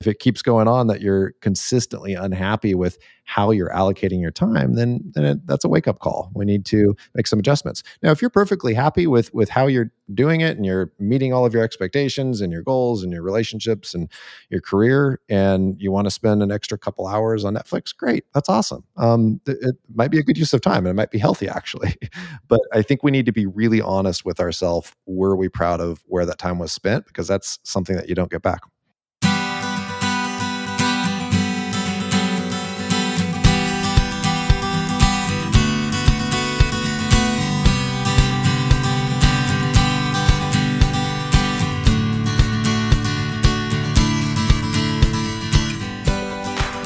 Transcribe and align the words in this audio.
If 0.00 0.06
it 0.06 0.18
keeps 0.18 0.42
going 0.42 0.68
on 0.68 0.86
that 0.88 1.00
you're 1.00 1.32
consistently 1.40 2.14
unhappy 2.14 2.74
with 2.74 2.98
how 3.24 3.50
you're 3.50 3.70
allocating 3.70 4.20
your 4.20 4.30
time 4.30 4.74
then 4.74 5.00
then 5.14 5.24
it, 5.24 5.46
that's 5.46 5.64
a 5.64 5.68
wake 5.68 5.88
up 5.88 5.98
call. 5.98 6.30
We 6.34 6.44
need 6.44 6.64
to 6.66 6.94
make 7.14 7.26
some 7.26 7.38
adjustments. 7.38 7.82
Now 8.02 8.10
if 8.10 8.20
you're 8.20 8.30
perfectly 8.30 8.74
happy 8.74 9.06
with 9.06 9.32
with 9.34 9.48
how 9.48 9.66
you're 9.66 9.90
doing 10.14 10.40
it 10.40 10.56
and 10.56 10.64
you're 10.64 10.92
meeting 11.00 11.32
all 11.32 11.44
of 11.44 11.52
your 11.52 11.64
expectations 11.64 12.40
and 12.40 12.52
your 12.52 12.62
goals 12.62 13.02
and 13.02 13.12
your 13.12 13.22
relationships 13.22 13.94
and 13.94 14.08
your 14.50 14.60
career 14.60 15.20
and 15.28 15.80
you 15.80 15.90
want 15.90 16.06
to 16.06 16.10
spend 16.10 16.42
an 16.42 16.52
extra 16.52 16.78
couple 16.78 17.06
hours 17.08 17.44
on 17.44 17.54
netflix 17.54 17.96
great 17.96 18.24
that's 18.32 18.48
awesome. 18.48 18.84
Um, 18.96 19.40
it, 19.46 19.58
it 19.60 19.76
might 19.94 20.10
be 20.10 20.18
a 20.18 20.22
good 20.22 20.38
use 20.38 20.52
of 20.52 20.60
time 20.60 20.86
and 20.86 20.88
it 20.88 20.94
might 20.94 21.10
be 21.10 21.18
healthy 21.18 21.48
actually. 21.48 21.94
But 22.48 22.60
i 22.72 22.82
think 22.82 23.02
we 23.02 23.10
need 23.10 23.26
to 23.26 23.32
be 23.32 23.46
really 23.46 23.80
honest 23.80 24.24
with 24.24 24.40
ourselves 24.40 24.92
were 25.06 25.36
we 25.36 25.48
proud 25.48 25.80
of 25.80 26.02
where 26.06 26.24
that 26.26 26.38
time 26.38 26.58
was 26.58 26.72
spent? 26.72 27.06
Because 27.06 27.26
that's 27.26 27.58
something 27.64 27.96
that 27.96 28.08
you 28.08 28.14
don't 28.14 28.30
get 28.30 28.42
back 28.42 28.60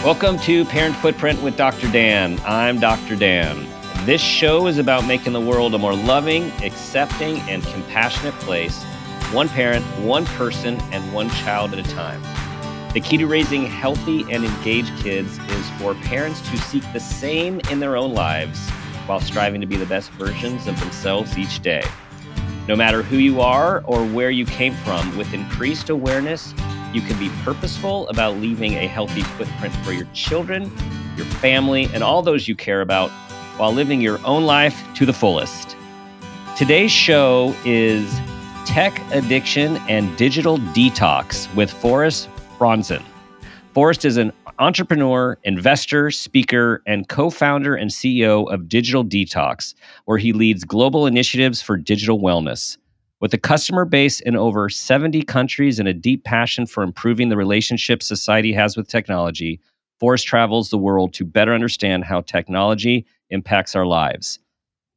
Welcome 0.02 0.38
to 0.38 0.64
Parent 0.64 0.96
Footprint 0.96 1.42
with 1.42 1.58
Dr. 1.58 1.92
Dan. 1.92 2.40
I'm 2.46 2.80
Dr. 2.80 3.16
Dan. 3.16 3.66
This 4.06 4.22
show 4.22 4.66
is 4.66 4.78
about 4.78 5.06
making 5.06 5.34
the 5.34 5.40
world 5.42 5.74
a 5.74 5.78
more 5.78 5.94
loving, 5.94 6.50
accepting, 6.62 7.38
and 7.40 7.62
compassionate 7.64 8.32
place, 8.36 8.82
one 9.30 9.50
parent, 9.50 9.84
one 10.00 10.24
person, 10.24 10.80
and 10.90 11.12
one 11.12 11.28
child 11.28 11.74
at 11.74 11.86
a 11.86 11.90
time. 11.90 12.22
The 12.94 13.00
key 13.02 13.18
to 13.18 13.26
raising 13.26 13.66
healthy 13.66 14.22
and 14.32 14.42
engaged 14.42 14.96
kids 15.00 15.38
is 15.50 15.70
for 15.72 15.94
parents 15.96 16.40
to 16.48 16.56
seek 16.56 16.82
the 16.94 17.00
same 17.00 17.60
in 17.70 17.78
their 17.78 17.98
own 17.98 18.14
lives 18.14 18.70
while 19.04 19.20
striving 19.20 19.60
to 19.60 19.66
be 19.66 19.76
the 19.76 19.84
best 19.84 20.10
versions 20.12 20.66
of 20.66 20.80
themselves 20.80 21.36
each 21.36 21.60
day. 21.60 21.84
No 22.68 22.76
matter 22.76 23.02
who 23.02 23.16
you 23.16 23.40
are 23.40 23.82
or 23.86 24.04
where 24.04 24.30
you 24.30 24.46
came 24.46 24.74
from, 24.74 25.16
with 25.16 25.32
increased 25.34 25.90
awareness, 25.90 26.54
you 26.92 27.00
can 27.00 27.18
be 27.18 27.30
purposeful 27.42 28.08
about 28.08 28.36
leaving 28.36 28.74
a 28.74 28.86
healthy 28.86 29.22
footprint 29.22 29.74
for 29.76 29.92
your 29.92 30.06
children, 30.12 30.70
your 31.16 31.26
family, 31.26 31.88
and 31.94 32.02
all 32.02 32.22
those 32.22 32.48
you 32.48 32.54
care 32.54 32.80
about 32.80 33.10
while 33.56 33.72
living 33.72 34.00
your 34.00 34.18
own 34.24 34.44
life 34.44 34.82
to 34.94 35.04
the 35.04 35.12
fullest. 35.12 35.76
Today's 36.56 36.92
show 36.92 37.54
is 37.64 38.12
Tech 38.66 39.00
Addiction 39.12 39.76
and 39.88 40.16
Digital 40.16 40.58
Detox 40.58 41.52
with 41.54 41.70
Forest 41.70 42.28
Bronzan. 42.58 43.02
Forest 43.74 44.04
is 44.04 44.16
an 44.16 44.32
entrepreneur, 44.60 45.38
investor, 45.42 46.10
speaker, 46.10 46.82
and 46.86 47.08
co 47.08 47.30
founder 47.30 47.74
and 47.74 47.90
CEO 47.90 48.52
of 48.52 48.68
Digital 48.68 49.04
Detox, 49.04 49.74
where 50.04 50.18
he 50.18 50.34
leads 50.34 50.64
global 50.64 51.06
initiatives 51.06 51.62
for 51.62 51.78
digital 51.78 52.20
wellness. 52.20 52.76
With 53.20 53.34
a 53.34 53.38
customer 53.38 53.86
base 53.86 54.20
in 54.20 54.36
over 54.36 54.68
70 54.68 55.22
countries 55.22 55.78
and 55.78 55.88
a 55.88 55.94
deep 55.94 56.24
passion 56.24 56.66
for 56.66 56.82
improving 56.82 57.30
the 57.30 57.36
relationship 57.36 58.02
society 58.02 58.52
has 58.52 58.76
with 58.76 58.88
technology, 58.88 59.60
Forest 59.98 60.26
travels 60.26 60.70
the 60.70 60.78
world 60.78 61.12
to 61.14 61.24
better 61.24 61.52
understand 61.52 62.04
how 62.04 62.20
technology 62.22 63.06
impacts 63.30 63.74
our 63.74 63.86
lives. 63.86 64.38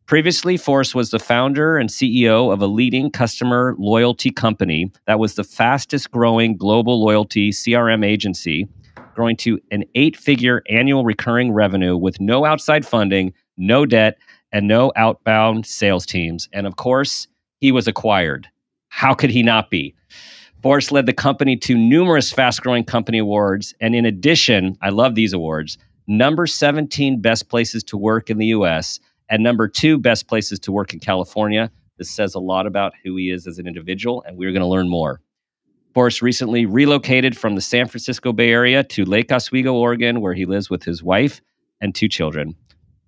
Previously, 0.05 0.57
Forest 0.57 0.95
was 0.95 1.11
the 1.11 1.19
founder 1.19 1.77
and 1.77 1.89
CEO 1.89 2.53
of 2.53 2.61
a 2.61 2.67
leading 2.67 3.09
customer 3.09 3.75
loyalty 3.77 4.29
company 4.29 4.91
that 5.07 5.19
was 5.19 5.35
the 5.35 5.43
fastest 5.43 6.11
growing 6.11 6.57
global 6.57 7.01
loyalty 7.01 7.51
CRM 7.51 8.05
agency, 8.05 8.67
growing 9.15 9.35
to 9.37 9.59
an 9.71 9.83
eight 9.95 10.15
figure 10.15 10.63
annual 10.69 11.05
recurring 11.05 11.51
revenue 11.51 11.97
with 11.97 12.19
no 12.19 12.45
outside 12.45 12.85
funding, 12.85 13.33
no 13.57 13.85
debt, 13.85 14.17
and 14.51 14.67
no 14.67 14.91
outbound 14.95 15.65
sales 15.65 16.05
teams. 16.05 16.47
And 16.53 16.67
of 16.67 16.75
course, 16.75 17.27
he 17.59 17.71
was 17.71 17.87
acquired. 17.87 18.47
How 18.89 19.13
could 19.13 19.29
he 19.29 19.43
not 19.43 19.69
be? 19.69 19.95
Forest 20.61 20.91
led 20.91 21.07
the 21.07 21.13
company 21.13 21.57
to 21.57 21.75
numerous 21.75 22.31
fast 22.31 22.61
growing 22.61 22.85
company 22.85 23.17
awards. 23.17 23.73
And 23.81 23.95
in 23.95 24.05
addition, 24.05 24.77
I 24.81 24.89
love 24.89 25.15
these 25.15 25.33
awards 25.33 25.77
number 26.07 26.45
17 26.45 27.21
best 27.21 27.49
places 27.49 27.83
to 27.85 27.97
work 27.97 28.29
in 28.29 28.37
the 28.37 28.47
US 28.47 28.99
and 29.29 29.41
number 29.41 29.67
two 29.67 29.97
best 29.97 30.27
places 30.27 30.59
to 30.59 30.71
work 30.71 30.93
in 30.93 30.99
California. 30.99 31.71
This 31.97 32.11
says 32.11 32.35
a 32.35 32.39
lot 32.39 32.65
about 32.65 32.93
who 33.03 33.15
he 33.15 33.29
is 33.29 33.47
as 33.47 33.57
an 33.59 33.67
individual, 33.67 34.23
and 34.27 34.37
we're 34.37 34.51
going 34.51 34.61
to 34.61 34.67
learn 34.67 34.89
more. 34.89 35.21
Forest 35.93 36.23
recently 36.23 36.65
relocated 36.65 37.37
from 37.37 37.53
the 37.53 37.61
San 37.61 37.87
Francisco 37.87 38.33
Bay 38.33 38.49
Area 38.49 38.83
to 38.83 39.05
Lake 39.05 39.31
Oswego, 39.31 39.73
Oregon, 39.73 40.21
where 40.21 40.33
he 40.33 40.45
lives 40.45 40.69
with 40.69 40.83
his 40.83 41.03
wife 41.03 41.39
and 41.81 41.93
two 41.93 42.07
children. 42.07 42.55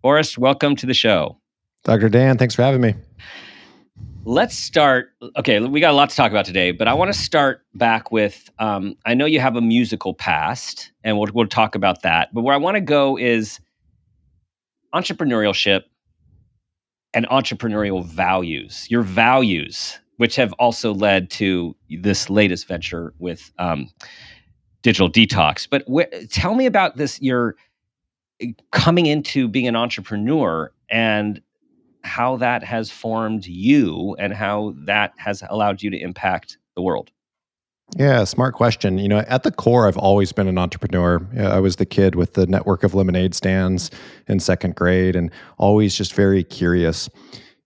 Forest, 0.04 0.38
welcome 0.38 0.76
to 0.76 0.86
the 0.86 0.94
show. 0.94 1.40
Dr. 1.84 2.10
Dan, 2.10 2.38
thanks 2.38 2.54
for 2.54 2.62
having 2.62 2.82
me. 2.82 2.94
Let's 4.24 4.56
start. 4.56 5.10
Okay, 5.36 5.60
we 5.60 5.80
got 5.80 5.92
a 5.92 5.96
lot 5.96 6.12
to 6.12 6.16
talk 6.16 6.30
about 6.30 6.46
today, 6.46 6.72
but 6.72 6.88
I 6.88 6.94
want 6.94 7.12
to 7.12 7.20
start 7.20 7.66
back 7.74 8.12
with 8.12 8.50
um, 8.60 8.96
I 9.06 9.16
know 9.16 9.26
you 9.26 9.40
have 9.40 9.56
a 9.56 9.62
musical 9.62 10.14
past, 10.14 10.92
and 11.04 11.18
we'll, 11.18 11.30
we'll 11.34 11.48
talk 11.48 11.74
about 11.74 12.04
that. 12.04 12.34
But 12.34 12.42
where 12.42 12.54
I 12.54 12.58
want 12.58 12.76
to 12.76 12.82
go 12.82 13.18
is 13.18 13.60
entrepreneurship 14.94 15.84
and 17.16 17.28
entrepreneurial 17.30 18.06
values, 18.06 18.86
your 18.90 19.02
values, 19.02 20.00
which 20.18 20.36
have 20.36 20.54
also 20.54 20.94
led 20.94 21.30
to 21.30 21.76
this 21.90 22.30
latest 22.30 22.68
venture 22.68 23.14
with 23.20 23.52
um, 23.60 23.90
Digital 24.82 25.10
Detox. 25.10 25.68
But 25.70 25.84
wh- 25.92 26.28
tell 26.30 26.56
me 26.56 26.66
about 26.66 26.98
this, 26.98 27.22
your 27.22 27.56
eh, 28.42 28.52
coming 28.72 29.06
into 29.06 29.48
being 29.48 29.68
an 29.68 29.76
entrepreneur 29.76 30.72
and 30.90 31.42
how 32.04 32.38
that 32.38 32.64
has 32.64 32.92
formed 32.92 33.46
you 33.48 34.16
and 34.20 34.34
how 34.34 34.76
that 34.86 35.14
has 35.18 35.44
allowed 35.50 35.82
you 35.82 35.90
to 35.90 35.98
impact 35.98 36.58
the 36.76 36.82
world. 36.82 37.12
Yeah, 37.98 38.24
smart 38.24 38.56
question. 38.56 38.98
You 38.98 39.08
know, 39.08 39.20
at 39.20 39.44
the 39.44 39.52
core, 39.52 39.88
I've 39.88 39.98
always 39.98 40.32
been 40.32 40.48
an 40.48 40.58
entrepreneur. 40.58 41.26
I 41.38 41.60
was 41.60 41.78
the 41.78 41.86
kid 41.86 42.16
with 42.16 42.34
the 42.34 42.46
network 42.48 42.84
of 42.84 42.94
lemonade 42.94 43.36
stands 43.36 43.92
in 44.28 44.40
second 44.40 44.76
grade 44.76 45.16
and 45.16 45.32
always 45.58 45.96
just 45.96 46.14
very 46.14 46.44
curious. 46.44 47.10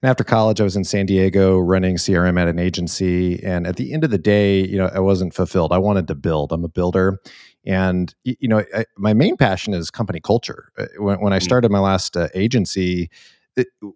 And 0.02 0.10
after 0.10 0.24
college, 0.24 0.62
I 0.62 0.64
was 0.64 0.78
in 0.78 0.86
San 0.86 1.06
Diego 1.06 1.58
running 1.58 1.98
CRM 1.98 2.40
at 2.40 2.48
an 2.48 2.58
agency. 2.58 3.44
And 3.44 3.68
at 3.68 3.76
the 3.76 3.94
end 3.94 4.04
of 4.04 4.12
the 4.12 4.18
day, 4.18 4.66
you 4.66 4.78
know, 4.78 4.90
I 4.94 5.00
wasn't 5.00 5.34
fulfilled. 5.34 5.74
I 5.74 5.78
wanted 5.78 6.08
to 6.08 6.16
build. 6.16 6.54
I'm 6.54 6.64
a 6.64 6.70
builder. 6.70 7.20
And, 7.66 8.14
you 8.24 8.48
know, 8.48 8.64
I, 8.74 8.86
my 8.98 9.14
main 9.14 9.36
passion 9.36 9.74
is 9.74 9.92
company 9.92 10.22
culture. 10.22 10.72
Uh, 10.78 10.86
when, 10.98 11.20
when 11.20 11.34
I 11.34 11.40
mm. 11.40 11.44
started 11.44 11.70
my 11.70 11.80
last 11.80 12.16
uh, 12.16 12.30
agency, 12.34 13.10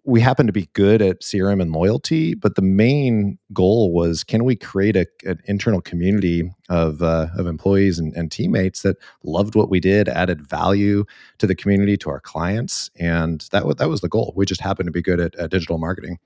we 0.04 0.20
happen 0.20 0.46
to 0.46 0.52
be 0.52 0.68
good 0.72 1.02
at 1.02 1.20
CRM 1.20 1.60
and 1.60 1.72
loyalty, 1.72 2.34
but 2.34 2.54
the 2.54 2.62
main 2.62 3.38
goal 3.52 3.92
was 3.92 4.24
can 4.24 4.44
we 4.44 4.56
create 4.56 4.96
a, 4.96 5.06
an 5.24 5.40
internal 5.46 5.80
community 5.80 6.50
of 6.68 7.02
uh, 7.02 7.28
of 7.36 7.46
employees 7.46 7.98
and, 7.98 8.14
and, 8.14 8.32
teammates 8.32 8.82
that 8.82 8.96
loved 9.22 9.54
what 9.54 9.70
we 9.70 9.80
did, 9.80 10.08
added 10.08 10.46
value 10.46 11.04
to 11.38 11.46
the 11.46 11.54
community, 11.54 11.96
to 11.98 12.10
our 12.10 12.20
clients, 12.20 12.90
and 12.98 13.46
that 13.52 13.66
was 13.66 13.76
that 13.76 13.88
was 13.88 14.00
the 14.00 14.08
goal. 14.08 14.32
We 14.36 14.46
just 14.46 14.60
happened 14.60 14.86
to 14.86 14.92
be 14.92 15.02
good 15.02 15.20
at, 15.20 15.34
at 15.36 15.50
digital 15.50 15.78
marketing. 15.78 16.18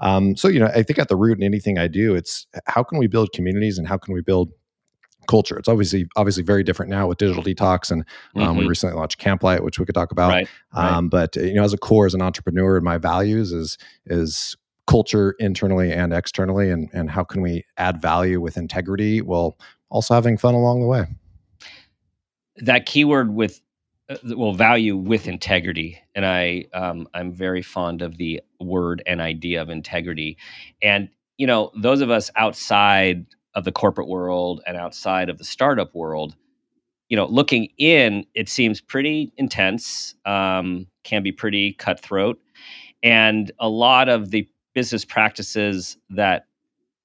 Um, 0.00 0.36
so 0.36 0.48
you 0.48 0.60
know, 0.60 0.66
I 0.66 0.82
think 0.82 0.98
at 0.98 1.08
the 1.08 1.16
root 1.16 1.38
in 1.38 1.44
anything 1.44 1.78
I 1.78 1.88
do, 1.88 2.14
it's 2.14 2.46
how 2.66 2.82
can 2.82 2.98
we 2.98 3.06
build 3.06 3.32
communities 3.32 3.78
and 3.78 3.88
how 3.88 3.98
can 3.98 4.14
we 4.14 4.20
build 4.20 4.52
culture. 5.28 5.56
It's 5.56 5.68
obviously 5.68 6.08
obviously 6.16 6.42
very 6.42 6.64
different 6.64 6.90
now 6.90 7.06
with 7.06 7.18
digital 7.18 7.42
detox, 7.42 7.90
and 7.92 8.04
um, 8.34 8.42
mm-hmm. 8.42 8.58
we 8.58 8.66
recently 8.66 8.96
launched 8.96 9.20
Camplight, 9.20 9.62
which 9.62 9.78
we 9.78 9.84
could 9.84 9.94
talk 9.94 10.10
about. 10.10 10.30
Right, 10.30 10.48
right. 10.74 10.92
Um, 10.92 11.08
but 11.08 11.36
you 11.36 11.54
know, 11.54 11.62
as 11.62 11.72
a 11.72 11.78
core, 11.78 12.06
as 12.06 12.14
an 12.14 12.22
entrepreneur, 12.22 12.80
my 12.80 12.98
values 12.98 13.52
is 13.52 13.78
is 14.06 14.56
culture 14.86 15.36
internally 15.38 15.92
and 15.92 16.12
externally, 16.12 16.70
and 16.70 16.88
and 16.92 17.10
how 17.10 17.22
can 17.22 17.42
we 17.42 17.64
add 17.76 18.02
value 18.02 18.40
with 18.40 18.56
integrity 18.56 19.20
while 19.20 19.56
also 19.90 20.14
having 20.14 20.36
fun 20.36 20.54
along 20.54 20.80
the 20.80 20.86
way. 20.86 21.06
That 22.56 22.86
keyword 22.86 23.32
with 23.32 23.60
uh, 24.10 24.16
well 24.36 24.54
value 24.54 24.96
with 24.96 25.28
integrity 25.28 25.98
and 26.14 26.24
i 26.24 26.64
um, 26.72 27.06
i'm 27.12 27.30
very 27.30 27.60
fond 27.60 28.00
of 28.00 28.16
the 28.16 28.40
word 28.58 29.02
and 29.06 29.20
idea 29.20 29.60
of 29.60 29.68
integrity 29.68 30.38
and 30.80 31.10
you 31.36 31.46
know 31.46 31.70
those 31.76 32.00
of 32.00 32.10
us 32.10 32.30
outside 32.34 33.26
of 33.58 33.64
the 33.64 33.72
corporate 33.72 34.08
world 34.08 34.62
and 34.66 34.76
outside 34.76 35.28
of 35.28 35.36
the 35.36 35.44
startup 35.44 35.92
world 35.94 36.36
you 37.08 37.16
know 37.16 37.26
looking 37.26 37.68
in 37.76 38.24
it 38.34 38.48
seems 38.48 38.80
pretty 38.80 39.32
intense 39.36 40.14
um, 40.24 40.86
can 41.04 41.22
be 41.22 41.32
pretty 41.32 41.72
cutthroat. 41.74 42.38
And 43.02 43.50
a 43.58 43.68
lot 43.68 44.08
of 44.08 44.30
the 44.30 44.48
business 44.74 45.04
practices 45.04 45.96
that 46.10 46.46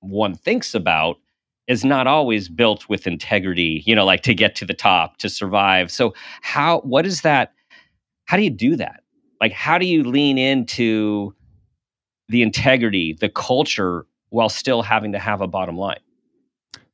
one 0.01 0.35
thinks 0.35 0.75
about 0.75 1.17
is 1.67 1.85
not 1.85 2.07
always 2.07 2.49
built 2.49 2.87
with 2.89 3.07
integrity 3.07 3.81
you 3.87 3.95
know 3.95 4.05
like 4.05 4.21
to 4.21 4.35
get 4.35 4.55
to 4.57 4.65
the 4.65 4.75
top 4.75 5.17
to 5.17 5.29
survive. 5.29 5.91
So 5.91 6.13
how 6.41 6.81
what 6.81 7.05
is 7.07 7.21
that 7.21 7.53
how 8.25 8.37
do 8.37 8.43
you 8.43 8.51
do 8.51 8.75
that? 8.75 9.01
Like 9.41 9.53
how 9.53 9.79
do 9.79 9.87
you 9.87 10.03
lean 10.03 10.37
into 10.37 11.33
the 12.29 12.43
integrity 12.43 13.17
the 13.19 13.29
culture 13.29 14.05
while 14.29 14.49
still 14.49 14.81
having 14.81 15.11
to 15.11 15.19
have 15.19 15.41
a 15.41 15.47
bottom 15.47 15.77
line. 15.77 15.99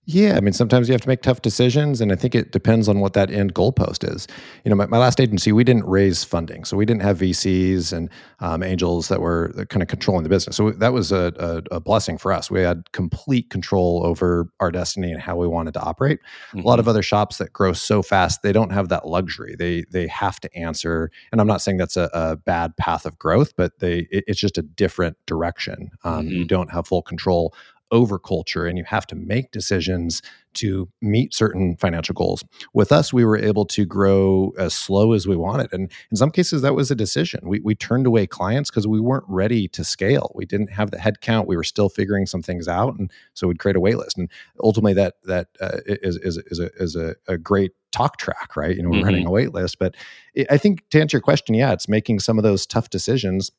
Yeah, 0.06 0.38
I 0.38 0.40
mean, 0.40 0.54
sometimes 0.54 0.88
you 0.88 0.94
have 0.94 1.02
to 1.02 1.08
make 1.08 1.22
tough 1.22 1.44
decisions, 1.44 2.02
and 2.02 2.12
I 2.12 2.16
think 2.16 2.34
it 2.34 2.52
depends 2.52 2.88
on 2.88 3.00
what 3.00 3.14
that 3.14 3.30
end 3.30 3.54
goalpost 3.54 4.04
is. 4.12 4.28
You 4.66 4.70
know, 4.70 4.76
my, 4.76 4.88
my 4.88 4.98
last 4.98 5.20
agency, 5.20 5.52
we 5.52 5.64
didn't 5.64 5.86
raise 5.86 6.24
funding, 6.24 6.66
so 6.66 6.76
we 6.76 6.86
didn't 6.86 7.04
have 7.04 7.20
VCs 7.20 7.94
and 7.94 8.10
um, 8.40 8.64
angels 8.64 9.10
that 9.10 9.22
were 9.22 9.54
kind 9.70 9.84
of 9.84 9.88
controlling 9.88 10.24
the 10.24 10.30
business. 10.30 10.56
So 10.56 10.72
that 10.72 10.94
was 10.94 11.12
a, 11.12 11.32
a, 11.38 11.76
a, 11.76 11.80
blessing 11.80 12.18
for 12.18 12.34
us. 12.34 12.50
We 12.50 12.62
had 12.62 12.92
complete 12.92 13.52
control 13.52 14.02
over 14.04 14.50
our 14.60 14.72
destiny 14.72 15.12
and 15.12 15.22
how 15.22 15.36
we 15.36 15.48
wanted 15.48 15.76
to 15.76 15.82
operate. 15.82 16.20
Mm-hmm. 16.48 16.62
A 16.62 16.64
lot 16.64 16.80
of 16.80 16.84
mm-hmm. 16.84 16.90
other 16.90 17.04
shops 17.04 17.38
that 17.38 17.54
grow 17.54 17.74
so 17.74 18.02
fast, 18.02 18.42
they 18.42 18.52
don't 18.52 18.72
have 18.72 18.90
that 18.90 19.06
luxury. 19.06 19.56
They 19.60 19.84
they 19.92 20.08
have 20.08 20.40
to 20.40 20.58
answer, 20.58 21.12
and 21.32 21.40
I'm 21.40 21.48
not 21.48 21.62
saying 21.62 21.78
that's 21.78 21.98
a, 21.98 22.10
a 22.14 22.36
bad 22.36 22.76
path 22.78 23.06
of 23.06 23.20
growth, 23.20 23.56
but 23.56 23.78
they 23.78 24.08
it, 24.10 24.24
it's 24.26 24.40
just 24.40 24.58
a 24.58 24.64
different 24.64 25.18
direction. 25.28 25.92
Um, 26.04 26.26
mm-hmm. 26.26 26.30
You 26.30 26.46
don't 26.46 26.72
have 26.72 26.88
full 26.88 27.04
control 27.04 27.54
over 27.92 28.20
culture 28.20 28.66
and 28.66 28.78
you 28.78 28.84
have 28.86 29.08
to 29.08 29.16
make 29.16 29.52
decisions 29.52 30.22
to 30.54 30.90
meet 31.02 31.34
certain 31.34 31.76
financial 31.78 32.14
goals. 32.14 32.44
With 32.74 32.92
us, 32.92 33.14
we 33.14 33.24
were 33.24 33.38
able 33.38 33.66
to 33.66 33.86
grow 33.86 34.52
as 34.58 34.74
slow 34.74 35.14
as 35.14 35.28
we 35.28 35.36
wanted. 35.36 35.72
And 35.72 35.92
in 36.10 36.18
some 36.18 36.32
cases, 36.32 36.62
that 36.62 36.76
was 36.76 36.90
a 36.90 36.96
decision. 36.96 37.42
We, 37.44 37.60
we 37.60 37.76
turned 37.76 38.08
away 38.08 38.26
clients 38.28 38.70
because 38.70 38.88
we 38.88 39.00
weren't 39.00 39.26
ready 39.28 39.68
to 39.70 39.84
scale. 39.84 40.32
We 40.36 40.46
didn't 40.46 40.72
have 40.72 40.92
the 40.92 40.98
headcount. 40.98 41.48
We 41.48 41.56
were 41.56 41.64
still 41.64 41.90
figuring 41.90 42.26
some 42.26 42.42
things 42.42 42.68
out. 42.68 42.98
And 42.98 43.12
so 43.34 43.48
we'd 43.48 43.60
create 43.60 43.76
a 43.76 43.80
wait 43.80 43.98
list. 43.98 44.18
And 44.18 44.30
ultimately, 44.62 44.94
that, 44.94 45.16
that 45.26 45.48
uh, 45.62 45.78
is 45.86 46.18
is, 46.18 46.38
is, 46.48 46.60
a, 46.60 46.70
is 46.78 46.96
a, 46.96 47.16
a 47.28 47.38
great 47.38 47.72
talk 47.92 48.18
track, 48.18 48.56
right? 48.56 48.76
You 48.76 48.84
know, 48.84 48.90
we're 48.90 48.98
mm-hmm. 48.98 49.06
running 49.06 49.28
a 49.28 49.32
wait 49.32 49.54
list. 49.54 49.80
But 49.80 49.96
it, 50.34 50.48
I 50.50 50.58
think 50.58 50.88
to 50.90 51.00
answer 51.00 51.18
your 51.18 51.22
question, 51.22 51.56
yeah, 51.56 51.74
it's 51.74 51.88
making 51.88 52.20
some 52.20 52.38
of 52.38 52.44
those 52.44 52.66
tough 52.66 52.90
decisions 52.90 53.52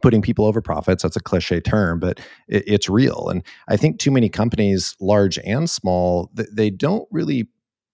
putting 0.00 0.22
people 0.22 0.44
over 0.44 0.60
profits 0.60 1.02
that's 1.02 1.16
a 1.16 1.20
cliche 1.20 1.60
term 1.60 1.98
but 1.98 2.20
it, 2.48 2.64
it's 2.66 2.88
real 2.88 3.28
and 3.28 3.42
i 3.68 3.76
think 3.76 3.98
too 3.98 4.10
many 4.10 4.28
companies 4.28 4.96
large 5.00 5.38
and 5.40 5.68
small 5.68 6.30
they 6.34 6.70
don't 6.70 7.06
really 7.10 7.48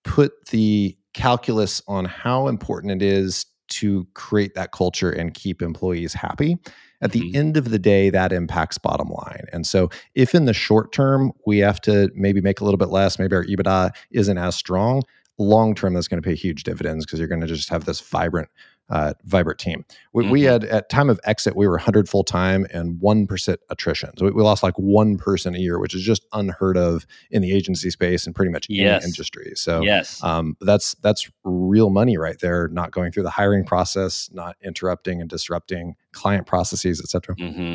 put 0.04 0.46
the 0.46 0.96
calculus 1.14 1.82
on 1.88 2.04
how 2.04 2.48
important 2.48 3.02
it 3.02 3.04
is 3.04 3.46
to 3.68 4.06
create 4.14 4.54
that 4.54 4.72
culture 4.72 5.10
and 5.10 5.34
keep 5.34 5.60
employees 5.60 6.14
happy 6.14 6.56
at 7.00 7.12
the 7.12 7.20
mm-hmm. 7.20 7.36
end 7.36 7.56
of 7.56 7.70
the 7.70 7.78
day 7.78 8.08
that 8.10 8.32
impacts 8.32 8.78
bottom 8.78 9.08
line 9.08 9.44
and 9.52 9.66
so 9.66 9.88
if 10.14 10.34
in 10.34 10.44
the 10.44 10.54
short 10.54 10.92
term 10.92 11.32
we 11.46 11.58
have 11.58 11.80
to 11.80 12.10
maybe 12.14 12.40
make 12.40 12.60
a 12.60 12.64
little 12.64 12.78
bit 12.78 12.88
less 12.88 13.18
maybe 13.18 13.34
our 13.36 13.44
ebitda 13.44 13.90
isn't 14.10 14.38
as 14.38 14.56
strong 14.56 15.02
long 15.38 15.74
term 15.74 15.94
that's 15.94 16.08
going 16.08 16.20
to 16.20 16.26
pay 16.26 16.34
huge 16.34 16.64
dividends 16.64 17.04
because 17.04 17.18
you're 17.18 17.28
going 17.28 17.40
to 17.40 17.46
just 17.46 17.68
have 17.68 17.84
this 17.84 18.00
vibrant 18.00 18.48
uh, 18.90 19.12
vibrant 19.24 19.58
team. 19.58 19.84
We, 20.12 20.24
mm-hmm. 20.24 20.32
we, 20.32 20.42
had 20.42 20.64
at 20.64 20.88
time 20.88 21.10
of 21.10 21.20
exit, 21.24 21.54
we 21.54 21.66
were 21.66 21.74
100 21.74 22.08
full 22.08 22.24
time 22.24 22.66
and 22.72 23.00
one 23.00 23.26
percent 23.26 23.60
attrition. 23.70 24.16
So 24.16 24.24
we, 24.26 24.30
we, 24.32 24.42
lost 24.42 24.62
like 24.62 24.78
one 24.78 25.18
person 25.18 25.54
a 25.54 25.58
year, 25.58 25.78
which 25.78 25.94
is 25.94 26.02
just 26.02 26.24
unheard 26.32 26.76
of 26.76 27.06
in 27.30 27.42
the 27.42 27.52
agency 27.52 27.90
space 27.90 28.26
and 28.26 28.34
pretty 28.34 28.50
much 28.50 28.66
yes. 28.68 29.02
any 29.02 29.10
industry. 29.10 29.52
So 29.56 29.82
yes, 29.82 30.22
um, 30.22 30.56
that's 30.60 30.94
that's 30.94 31.30
real 31.44 31.90
money 31.90 32.16
right 32.16 32.38
there. 32.40 32.68
Not 32.68 32.90
going 32.90 33.12
through 33.12 33.24
the 33.24 33.30
hiring 33.30 33.64
process, 33.64 34.30
not 34.32 34.56
interrupting 34.62 35.20
and 35.20 35.28
disrupting 35.28 35.94
client 36.12 36.46
processes, 36.46 37.00
etc. 37.00 37.36
Mm-hmm. 37.36 37.74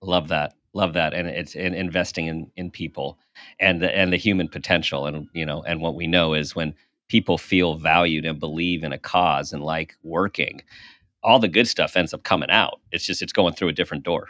Love 0.00 0.28
that. 0.28 0.54
Love 0.74 0.94
that, 0.94 1.12
and 1.12 1.28
it's 1.28 1.54
in 1.54 1.74
investing 1.74 2.26
in 2.26 2.50
in 2.56 2.70
people 2.70 3.18
and 3.60 3.82
the 3.82 3.94
and 3.94 4.12
the 4.12 4.16
human 4.16 4.48
potential, 4.48 5.06
and 5.06 5.28
you 5.34 5.44
know, 5.44 5.62
and 5.64 5.82
what 5.82 5.94
we 5.94 6.06
know 6.06 6.32
is 6.32 6.54
when 6.54 6.74
people 7.12 7.36
feel 7.36 7.74
valued 7.74 8.24
and 8.24 8.40
believe 8.40 8.82
in 8.82 8.90
a 8.90 8.98
cause 8.98 9.52
and 9.52 9.62
like 9.62 9.94
working, 10.02 10.62
all 11.22 11.38
the 11.38 11.46
good 11.46 11.68
stuff 11.68 11.94
ends 11.94 12.14
up 12.14 12.22
coming 12.22 12.48
out. 12.48 12.80
It's 12.90 13.04
just 13.04 13.20
it's 13.20 13.34
going 13.34 13.52
through 13.52 13.68
a 13.68 13.72
different 13.74 14.02
door. 14.02 14.28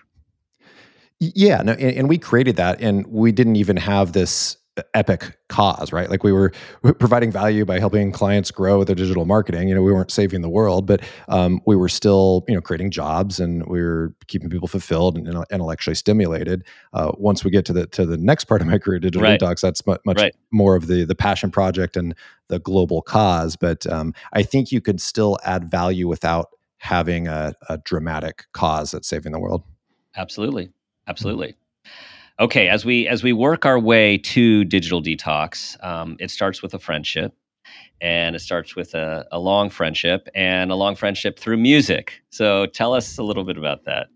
Yeah, 1.20 1.62
no, 1.62 1.74
and, 1.74 1.96
and 1.96 2.08
we 2.08 2.18
created 2.18 2.56
that, 2.56 2.80
and 2.80 3.06
we 3.06 3.30
didn't 3.30 3.54
even 3.54 3.76
have 3.76 4.14
this 4.14 4.56
epic 4.94 5.38
cause, 5.48 5.92
right? 5.92 6.08
Like 6.08 6.24
we 6.24 6.32
were 6.32 6.50
providing 6.82 7.30
value 7.30 7.64
by 7.64 7.78
helping 7.78 8.10
clients 8.10 8.50
grow 8.50 8.78
with 8.78 8.86
their 8.86 8.96
digital 8.96 9.26
marketing. 9.26 9.68
You 9.68 9.74
know, 9.74 9.82
we 9.82 9.92
weren't 9.92 10.10
saving 10.10 10.40
the 10.40 10.48
world, 10.48 10.86
but 10.86 11.02
um, 11.28 11.60
we 11.66 11.76
were 11.76 11.90
still, 11.90 12.44
you 12.48 12.54
know, 12.54 12.60
creating 12.60 12.90
jobs 12.90 13.38
and 13.38 13.66
we 13.66 13.82
were 13.82 14.14
keeping 14.28 14.48
people 14.48 14.68
fulfilled 14.68 15.18
and 15.18 15.28
intellectually 15.50 15.94
stimulated. 15.94 16.64
Uh, 16.94 17.12
once 17.18 17.44
we 17.44 17.50
get 17.50 17.66
to 17.66 17.72
the 17.72 17.86
to 17.88 18.06
the 18.06 18.16
next 18.16 18.44
part 18.44 18.62
of 18.62 18.66
my 18.66 18.78
career, 18.78 18.98
digital 18.98 19.22
right. 19.22 19.38
detox, 19.38 19.60
that's 19.60 19.86
much, 19.86 20.00
much 20.06 20.18
right. 20.18 20.34
more 20.52 20.74
of 20.74 20.86
the 20.86 21.04
the 21.04 21.14
passion 21.14 21.50
project 21.50 21.96
and 21.96 22.14
the 22.48 22.58
global 22.58 23.02
cause. 23.02 23.56
But 23.56 23.86
um, 23.86 24.14
I 24.32 24.42
think 24.42 24.72
you 24.72 24.80
could 24.80 25.00
still 25.00 25.38
add 25.44 25.70
value 25.70 26.08
without 26.08 26.48
having 26.78 27.28
a, 27.28 27.54
a 27.68 27.78
dramatic 27.78 28.46
cause 28.52 28.90
that's 28.90 29.08
saving 29.08 29.32
the 29.32 29.38
world. 29.38 29.62
Absolutely, 30.16 30.70
absolutely 31.06 31.56
okay 32.42 32.68
as 32.68 32.84
we 32.84 33.08
as 33.08 33.22
we 33.22 33.32
work 33.32 33.64
our 33.64 33.78
way 33.78 34.18
to 34.18 34.64
digital 34.64 35.02
detox 35.02 35.82
um, 35.84 36.16
it 36.20 36.30
starts 36.30 36.62
with 36.62 36.74
a 36.74 36.78
friendship 36.78 37.34
and 38.02 38.34
it 38.34 38.40
starts 38.40 38.74
with 38.74 38.94
a, 38.94 39.24
a, 39.30 39.38
long 39.38 39.70
friendship 39.70 40.28
and 40.34 40.72
a 40.72 40.74
long 40.74 40.96
friendship 40.96 41.38
through 41.38 41.56
music. 41.56 42.20
So 42.30 42.66
tell 42.66 42.94
us 42.94 43.16
a 43.16 43.22
little 43.22 43.44
bit 43.44 43.56
about 43.56 43.84
that. 43.84 44.08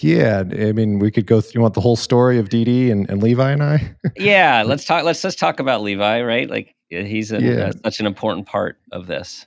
Yeah 0.00 0.40
i 0.40 0.72
mean 0.72 0.98
we 0.98 1.12
could 1.12 1.24
go 1.24 1.40
th- 1.40 1.54
you 1.54 1.60
want 1.60 1.74
the 1.74 1.80
whole 1.80 1.94
story 1.94 2.40
of 2.40 2.48
dd 2.48 2.90
and, 2.90 3.08
and 3.08 3.22
levi 3.22 3.52
and 3.52 3.62
i? 3.62 3.94
Yeah 4.16 4.64
let's 4.66 4.84
talk 4.84 5.04
let's 5.04 5.22
just 5.22 5.38
talk 5.38 5.60
about 5.60 5.82
levi 5.82 6.20
right? 6.22 6.50
Like 6.50 6.74
he's 6.88 7.30
a, 7.30 7.40
yeah. 7.40 7.66
uh, 7.66 7.72
such 7.84 8.00
an 8.00 8.06
important 8.06 8.48
part 8.48 8.80
of 8.90 9.06
this. 9.06 9.46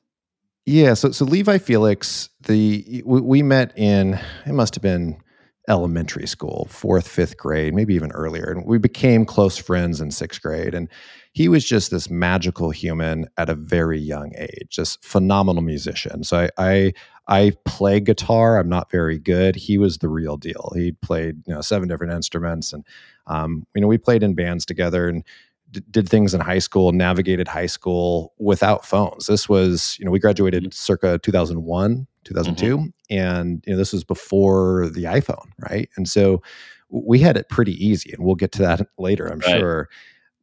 Yeah 0.65 0.93
so 0.93 1.11
so 1.11 1.25
levi 1.25 1.57
felix 1.57 2.29
the 2.43 3.03
we, 3.05 3.19
we 3.19 3.43
met 3.43 3.77
in 3.77 4.17
it 4.45 4.53
must 4.53 4.73
have 4.75 4.81
been 4.81 5.21
elementary 5.67 6.27
school, 6.27 6.67
fourth, 6.69 7.07
fifth 7.07 7.37
grade, 7.37 7.73
maybe 7.73 7.93
even 7.93 8.11
earlier. 8.11 8.45
And 8.45 8.65
we 8.65 8.77
became 8.77 9.25
close 9.25 9.57
friends 9.57 9.99
in 9.99 10.11
sixth 10.11 10.41
grade. 10.41 10.73
And 10.73 10.87
he 11.33 11.49
was 11.49 11.65
just 11.65 11.91
this 11.91 12.09
magical 12.09 12.69
human 12.69 13.27
at 13.37 13.49
a 13.49 13.55
very 13.55 13.99
young 13.99 14.33
age, 14.37 14.67
just 14.69 15.03
phenomenal 15.03 15.61
musician. 15.61 16.23
So 16.23 16.37
I, 16.37 16.49
I, 16.57 16.93
I 17.27 17.51
play 17.65 17.99
guitar. 17.99 18.57
I'm 18.57 18.69
not 18.69 18.89
very 18.89 19.19
good. 19.19 19.55
He 19.55 19.77
was 19.77 19.97
the 19.97 20.09
real 20.09 20.37
deal. 20.37 20.71
He 20.75 20.93
played, 20.93 21.43
you 21.45 21.53
know, 21.53 21.61
seven 21.61 21.89
different 21.89 22.13
instruments, 22.13 22.71
and 22.71 22.85
um, 23.27 23.67
you 23.75 23.81
know, 23.81 23.87
we 23.87 23.97
played 23.97 24.23
in 24.23 24.33
bands 24.33 24.65
together 24.65 25.09
and 25.09 25.23
d- 25.71 25.83
did 25.91 26.07
things 26.07 26.33
in 26.33 26.39
high 26.39 26.59
school. 26.59 26.93
Navigated 26.93 27.47
high 27.47 27.65
school 27.65 28.33
without 28.37 28.85
phones. 28.85 29.25
This 29.25 29.49
was, 29.49 29.97
you 29.99 30.05
know, 30.05 30.11
we 30.11 30.19
graduated 30.19 30.63
mm-hmm. 30.63 30.71
circa 30.71 31.19
2001, 31.19 32.07
2002 32.27 32.77
mm-hmm. 32.77 32.87
and 33.09 33.63
you 33.65 33.73
know 33.73 33.77
this 33.77 33.93
was 33.93 34.03
before 34.03 34.89
the 34.89 35.03
iphone 35.03 35.47
right? 35.59 35.89
And 35.97 36.07
so 36.07 36.41
we 36.89 37.19
had 37.19 37.37
it 37.37 37.49
pretty 37.49 37.73
easy 37.83 38.11
and 38.13 38.23
we'll 38.25 38.35
get 38.35 38.51
to 38.53 38.61
that 38.61 38.87
later 38.97 39.27
i'm 39.27 39.39
right. 39.39 39.59
sure. 39.59 39.89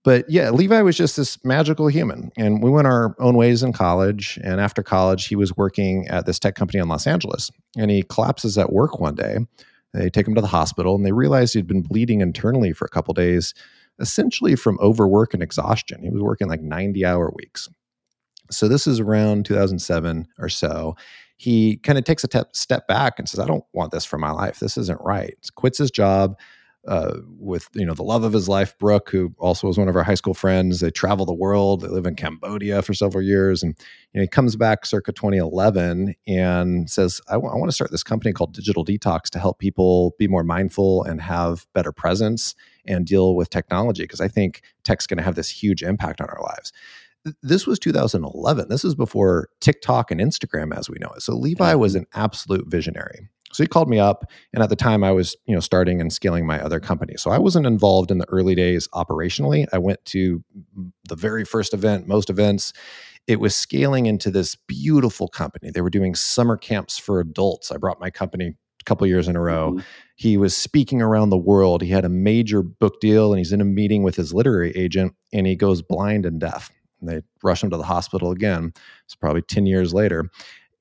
But 0.03 0.29
yeah 0.29 0.51
levi 0.51 0.83
was 0.83 0.97
just 0.97 1.17
this 1.17 1.43
magical 1.45 1.89
human 1.89 2.31
and 2.37 2.63
we 2.63 2.71
went 2.71 2.87
our 2.87 3.15
own 3.19 3.37
ways 3.37 3.63
in 3.63 3.73
college 3.73 4.39
and 4.43 4.61
after 4.61 4.83
college 4.83 5.27
he 5.27 5.37
was 5.37 5.57
working 5.57 6.07
at 6.09 6.27
this 6.27 6.39
tech 6.39 6.55
company 6.55 6.81
in 6.81 6.89
los 6.89 7.07
angeles 7.07 7.51
and 7.77 7.91
he 7.91 8.03
collapses 8.03 8.59
at 8.59 8.73
work 8.73 9.01
one 9.01 9.15
day. 9.15 9.39
They 9.95 10.11
take 10.11 10.27
him 10.27 10.35
to 10.35 10.41
the 10.41 10.49
hospital 10.49 10.97
and 10.97 11.07
they 11.07 11.13
realize 11.13 11.53
he'd 11.53 11.69
been 11.69 11.83
bleeding 11.83 12.21
internally 12.21 12.73
for 12.73 12.85
a 12.85 12.89
couple 12.89 13.15
days 13.15 13.55
essentially 14.01 14.57
from 14.57 14.79
overwork 14.81 15.35
and 15.35 15.43
exhaustion. 15.43 16.03
He 16.03 16.11
was 16.11 16.23
working 16.23 16.49
like 16.49 16.61
90 16.61 17.05
hour 17.05 17.33
weeks. 17.35 17.69
So 18.51 18.69
this 18.69 18.87
is 18.87 19.01
around 19.01 19.47
2007 19.47 20.27
or 20.39 20.49
so 20.49 20.97
he 21.37 21.79
kind 21.79 21.99
of 21.99 22.05
takes 22.05 22.25
a 22.25 22.29
te- 22.29 22.41
step 22.53 22.87
back 22.87 23.19
and 23.19 23.29
says, 23.29 23.41
I 23.41 23.47
don't 23.47 23.65
want 23.73 23.93
this 23.93 24.05
for 24.05 24.19
my 24.19 24.31
life. 24.31 24.61
This 24.61 24.77
isn't 24.77 25.01
right. 25.01 25.37
Quits 25.57 25.79
his 25.79 25.91
job 25.91 26.39
uh, 26.87 27.19
with, 27.39 27.69
you 27.73 27.85
know, 27.85 27.95
the 27.95 28.03
love 28.03 28.25
of 28.25 28.33
his 28.33 28.49
life, 28.49 28.79
Brooke, 28.79 29.11
who 29.11 29.35
also 29.39 29.67
was 29.67 29.79
one 29.79 29.89
of 29.89 29.97
our 29.97 30.03
high 30.03 30.15
school 30.15 30.35
friends. 30.35 30.81
They 30.81 30.91
travel 30.91 31.25
the 31.25 31.35
world. 31.35 31.81
They 31.81 31.89
live 31.89 32.07
in 32.07 32.15
Cambodia 32.15 32.83
for 32.83 32.93
several 32.93 33.25
years. 33.25 33.63
And 33.63 33.75
you 34.13 34.19
know, 34.19 34.23
he 34.23 34.29
comes 34.29 34.55
back 34.55 34.85
circa 34.85 35.13
2011 35.13 36.15
and 36.27 36.91
says, 36.91 37.21
I, 37.29 37.35
w- 37.35 37.53
I 37.53 37.57
want 37.57 37.71
to 37.71 37.75
start 37.75 37.91
this 37.91 38.03
company 38.03 38.33
called 38.33 38.53
Digital 38.53 38.85
Detox 38.85 39.31
to 39.31 39.39
help 39.39 39.59
people 39.59 40.15
be 40.19 40.29
more 40.29 40.45
mindful 40.45 41.05
and 41.05 41.23
have 41.23 41.67
better 41.73 41.91
presence 41.91 42.55
and 42.87 43.07
deal 43.07 43.35
with 43.35 43.49
technology 43.49 44.05
because 44.05 44.21
I 44.21 44.29
think 44.29 44.61
tech's 44.83 45.07
going 45.07 45.19
to 45.19 45.25
have 45.25 45.37
this 45.37 45.49
huge 45.49 45.83
impact 45.83 46.21
on 46.21 46.29
our 46.29 46.43
lives 46.43 46.71
this 47.43 47.67
was 47.67 47.79
2011. 47.79 48.69
This 48.69 48.85
is 48.85 48.95
before 48.95 49.49
TikTok 49.61 50.11
and 50.11 50.21
Instagram 50.21 50.77
as 50.77 50.91
we 50.91 50.97
know 51.01 51.11
it. 51.17 51.23
So 51.23 51.35
Levi 51.35 51.75
was 51.75 51.95
an 51.95 52.07
absolute 52.15 52.67
visionary. 52.69 53.29
So 53.53 53.63
he 53.63 53.69
called 53.69 53.89
me 53.89 54.01
up, 54.01 54.29
and 54.53 54.65
at 54.65 54.69
the 54.69 54.77
time 54.77 55.05
I 55.05 55.13
was, 55.13 55.37
you 55.47 55.55
know, 55.55 55.61
starting 55.61 56.01
and 56.01 56.13
scaling 56.13 56.45
my 56.45 56.61
other 56.61 56.81
company. 56.81 57.15
So 57.17 57.31
I 57.31 57.39
wasn't 57.39 57.67
involved 57.67 58.11
in 58.11 58.19
the 58.19 58.29
early 58.29 58.57
days 58.57 58.89
operationally. 58.89 59.67
I 59.73 59.79
went 59.79 60.05
to 60.07 60.43
the 61.09 61.15
very 61.15 61.45
first 61.45 61.73
event, 61.73 62.09
most 62.09 62.31
events. 62.31 62.73
It 63.29 63.39
was 63.39 63.55
scaling 63.55 64.07
into 64.07 64.33
this 64.33 64.57
beautiful 64.67 65.29
company. 65.29 65.71
They 65.71 65.83
were 65.83 65.91
doing 65.91 66.17
summer 66.17 66.57
camps 66.57 66.99
for 66.99 67.21
adults. 67.21 67.71
I 67.71 67.77
brought 67.77 68.01
my 68.01 68.11
company 68.11 68.57
a 68.81 68.85
couple 68.85 69.07
years 69.07 69.29
in 69.29 69.37
a 69.37 69.41
row. 69.41 69.71
Mm-hmm. 69.71 69.81
He 70.17 70.37
was 70.37 70.57
speaking 70.57 71.01
around 71.01 71.31
the 71.31 71.39
world. 71.39 71.81
He 71.81 71.91
had 71.91 72.05
a 72.05 72.09
major 72.09 72.61
book 72.61 73.01
deal, 73.01 73.33
and 73.33 73.39
he's 73.39 73.53
in 73.53 73.61
a 73.61 73.65
meeting 73.65 74.03
with 74.03 74.17
his 74.17 74.35
literary 74.35 74.73
agent, 74.73 75.15
and 75.33 75.47
he 75.47 75.55
goes 75.55 75.81
blind 75.81 76.27
and 76.27 76.41
deaf 76.41 76.73
and 77.01 77.09
they 77.09 77.23
rush 77.43 77.63
him 77.63 77.71
to 77.71 77.77
the 77.77 77.85
hospital 77.85 78.31
again. 78.31 78.73
It's 79.05 79.15
probably 79.15 79.43
10 79.43 79.67
years 79.67 79.93
later. 79.95 80.31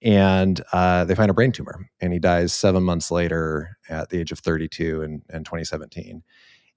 And 0.01 0.61
uh, 0.73 1.05
they 1.05 1.15
find 1.15 1.31
a 1.31 1.33
brain 1.33 1.53
tumor, 1.53 1.89
and 2.01 2.11
he 2.11 2.19
dies 2.19 2.51
seven 2.51 2.83
months 2.83 3.09
later 3.09 3.77
at 3.87 4.09
the 4.09 4.19
age 4.19 4.33
of 4.33 4.39
32 4.39 5.01
in, 5.01 5.21
in 5.33 5.45
2017. 5.45 6.23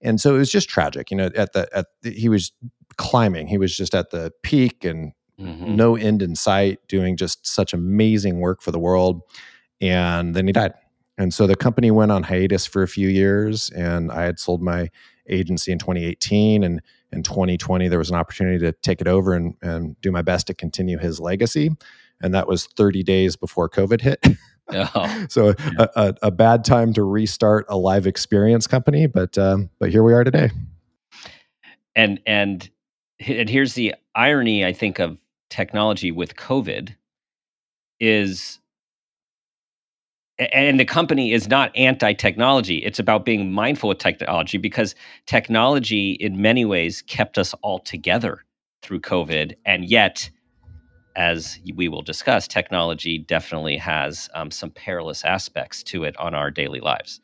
and 0.00 0.20
so 0.20 0.36
it 0.36 0.38
was 0.38 0.50
just 0.50 0.68
tragic. 0.68 1.10
You 1.10 1.16
know, 1.16 1.30
at 1.34 1.52
the 1.52 1.68
at 1.72 1.86
the, 2.02 2.10
he 2.10 2.28
was 2.28 2.52
climbing, 2.98 3.48
he 3.48 3.58
was 3.58 3.76
just 3.76 3.94
at 3.94 4.10
the 4.10 4.32
peak 4.42 4.84
and 4.84 5.12
mm-hmm. 5.40 5.74
no 5.74 5.96
end 5.96 6.22
in 6.22 6.36
sight, 6.36 6.78
doing 6.86 7.16
just 7.16 7.44
such 7.44 7.72
amazing 7.72 8.38
work 8.38 8.62
for 8.62 8.70
the 8.70 8.78
world, 8.78 9.22
and 9.80 10.34
then 10.36 10.46
he 10.46 10.52
died. 10.52 10.74
And 11.18 11.32
so 11.32 11.46
the 11.46 11.56
company 11.56 11.90
went 11.90 12.12
on 12.12 12.22
hiatus 12.22 12.66
for 12.66 12.82
a 12.84 12.88
few 12.88 13.08
years, 13.08 13.70
and 13.70 14.12
I 14.12 14.22
had 14.22 14.38
sold 14.38 14.62
my 14.62 14.90
agency 15.28 15.72
in 15.72 15.78
2018 15.78 16.64
and 16.64 16.80
in 17.12 17.22
2020 17.22 17.88
there 17.88 17.98
was 17.98 18.10
an 18.10 18.16
opportunity 18.16 18.58
to 18.58 18.72
take 18.72 19.00
it 19.00 19.08
over 19.08 19.34
and, 19.34 19.54
and 19.62 20.00
do 20.00 20.10
my 20.10 20.22
best 20.22 20.46
to 20.48 20.54
continue 20.54 20.98
his 20.98 21.20
legacy. 21.20 21.70
And 22.20 22.34
that 22.34 22.48
was 22.48 22.66
30 22.66 23.02
days 23.02 23.36
before 23.36 23.68
covid 23.68 24.00
hit. 24.00 24.22
Oh, 24.68 25.26
so 25.28 25.54
yeah. 25.60 25.70
a, 25.78 25.88
a, 25.94 26.14
a, 26.22 26.30
bad 26.32 26.64
time 26.64 26.92
to 26.94 27.04
restart 27.04 27.66
a 27.68 27.76
live 27.76 28.04
experience 28.04 28.66
company 28.66 29.06
but 29.06 29.38
um, 29.38 29.70
but 29.78 29.92
here 29.92 30.02
we 30.02 30.12
are 30.12 30.24
today. 30.24 30.50
And 31.94 32.20
and 32.26 32.68
and 33.20 33.48
here's 33.48 33.74
the 33.74 33.94
irony 34.14 34.64
i 34.64 34.72
think 34.72 34.98
of 34.98 35.18
technology 35.50 36.10
with 36.10 36.36
covid 36.36 36.94
is 38.00 38.58
and 40.38 40.78
the 40.78 40.84
company 40.84 41.32
is 41.32 41.48
not 41.48 41.74
anti-technology. 41.76 42.78
It's 42.78 42.98
about 42.98 43.24
being 43.24 43.52
mindful 43.52 43.90
of 43.90 43.98
technology 43.98 44.58
because 44.58 44.94
technology 45.26 46.12
in 46.12 46.40
many 46.42 46.64
ways 46.64 47.02
kept 47.02 47.38
us 47.38 47.54
all 47.62 47.78
together 47.78 48.44
through 48.82 49.00
covid. 49.00 49.54
And 49.64 49.84
yet 49.84 50.30
as 51.16 51.58
we 51.74 51.88
will 51.88 52.02
discuss 52.02 52.46
technology 52.46 53.18
definitely 53.18 53.76
has 53.78 54.28
um, 54.34 54.50
some 54.50 54.70
perilous 54.70 55.24
aspects 55.24 55.82
to 55.82 56.04
it 56.04 56.16
on 56.18 56.34
our 56.34 56.50
daily 56.50 56.80
lives 56.80 57.20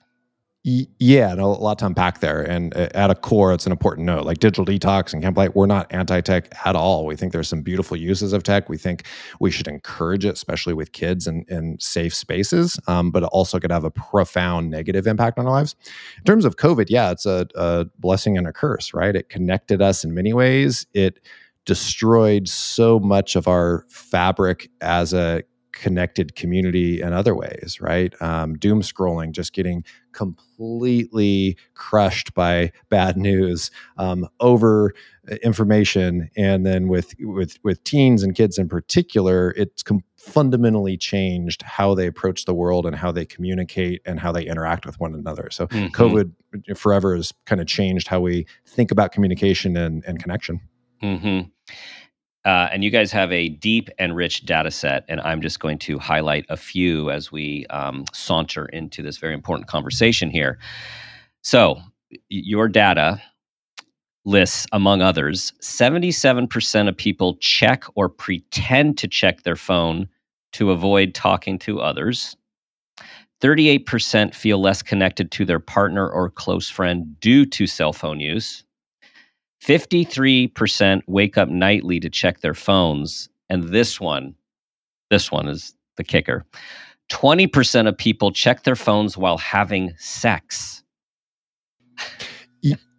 yeah, 0.64 1.32
and 1.32 1.40
a 1.40 1.46
lot 1.46 1.80
to 1.80 1.86
unpack 1.86 2.20
there. 2.20 2.40
And 2.40 2.72
uh, 2.76 2.88
at 2.94 3.10
a 3.10 3.16
core, 3.16 3.52
it's 3.52 3.66
an 3.66 3.72
important 3.72 4.06
note. 4.06 4.24
Like 4.24 4.38
digital 4.38 4.64
detox 4.64 5.12
and 5.12 5.20
Camplight, 5.20 5.56
we're 5.56 5.66
not 5.66 5.92
anti-tech 5.92 6.54
at 6.64 6.76
all. 6.76 7.04
We 7.04 7.16
think 7.16 7.32
there's 7.32 7.48
some 7.48 7.62
beautiful 7.62 7.96
uses 7.96 8.32
of 8.32 8.44
tech. 8.44 8.68
We 8.68 8.78
think 8.78 9.04
we 9.40 9.50
should 9.50 9.66
encourage 9.66 10.24
it, 10.24 10.34
especially 10.34 10.72
with 10.72 10.92
kids 10.92 11.26
and 11.26 11.48
in 11.48 11.80
safe 11.80 12.14
spaces. 12.14 12.78
Um, 12.86 13.10
but 13.10 13.24
it 13.24 13.28
also 13.32 13.58
could 13.58 13.72
have 13.72 13.82
a 13.82 13.90
profound 13.90 14.70
negative 14.70 15.08
impact 15.08 15.36
on 15.38 15.46
our 15.46 15.52
lives. 15.52 15.74
In 16.18 16.24
terms 16.24 16.44
of 16.44 16.54
COVID, 16.54 16.86
yeah, 16.88 17.10
it's 17.10 17.26
a, 17.26 17.48
a 17.56 17.86
blessing 17.98 18.38
and 18.38 18.46
a 18.46 18.52
curse, 18.52 18.94
right? 18.94 19.16
It 19.16 19.30
connected 19.30 19.82
us 19.82 20.04
in 20.04 20.14
many 20.14 20.32
ways. 20.32 20.86
It 20.94 21.18
destroyed 21.64 22.48
so 22.48 23.00
much 23.00 23.34
of 23.34 23.48
our 23.48 23.84
fabric 23.88 24.68
as 24.80 25.12
a 25.12 25.42
connected 25.72 26.34
community 26.34 27.00
in 27.00 27.12
other 27.12 27.34
ways, 27.34 27.78
right? 27.80 28.14
Um, 28.20 28.54
doom 28.54 28.82
scrolling, 28.82 29.32
just 29.32 29.52
getting 29.52 29.84
completely 30.12 31.56
crushed 31.74 32.34
by 32.34 32.70
bad 32.90 33.16
news, 33.16 33.70
um, 33.96 34.28
over 34.40 34.92
uh, 35.30 35.36
information, 35.36 36.30
and 36.36 36.66
then 36.66 36.88
with 36.88 37.14
with 37.20 37.58
with 37.64 37.82
teens 37.84 38.22
and 38.22 38.34
kids 38.34 38.58
in 38.58 38.68
particular, 38.68 39.52
it's 39.56 39.82
com- 39.82 40.04
fundamentally 40.16 40.96
changed 40.96 41.62
how 41.62 41.94
they 41.94 42.06
approach 42.06 42.44
the 42.44 42.54
world 42.54 42.86
and 42.86 42.94
how 42.94 43.10
they 43.10 43.24
communicate 43.24 44.02
and 44.04 44.20
how 44.20 44.30
they 44.30 44.44
interact 44.44 44.86
with 44.86 45.00
one 45.00 45.14
another. 45.14 45.48
So, 45.50 45.66
mm-hmm. 45.66 45.86
COVID 45.88 46.32
uh, 46.70 46.74
forever 46.74 47.16
has 47.16 47.32
kind 47.46 47.60
of 47.60 47.66
changed 47.66 48.08
how 48.08 48.20
we 48.20 48.46
think 48.66 48.90
about 48.90 49.12
communication 49.12 49.76
and, 49.76 50.04
and 50.06 50.22
connection. 50.22 50.60
Mm-hmm. 51.02 51.48
Uh, 52.44 52.68
and 52.72 52.82
you 52.82 52.90
guys 52.90 53.12
have 53.12 53.30
a 53.30 53.50
deep 53.50 53.88
and 53.98 54.16
rich 54.16 54.44
data 54.44 54.70
set, 54.70 55.04
and 55.08 55.20
I'm 55.20 55.40
just 55.40 55.60
going 55.60 55.78
to 55.80 55.98
highlight 55.98 56.44
a 56.48 56.56
few 56.56 57.10
as 57.10 57.30
we 57.30 57.66
um, 57.70 58.04
saunter 58.12 58.66
into 58.66 59.02
this 59.02 59.18
very 59.18 59.34
important 59.34 59.68
conversation 59.68 60.28
here. 60.30 60.58
So, 61.42 61.80
your 62.28 62.68
data 62.68 63.22
lists, 64.24 64.66
among 64.72 65.02
others, 65.02 65.52
77% 65.60 66.88
of 66.88 66.96
people 66.96 67.36
check 67.40 67.84
or 67.94 68.08
pretend 68.08 68.98
to 68.98 69.08
check 69.08 69.42
their 69.42 69.56
phone 69.56 70.08
to 70.52 70.70
avoid 70.70 71.14
talking 71.14 71.58
to 71.60 71.80
others. 71.80 72.36
38% 73.40 74.34
feel 74.34 74.60
less 74.60 74.82
connected 74.82 75.32
to 75.32 75.44
their 75.44 75.58
partner 75.58 76.08
or 76.08 76.30
close 76.30 76.68
friend 76.68 77.18
due 77.20 77.44
to 77.46 77.66
cell 77.66 77.92
phone 77.92 78.20
use. 78.20 78.64
53% 79.64 81.02
wake 81.06 81.38
up 81.38 81.48
nightly 81.48 82.00
to 82.00 82.10
check 82.10 82.40
their 82.40 82.54
phones. 82.54 83.28
And 83.48 83.68
this 83.68 84.00
one, 84.00 84.34
this 85.10 85.30
one 85.30 85.48
is 85.48 85.74
the 85.96 86.04
kicker 86.04 86.44
20% 87.10 87.88
of 87.88 87.98
people 87.98 88.32
check 88.32 88.64
their 88.64 88.76
phones 88.76 89.18
while 89.18 89.36
having 89.36 89.92
sex. 89.98 90.82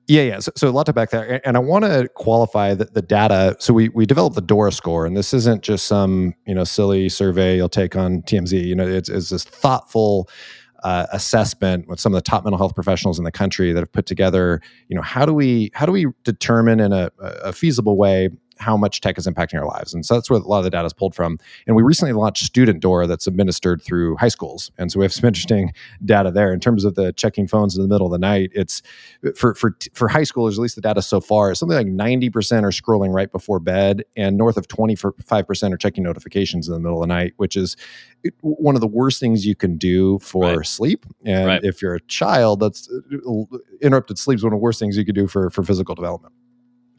Yeah, 0.07 0.21
yeah. 0.23 0.39
So, 0.39 0.51
so 0.55 0.67
a 0.67 0.71
lot 0.71 0.85
to 0.87 0.93
back 0.93 1.11
there, 1.11 1.41
and 1.47 1.55
I 1.55 1.59
want 1.61 1.85
to 1.85 2.09
qualify 2.15 2.73
the, 2.73 2.85
the, 2.85 3.01
data. 3.01 3.55
So 3.59 3.73
we 3.73 3.87
we 3.89 4.05
developed 4.05 4.35
the 4.35 4.41
Dora 4.41 4.73
score, 4.73 5.05
and 5.05 5.15
this 5.15 5.33
isn't 5.33 5.63
just 5.63 5.87
some 5.87 6.33
you 6.45 6.53
know 6.53 6.65
silly 6.65 7.07
survey 7.07 7.55
you'll 7.55 7.69
take 7.69 7.95
on 7.95 8.21
TMZ. 8.23 8.65
You 8.65 8.75
know, 8.75 8.85
it's, 8.85 9.07
it's 9.07 9.29
this 9.29 9.45
thoughtful 9.45 10.29
uh, 10.83 11.07
assessment 11.11 11.87
with 11.87 11.99
some 11.99 12.13
of 12.13 12.17
the 12.17 12.21
top 12.21 12.43
mental 12.43 12.57
health 12.57 12.75
professionals 12.75 13.17
in 13.17 13.25
the 13.25 13.31
country 13.31 13.71
that 13.71 13.79
have 13.79 13.91
put 13.91 14.05
together 14.05 14.61
you 14.87 14.95
know 14.95 15.01
how 15.01 15.25
do 15.25 15.33
we 15.33 15.71
how 15.73 15.85
do 15.85 15.91
we 15.91 16.07
determine 16.23 16.79
in 16.79 16.91
a, 16.91 17.09
a 17.19 17.53
feasible 17.53 17.97
way 17.97 18.29
how 18.59 18.77
much 18.77 19.01
tech 19.01 19.17
is 19.17 19.27
impacting 19.27 19.59
our 19.59 19.67
lives. 19.67 19.93
And 19.93 20.05
so 20.05 20.13
that's 20.13 20.29
where 20.29 20.39
a 20.39 20.43
lot 20.43 20.59
of 20.59 20.63
the 20.63 20.69
data 20.69 20.85
is 20.85 20.93
pulled 20.93 21.15
from. 21.15 21.37
And 21.67 21.75
we 21.75 21.83
recently 21.83 22.13
launched 22.13 22.45
Student 22.45 22.79
Dora 22.79 23.07
that's 23.07 23.27
administered 23.27 23.81
through 23.81 24.15
high 24.17 24.27
schools. 24.27 24.71
And 24.77 24.91
so 24.91 24.99
we 24.99 25.05
have 25.05 25.13
some 25.13 25.27
interesting 25.27 25.73
data 26.05 26.31
there 26.31 26.53
in 26.53 26.59
terms 26.59 26.85
of 26.85 26.95
the 26.95 27.13
checking 27.13 27.47
phones 27.47 27.75
in 27.75 27.81
the 27.81 27.87
middle 27.87 28.07
of 28.07 28.11
the 28.11 28.19
night. 28.19 28.51
It's 28.53 28.81
for 29.35 29.55
for 29.55 29.75
for 29.93 30.07
high 30.07 30.21
schoolers, 30.21 30.53
at 30.53 30.59
least 30.59 30.75
the 30.75 30.81
data 30.81 31.01
so 31.01 31.19
far, 31.19 31.51
is 31.51 31.59
something 31.59 31.77
like 31.77 31.87
90% 31.87 32.63
are 32.63 32.69
scrolling 32.69 33.13
right 33.13 33.31
before 33.31 33.59
bed 33.59 34.03
and 34.15 34.37
north 34.37 34.57
of 34.57 34.67
25% 34.67 35.73
are 35.73 35.77
checking 35.77 36.03
notifications 36.03 36.67
in 36.67 36.73
the 36.73 36.79
middle 36.79 37.01
of 37.01 37.07
the 37.07 37.13
night, 37.13 37.33
which 37.37 37.55
is 37.55 37.75
one 38.41 38.75
of 38.75 38.81
the 38.81 38.87
worst 38.87 39.19
things 39.19 39.45
you 39.45 39.55
can 39.55 39.77
do 39.77 40.19
for 40.19 40.57
right. 40.57 40.65
sleep. 40.65 41.05
And 41.25 41.47
right. 41.47 41.63
if 41.63 41.81
you're 41.81 41.95
a 41.95 42.01
child, 42.01 42.59
that's 42.59 42.89
uh, 42.89 43.43
interrupted 43.81 44.17
sleep 44.17 44.37
is 44.37 44.43
one 44.43 44.53
of 44.53 44.57
the 44.57 44.63
worst 44.63 44.79
things 44.79 44.97
you 44.97 45.05
could 45.05 45.15
do 45.15 45.27
for 45.27 45.49
for 45.49 45.63
physical 45.63 45.95
development 45.95 46.33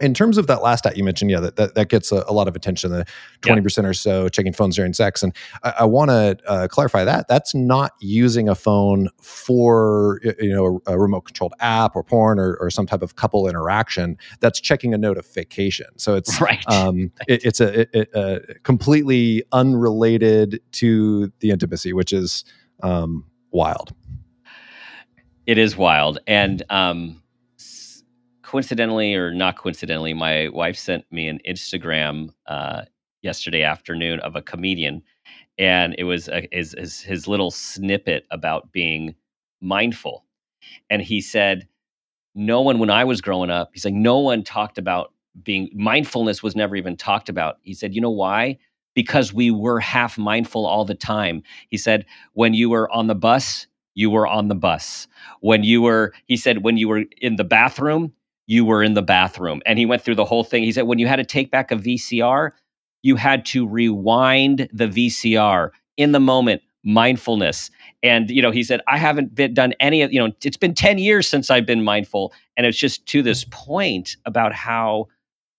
in 0.05 0.15
terms 0.15 0.39
of 0.39 0.47
that 0.49 0.63
last 0.63 0.81
stat 0.81 0.97
you 0.97 1.05
mentioned, 1.05 1.31
yeah, 1.31 1.41
that, 1.41 1.57
that, 1.57 1.75
that 1.75 1.89
gets 1.89 2.13
a, 2.13 2.25
a, 2.29 2.33
lot 2.33 2.47
of 2.47 2.55
attention. 2.55 2.91
The 2.91 3.07
twenty 3.41 3.61
yeah. 3.61 3.65
percent 3.65 3.87
or 3.87 3.95
so 3.95 4.29
checking 4.29 4.53
phones 4.53 4.77
during 4.77 4.93
sex, 4.93 5.23
and 5.23 5.35
I, 5.63 5.75
I 5.81 5.85
want 5.85 6.11
to 6.11 6.37
uh, 6.47 6.69
clarify 6.69 7.05
that 7.05 7.27
that's 7.29 7.55
not 7.55 7.93
using 8.01 8.49
a 8.49 8.55
phone 8.55 9.09
for 9.21 10.21
you 10.39 10.55
know 10.55 10.81
a, 10.87 10.93
a 10.93 10.99
remote 10.99 11.23
controlled 11.23 11.55
app 11.61 11.97
or 11.97 12.03
porn 12.03 12.39
or, 12.39 12.55
or, 12.57 12.71
some 12.71 12.87
type 12.87 13.03
of 13.03 13.17
couple 13.17 13.49
interaction. 13.49 14.19
That's 14.41 14.61
checking 14.61 14.93
a 14.93 14.99
notification. 14.99 15.87
So 15.97 16.15
it's 16.15 16.41
right. 16.41 16.65
Um, 16.69 17.11
it, 17.27 17.45
it's 17.45 17.61
a, 17.61 17.87
a, 18.19 18.41
completely 18.63 19.45
unrelated 19.53 20.61
to 20.73 21.33
the 21.41 21.51
intimacy, 21.51 21.93
which 21.93 22.13
is 22.13 22.45
um, 22.83 23.25
wild. 23.51 23.95
It 25.47 25.59
is 25.59 25.77
wild, 25.77 26.19
and 26.27 26.63
um, 26.71 27.23
coincidentally 28.55 29.17
or 29.17 29.35
not 29.35 29.59
coincidentally, 29.59 30.15
my 30.15 30.49
wife 30.51 30.77
sent 30.77 31.05
me 31.11 31.27
an 31.27 31.41
Instagram 31.45 32.29
uh, 32.47 32.83
yesterday 33.21 33.65
afternoon 33.65 34.21
of 34.21 34.37
a 34.37 34.43
comedian, 34.43 35.03
and 35.59 35.97
it 35.99 36.05
was 36.05 36.29
a, 36.29 36.47
his, 36.53 36.73
his, 36.79 37.01
his 37.01 37.27
little 37.27 37.51
snippet 37.51 38.25
about 38.31 38.71
being 38.71 39.13
mindful, 39.61 40.25
and 40.89 41.03
he 41.03 41.21
said, 41.21 41.67
"No 42.37 42.61
one 42.61 42.79
when 42.79 42.91
I 42.91 43.03
was 43.03 43.21
growing 43.21 43.51
up, 43.51 43.71
he's 43.73 43.85
like, 43.85 43.93
no 43.93 44.21
one 44.21 44.45
talked 44.45 44.79
about 44.79 45.13
being 45.43 45.69
mindfulness 45.75 46.41
was 46.41 46.55
never 46.55 46.77
even 46.77 46.97
talked 46.97 47.29
about." 47.29 47.57
He 47.63 47.75
said, 47.75 47.93
"You 47.93 48.03
know 48.03 48.11
why?" 48.11 48.57
Because 48.95 49.35
we 49.35 49.51
were 49.51 49.81
half 49.81 50.17
mindful 50.17 50.65
all 50.65 50.85
the 50.85 50.95
time. 50.95 51.43
He 51.71 51.77
said, 51.77 52.07
when 52.35 52.55
you 52.55 52.71
were 52.71 52.89
on 52.93 53.09
the 53.09 53.17
bus, 53.17 53.67
you 53.95 54.11
were 54.11 54.29
on 54.29 54.47
the 54.47 54.55
bus. 54.55 55.09
When 55.41 55.65
you 55.65 55.83
were, 55.83 56.13
he 56.27 56.37
said, 56.37 56.63
when 56.63 56.77
you 56.77 56.87
were 56.89 57.05
in 57.21 57.35
the 57.35 57.43
bathroom, 57.43 58.13
you 58.47 58.65
were 58.65 58.83
in 58.83 58.95
the 58.95 59.03
bathroom. 59.03 59.63
And 59.67 59.79
he 59.79 59.87
went 59.87 60.03
through 60.03 60.17
the 60.17 60.25
whole 60.25 60.45
thing. 60.45 60.63
He 60.63 60.73
said, 60.73 60.83
when 60.83 60.99
you 60.99 61.07
had 61.07 61.17
to 61.17 61.25
take 61.25 61.51
back 61.51 61.71
a 61.71 61.77
VCR, 61.77 62.53
you 63.03 63.17
had 63.17 63.45
to 63.47 63.67
rewind 63.67 64.69
the 64.73 64.87
VCR 64.87 65.71
in 65.97 66.13
the 66.13 66.21
moment, 66.21 66.63
mindfulness. 66.85 67.71
And, 68.03 68.31
you 68.31 68.43
know, 68.43 68.51
he 68.51 68.63
said, 68.63 68.81
I 68.89 68.99
haven't 68.99 69.35
been, 69.35 69.55
done 69.55 69.75
any 69.81 70.03
of, 70.03 70.13
you 70.13 70.19
know, 70.19 70.33
it's 70.43 70.57
been 70.57 70.75
10 70.75 70.99
years 70.99 71.29
since 71.29 71.51
I've 71.51 71.67
been 71.67 71.85
mindful. 71.85 72.33
And 72.57 72.67
it's 72.67 72.79
just 72.79 73.07
to 73.07 73.23
this 73.23 73.45
point 73.51 74.17
about 74.27 74.53
how 74.53 75.09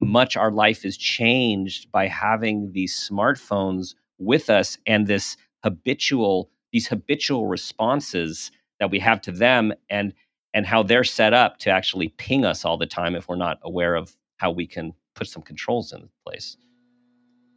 much 0.01 0.37
our 0.37 0.51
life 0.51 0.85
is 0.85 0.97
changed 0.97 1.91
by 1.91 2.07
having 2.07 2.71
these 2.73 3.09
smartphones 3.11 3.95
with 4.19 4.49
us 4.49 4.77
and 4.85 5.07
this 5.07 5.37
habitual, 5.63 6.49
these 6.71 6.87
habitual 6.87 7.47
responses 7.47 8.51
that 8.79 8.91
we 8.91 8.99
have 8.99 9.21
to 9.21 9.31
them. 9.31 9.73
And 9.89 10.13
and 10.55 10.65
how 10.65 10.81
they're 10.81 11.03
set 11.03 11.33
up 11.33 11.59
to 11.59 11.69
actually 11.69 12.07
ping 12.17 12.45
us 12.45 12.63
all 12.65 12.77
the 12.77 12.87
time 12.87 13.13
if 13.13 13.27
we're 13.27 13.35
not 13.35 13.59
aware 13.61 13.93
of 13.95 14.15
how 14.37 14.49
we 14.49 14.65
can 14.65 14.93
put 15.13 15.27
some 15.27 15.43
controls 15.43 15.91
in 15.91 16.09
place. 16.25 16.57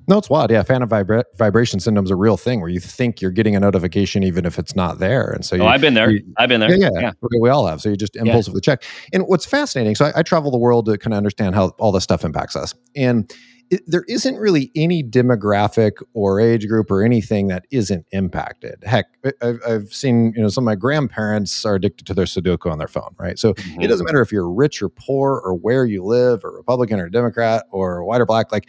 No, 0.09 0.19
it's 0.19 0.29
wild. 0.31 0.51
Yeah, 0.51 0.63
phantom 0.63 0.89
vibra- 0.89 1.25
vibration 1.37 1.81
syndrome 1.81 2.05
is 2.07 2.11
a 2.11 2.17
real 2.17 2.37
thing 2.37 2.61
where 2.61 2.71
you 2.71 2.81
think 2.81 3.21
you're 3.21 3.31
getting 3.31 3.55
a 3.55 3.61
notification 3.61 4.23
even 4.23 4.47
if 4.47 4.59
it's 4.59 4.75
not 4.75 4.99
there, 4.99 5.31
and 5.31 5.45
so 5.45 5.57
oh, 5.59 5.67
I've 5.67 5.81
been 5.83 5.95
there. 5.95 6.11
you- 6.11 6.25
I've 6.39 6.49
been 6.49 6.61
there. 6.61 6.75
yeah, 6.75 6.89
yeah, 6.95 7.13
We, 7.21 7.39
we 7.41 7.51
all 7.51 7.67
have. 7.67 7.81
So 7.81 7.91
you 7.91 7.97
just 7.97 8.17
impulsively 8.17 8.61
check. 8.63 8.83
And 9.13 9.25
what's 9.25 9.45
fascinating, 9.47 9.95
so 9.95 10.07
I, 10.07 10.13
I 10.17 10.23
travel 10.23 10.51
the 10.51 10.59
world 10.59 10.87
to 10.87 10.97
kind 10.99 11.13
of 11.13 11.19
understand 11.19 11.55
how 11.55 11.69
all 11.79 11.93
this 11.93 12.05
stuff 12.05 12.25
impacts 12.25 12.57
us. 12.57 12.75
And 12.97 13.33
it, 13.71 13.83
there 13.87 14.05
isn't 14.09 14.37
really 14.37 14.71
any 14.75 15.03
demographic 15.03 15.93
or 16.15 16.41
age 16.41 16.67
group 16.69 16.91
or 16.91 17.03
anything 17.03 17.49
that 17.49 17.65
isn't 17.71 18.07
impacted. 18.13 18.83
Heck, 18.85 19.07
I've, 19.43 19.61
I've 19.67 19.93
seen, 19.93 20.33
you 20.35 20.43
know, 20.43 20.49
some 20.49 20.65
of 20.65 20.67
my 20.67 20.75
grandparents 20.75 21.65
are 21.65 21.75
addicted 21.75 22.07
to 22.07 22.15
their 22.15 22.25
Sudoku 22.25 22.71
on 22.71 22.79
their 22.79 22.89
phone, 22.89 23.15
right? 23.19 23.39
So 23.39 23.55
Mhm. 23.55 23.85
it 23.85 23.89
doesn't 23.89 24.07
matter 24.07 24.21
if 24.23 24.33
you're 24.33 24.51
rich 24.51 24.83
or 24.83 24.89
poor 24.89 25.41
or 25.45 25.55
where 25.55 25.85
you 25.85 26.03
live 26.03 26.45
or 26.45 26.53
Republican 26.53 26.99
or 27.01 27.09
Democrat 27.09 27.65
or 27.71 28.05
white 28.05 28.21
or 28.21 28.27
black, 28.27 28.51
like 28.53 28.69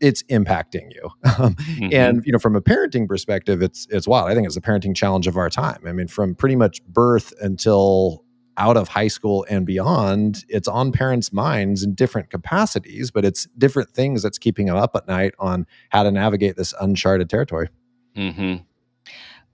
it's 0.00 0.22
impacting 0.24 0.92
you. 0.92 1.10
Um, 1.42 1.54
Mhm. 1.54 1.94
and 1.94 2.22
you 2.26 2.32
know 2.32 2.38
from 2.38 2.54
a 2.56 2.60
parenting 2.60 3.08
perspective 3.08 3.62
it's 3.62 3.86
it's 3.90 4.06
wild 4.06 4.28
i 4.30 4.34
think 4.34 4.44
it's 4.46 4.54
the 4.54 4.60
parenting 4.60 4.94
challenge 4.94 5.26
of 5.26 5.36
our 5.38 5.48
time 5.48 5.80
i 5.86 5.92
mean 5.92 6.06
from 6.06 6.34
pretty 6.34 6.56
much 6.56 6.82
birth 6.84 7.32
until 7.40 8.22
out 8.56 8.76
of 8.76 8.88
high 8.88 9.08
school 9.08 9.46
and 9.48 9.66
beyond 9.66 10.44
it's 10.48 10.68
on 10.68 10.92
parents 10.92 11.32
minds 11.32 11.82
in 11.82 11.94
different 11.94 12.30
capacities 12.30 13.10
but 13.10 13.24
it's 13.24 13.46
different 13.58 13.90
things 13.90 14.22
that's 14.22 14.38
keeping 14.38 14.66
them 14.66 14.76
up 14.76 14.94
at 14.94 15.06
night 15.08 15.34
on 15.38 15.66
how 15.90 16.02
to 16.02 16.10
navigate 16.10 16.56
this 16.56 16.74
uncharted 16.80 17.28
territory 17.30 17.68
hmm 18.14 18.56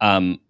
Um, 0.00 0.40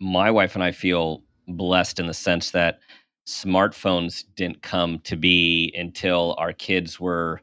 my 0.00 0.30
wife 0.30 0.54
and 0.54 0.64
I 0.64 0.72
feel 0.72 1.22
blessed 1.48 2.00
in 2.00 2.06
the 2.06 2.14
sense 2.14 2.50
that 2.50 2.80
smartphones 3.26 4.24
didn't 4.34 4.62
come 4.62 4.98
to 5.00 5.16
be 5.16 5.72
until 5.76 6.34
our 6.38 6.52
kids 6.52 6.98
were, 6.98 7.40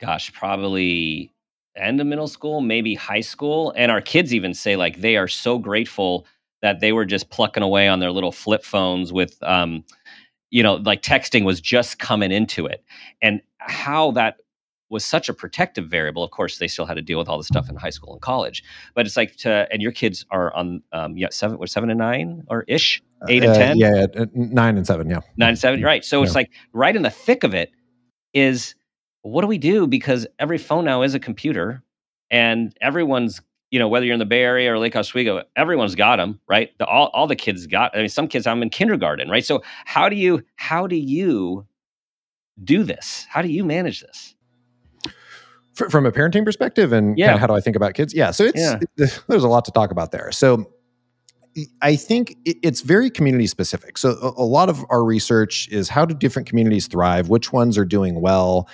gosh, 0.00 0.32
probably 0.32 1.32
end 1.76 2.00
of 2.00 2.06
middle 2.06 2.28
school, 2.28 2.60
maybe 2.60 2.94
high 2.94 3.20
school. 3.20 3.72
And 3.76 3.90
our 3.90 4.00
kids 4.00 4.34
even 4.34 4.54
say 4.54 4.76
like 4.76 5.00
they 5.00 5.16
are 5.16 5.28
so 5.28 5.58
grateful 5.58 6.26
that 6.62 6.80
they 6.80 6.92
were 6.92 7.04
just 7.04 7.30
plucking 7.30 7.62
away 7.62 7.88
on 7.88 8.00
their 8.00 8.10
little 8.12 8.32
flip 8.32 8.64
phones 8.64 9.12
with, 9.12 9.36
um, 9.42 9.84
you 10.50 10.62
know, 10.62 10.74
like 10.76 11.02
texting 11.02 11.44
was 11.44 11.60
just 11.60 11.98
coming 11.98 12.32
into 12.32 12.66
it, 12.66 12.84
and 13.20 13.40
how 13.58 14.12
that 14.12 14.36
was 14.90 15.04
such 15.04 15.28
a 15.30 15.34
protective 15.34 15.88
variable. 15.88 16.22
Of 16.22 16.30
course, 16.30 16.58
they 16.58 16.68
still 16.68 16.84
had 16.84 16.94
to 16.94 17.02
deal 17.02 17.18
with 17.18 17.28
all 17.28 17.38
the 17.38 17.44
stuff 17.44 17.70
in 17.70 17.76
high 17.76 17.90
school 17.90 18.12
and 18.12 18.20
college, 18.20 18.62
but 18.94 19.06
it's 19.06 19.16
like 19.16 19.36
to 19.38 19.66
and 19.72 19.80
your 19.80 19.92
kids 19.92 20.26
are 20.30 20.54
on 20.54 20.82
um, 20.92 21.16
yeah 21.16 21.28
seven 21.30 21.58
what 21.58 21.70
seven 21.70 21.88
and 21.90 21.98
nine 21.98 22.44
or 22.48 22.64
ish 22.68 23.02
eight 23.28 23.42
and 23.42 23.52
Uh, 23.52 23.58
ten? 23.58 23.76
yeah 23.78 24.06
uh, 24.16 24.26
nine 24.34 24.76
and 24.76 24.86
seven 24.86 25.08
yeah. 25.08 25.20
Nine 25.38 25.50
and 25.50 25.58
seven 25.58 25.82
right. 25.82 26.04
So 26.04 26.22
it's 26.22 26.34
like 26.34 26.50
right 26.74 26.94
in 26.94 27.02
the 27.02 27.10
thick 27.10 27.42
of 27.42 27.54
it 27.54 27.70
is 28.34 28.74
what 29.22 29.40
do 29.40 29.46
we 29.46 29.58
do? 29.58 29.86
Because 29.86 30.26
every 30.38 30.58
phone 30.58 30.84
now 30.84 31.02
is 31.02 31.14
a 31.14 31.20
computer 31.20 31.82
and 32.30 32.76
everyone's 32.82 33.40
you 33.72 33.78
know 33.80 33.88
whether 33.88 34.06
you're 34.06 34.12
in 34.12 34.20
the 34.20 34.24
Bay 34.26 34.42
Area 34.42 34.72
or 34.72 34.78
Lake 34.78 34.94
Oswego, 34.94 35.42
everyone's 35.56 35.96
got 35.96 36.16
them 36.16 36.38
right. 36.48 36.70
The, 36.78 36.86
all 36.86 37.06
all 37.14 37.26
the 37.26 37.34
kids 37.34 37.66
got. 37.66 37.92
I 37.96 38.00
mean, 38.00 38.08
some 38.08 38.28
kids 38.28 38.46
I'm 38.46 38.62
in 38.62 38.70
kindergarten 38.70 39.28
right. 39.28 39.44
So 39.44 39.62
how 39.86 40.08
do 40.08 40.14
you 40.14 40.44
how 40.54 40.86
do 40.86 40.94
you 40.96 41.66
do 42.62 42.84
this? 42.84 43.26
How 43.28 43.42
do 43.42 43.48
you 43.48 43.64
manage 43.64 44.02
this? 44.02 44.36
Fr- 45.74 45.88
from 45.88 46.04
a 46.06 46.12
parenting 46.12 46.44
perspective 46.44 46.92
and 46.92 47.18
Yeah. 47.18 47.28
kind 47.28 47.34
of 47.36 47.40
how 47.40 47.46
do 47.48 47.54
I 47.54 47.60
think 47.60 47.74
about 47.76 47.94
kids? 47.94 48.12
Yeah. 48.14 48.30
So 48.30 48.44
it's 48.44 48.60
Yeah. 48.60 48.78
there's 49.28 49.42
a 49.44 49.48
lot 49.48 49.64
to 49.64 49.70
talk 49.72 49.90
about 49.90 50.12
there. 50.12 50.30
So 50.32 50.70
I 51.80 51.96
think 51.96 52.36
it- 52.44 52.58
it's 52.62 52.82
very 52.82 53.10
community 53.10 53.46
specific. 53.46 53.96
So 53.98 54.34
a 54.36 54.44
lot 54.44 54.68
of 54.68 54.84
our 54.90 55.02
research 55.04 55.68
is 55.70 55.88
how 55.88 56.04
do 56.04 56.14
different 56.14 56.46
communities 56.48 56.86
thrive? 56.88 57.28
Which 57.30 57.52
ones 57.52 57.76
are 57.78 57.84
doing 57.86 58.20
well? 58.20 58.68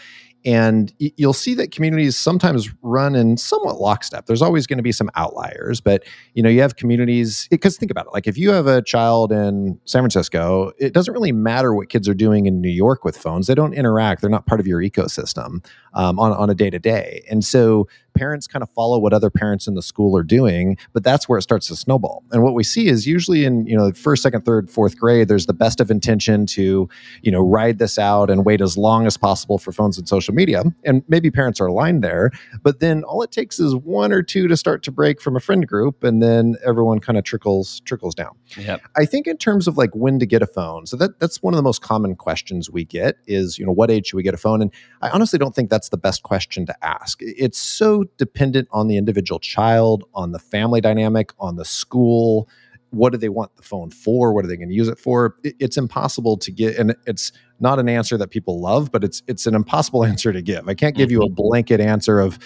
And 0.44 0.92
you'll 0.98 1.32
see 1.32 1.54
that 1.54 1.72
communities 1.72 2.16
sometimes 2.16 2.70
run 2.82 3.16
in 3.16 3.36
somewhat 3.36 3.80
lockstep. 3.80 4.26
There's 4.26 4.40
always 4.40 4.66
going 4.66 4.76
to 4.78 4.82
be 4.82 4.92
some 4.92 5.10
outliers, 5.16 5.80
but 5.80 6.04
you 6.34 6.42
know, 6.42 6.48
you 6.48 6.60
have 6.60 6.76
communities 6.76 7.48
because 7.50 7.76
think 7.76 7.90
about 7.90 8.06
it. 8.06 8.12
Like 8.12 8.26
if 8.26 8.38
you 8.38 8.50
have 8.50 8.66
a 8.66 8.80
child 8.80 9.32
in 9.32 9.80
San 9.84 10.02
Francisco, 10.02 10.72
it 10.78 10.92
doesn't 10.94 11.12
really 11.12 11.32
matter 11.32 11.74
what 11.74 11.88
kids 11.88 12.08
are 12.08 12.14
doing 12.14 12.46
in 12.46 12.60
New 12.60 12.70
York 12.70 13.04
with 13.04 13.16
phones. 13.16 13.48
They 13.48 13.54
don't 13.54 13.74
interact. 13.74 14.20
They're 14.20 14.30
not 14.30 14.46
part 14.46 14.60
of 14.60 14.66
your 14.66 14.80
ecosystem 14.80 15.64
um, 15.94 16.18
on 16.18 16.32
on 16.32 16.48
a 16.50 16.54
day 16.54 16.70
to 16.70 16.78
day. 16.78 17.24
And 17.28 17.44
so 17.44 17.88
parents 18.18 18.46
kind 18.46 18.62
of 18.62 18.70
follow 18.70 18.98
what 18.98 19.12
other 19.12 19.30
parents 19.30 19.66
in 19.66 19.74
the 19.74 19.82
school 19.82 20.16
are 20.16 20.22
doing, 20.22 20.76
but 20.92 21.04
that's 21.04 21.28
where 21.28 21.38
it 21.38 21.42
starts 21.42 21.68
to 21.68 21.76
snowball. 21.76 22.24
And 22.32 22.42
what 22.42 22.54
we 22.54 22.64
see 22.64 22.88
is 22.88 23.06
usually 23.06 23.44
in 23.44 23.66
you 23.66 23.76
know 23.76 23.92
first, 23.92 24.22
second, 24.22 24.44
third, 24.44 24.68
fourth 24.68 24.98
grade, 24.98 25.28
there's 25.28 25.46
the 25.46 25.54
best 25.54 25.80
of 25.80 25.90
intention 25.90 26.46
to 26.46 26.88
you 27.22 27.30
know 27.30 27.40
ride 27.40 27.78
this 27.78 27.98
out 27.98 28.28
and 28.30 28.44
wait 28.44 28.60
as 28.60 28.76
long 28.76 29.06
as 29.06 29.16
possible 29.16 29.58
for 29.58 29.72
phones 29.72 29.98
and 29.98 30.08
social 30.08 30.34
media. 30.34 30.64
And 30.84 31.02
maybe 31.08 31.30
parents 31.30 31.60
are 31.60 31.66
aligned 31.66 32.02
there, 32.02 32.30
but 32.62 32.80
then 32.80 33.04
all 33.04 33.22
it 33.22 33.30
takes 33.30 33.60
is 33.60 33.76
one 33.76 34.12
or 34.12 34.22
two 34.22 34.48
to 34.48 34.56
start 34.56 34.82
to 34.84 34.90
break 34.90 35.20
from 35.20 35.36
a 35.36 35.40
friend 35.40 35.66
group, 35.66 36.02
and 36.02 36.22
then 36.22 36.56
everyone 36.66 36.98
kind 36.98 37.16
of 37.16 37.24
trickles 37.24 37.80
trickles 37.80 38.14
down. 38.14 38.34
Yep. 38.56 38.82
I 38.96 39.04
think 39.04 39.26
in 39.26 39.36
terms 39.36 39.68
of 39.68 39.76
like 39.76 39.90
when 39.94 40.18
to 40.18 40.26
get 40.26 40.42
a 40.42 40.46
phone, 40.46 40.86
so 40.86 40.96
that 40.96 41.20
that's 41.20 41.42
one 41.42 41.54
of 41.54 41.56
the 41.56 41.62
most 41.62 41.82
common 41.82 42.16
questions 42.16 42.70
we 42.70 42.84
get 42.84 43.16
is 43.26 43.58
you 43.58 43.66
know 43.66 43.72
what 43.72 43.90
age 43.90 44.08
should 44.08 44.16
we 44.16 44.22
get 44.22 44.34
a 44.34 44.38
phone? 44.38 44.60
And 44.60 44.72
I 45.02 45.10
honestly 45.10 45.38
don't 45.38 45.54
think 45.54 45.70
that's 45.70 45.90
the 45.90 45.96
best 45.96 46.24
question 46.24 46.66
to 46.66 46.84
ask. 46.84 47.18
It's 47.20 47.58
so 47.58 48.04
dependent 48.16 48.68
on 48.70 48.88
the 48.88 48.96
individual 48.96 49.38
child, 49.38 50.04
on 50.14 50.32
the 50.32 50.38
family 50.38 50.80
dynamic, 50.80 51.32
on 51.38 51.56
the 51.56 51.64
school. 51.64 52.48
What 52.90 53.12
do 53.12 53.18
they 53.18 53.28
want 53.28 53.54
the 53.56 53.62
phone 53.62 53.90
for? 53.90 54.32
What 54.32 54.44
are 54.44 54.48
they 54.48 54.56
going 54.56 54.70
to 54.70 54.74
use 54.74 54.88
it 54.88 54.98
for? 54.98 55.36
It- 55.44 55.56
It's 55.58 55.76
impossible 55.76 56.36
to 56.38 56.50
get, 56.50 56.76
and 56.78 56.96
it's 57.06 57.32
not 57.60 57.78
an 57.78 57.88
answer 57.88 58.16
that 58.16 58.30
people 58.30 58.60
love, 58.60 58.90
but 58.90 59.04
it's 59.04 59.22
it's 59.26 59.46
an 59.46 59.54
impossible 59.54 60.04
answer 60.12 60.32
to 60.32 60.40
give. 60.40 60.68
I 60.68 60.74
can't 60.74 60.96
give 60.96 61.10
you 61.10 61.20
a 61.20 61.26
mm-hmm. 61.26 61.34
blanket 61.34 61.80
answer 61.80 62.18
of 62.20 62.38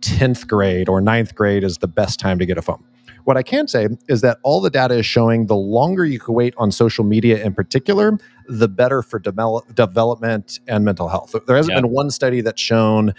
tenth 0.00 0.46
grade 0.48 0.88
or 0.88 1.00
ninth 1.00 1.34
grade 1.34 1.64
is 1.64 1.78
the 1.78 1.88
best 1.88 2.18
time 2.20 2.38
to 2.38 2.46
get 2.46 2.58
a 2.58 2.62
phone. 2.62 2.82
What 3.24 3.36
I 3.36 3.42
can 3.42 3.68
say 3.68 3.88
is 4.08 4.22
that 4.22 4.38
all 4.42 4.60
the 4.60 4.70
data 4.70 4.94
is 4.94 5.04
showing 5.04 5.46
the 5.46 5.56
longer 5.56 6.06
you 6.06 6.18
can 6.18 6.34
wait 6.34 6.54
on 6.56 6.70
social 6.72 7.04
media 7.04 7.44
in 7.44 7.52
particular, 7.52 8.16
the 8.48 8.68
better 8.68 9.02
for 9.02 9.18
develop, 9.18 9.74
development 9.74 10.60
and 10.66 10.82
mental 10.84 11.08
health. 11.08 11.34
There 11.46 11.56
hasn't 11.56 11.74
Yeah. 11.74 11.82
been 11.82 11.90
one 11.90 12.10
study 12.10 12.40
that's 12.40 12.60
shown 12.62 13.12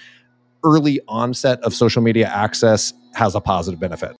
early 0.64 1.00
onset 1.08 1.60
of 1.64 1.74
social 1.74 2.02
media 2.02 2.28
access 2.28 2.94
has 3.14 3.36
a 3.36 3.42
positive 3.42 3.80
benefit. 3.80 4.16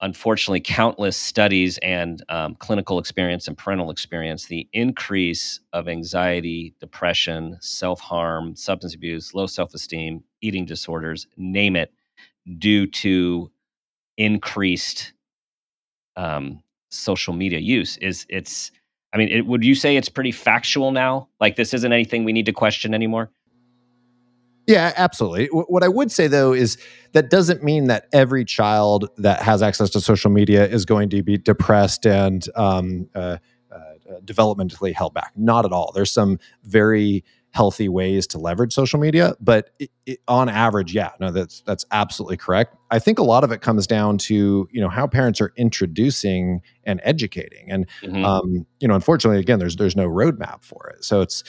unfortunately 0.00 0.60
countless 0.60 1.16
studies 1.16 1.78
and 1.78 2.22
um, 2.28 2.54
clinical 2.56 2.98
experience 2.98 3.48
and 3.48 3.56
parental 3.56 3.90
experience 3.90 4.46
the 4.46 4.68
increase 4.74 5.60
of 5.72 5.88
anxiety 5.88 6.74
depression 6.80 7.56
self-harm 7.60 8.54
substance 8.54 8.94
abuse 8.94 9.34
low 9.34 9.46
self-esteem 9.46 10.22
eating 10.42 10.66
disorders 10.66 11.26
name 11.38 11.74
it 11.76 11.90
due 12.58 12.86
to 12.86 13.50
increased 14.18 15.14
um, 16.16 16.62
social 16.90 17.32
media 17.32 17.58
use 17.58 17.96
is 17.98 18.26
it's 18.28 18.72
i 19.14 19.16
mean 19.16 19.28
it, 19.30 19.46
would 19.46 19.64
you 19.64 19.74
say 19.74 19.96
it's 19.96 20.10
pretty 20.10 20.32
factual 20.32 20.92
now 20.92 21.26
like 21.40 21.56
this 21.56 21.72
isn't 21.72 21.92
anything 21.94 22.24
we 22.24 22.32
need 22.32 22.46
to 22.46 22.52
question 22.52 22.92
anymore 22.94 23.30
Yeah, 24.66 24.92
absolutely. 24.96 25.46
Wh- 25.46 25.70
What 25.70 25.82
I 25.82 25.88
would 25.88 26.10
say 26.10 26.26
though 26.26 26.52
is 26.52 26.78
that 27.12 27.30
doesn't 27.30 27.62
mean 27.62 27.86
that 27.88 28.06
every 28.12 28.44
child 28.44 29.08
that 29.18 29.42
has 29.42 29.62
access 29.62 29.90
to 29.90 30.00
social 30.00 30.30
media 30.30 30.66
is 30.66 30.84
going 30.84 31.10
to 31.10 31.22
be 31.22 31.36
depressed 31.36 32.06
and 32.06 32.46
um, 32.56 33.08
uh, 33.14 33.38
uh, 33.70 33.78
developmentally 34.24 34.92
held 34.94 35.14
back. 35.14 35.32
Not 35.36 35.64
at 35.64 35.72
all. 35.72 35.92
There's 35.94 36.12
some 36.12 36.38
very 36.64 37.24
healthy 37.54 37.88
ways 37.88 38.26
to 38.26 38.36
leverage 38.36 38.72
social 38.72 38.98
media, 38.98 39.32
but 39.40 39.70
it, 39.78 39.88
it, 40.06 40.18
on 40.26 40.48
average, 40.48 40.92
yeah, 40.92 41.12
no, 41.20 41.30
that's 41.30 41.60
that's 41.60 41.84
absolutely 41.92 42.36
correct. 42.36 42.74
I 42.90 42.98
think 42.98 43.16
a 43.20 43.22
lot 43.22 43.44
of 43.44 43.52
it 43.52 43.60
comes 43.60 43.86
down 43.86 44.18
to 44.18 44.68
you 44.72 44.80
know 44.80 44.88
how 44.88 45.06
parents 45.06 45.40
are 45.40 45.52
introducing 45.56 46.60
and 46.82 47.00
educating, 47.04 47.70
and 47.70 47.86
Mhm. 48.02 48.24
um, 48.24 48.66
you 48.80 48.88
know, 48.88 48.96
unfortunately, 48.96 49.38
again, 49.38 49.60
there's 49.60 49.76
there's 49.76 49.94
no 49.94 50.08
roadmap 50.08 50.64
for 50.64 50.92
it. 50.96 51.04
So 51.04 51.20
it's 51.20 51.44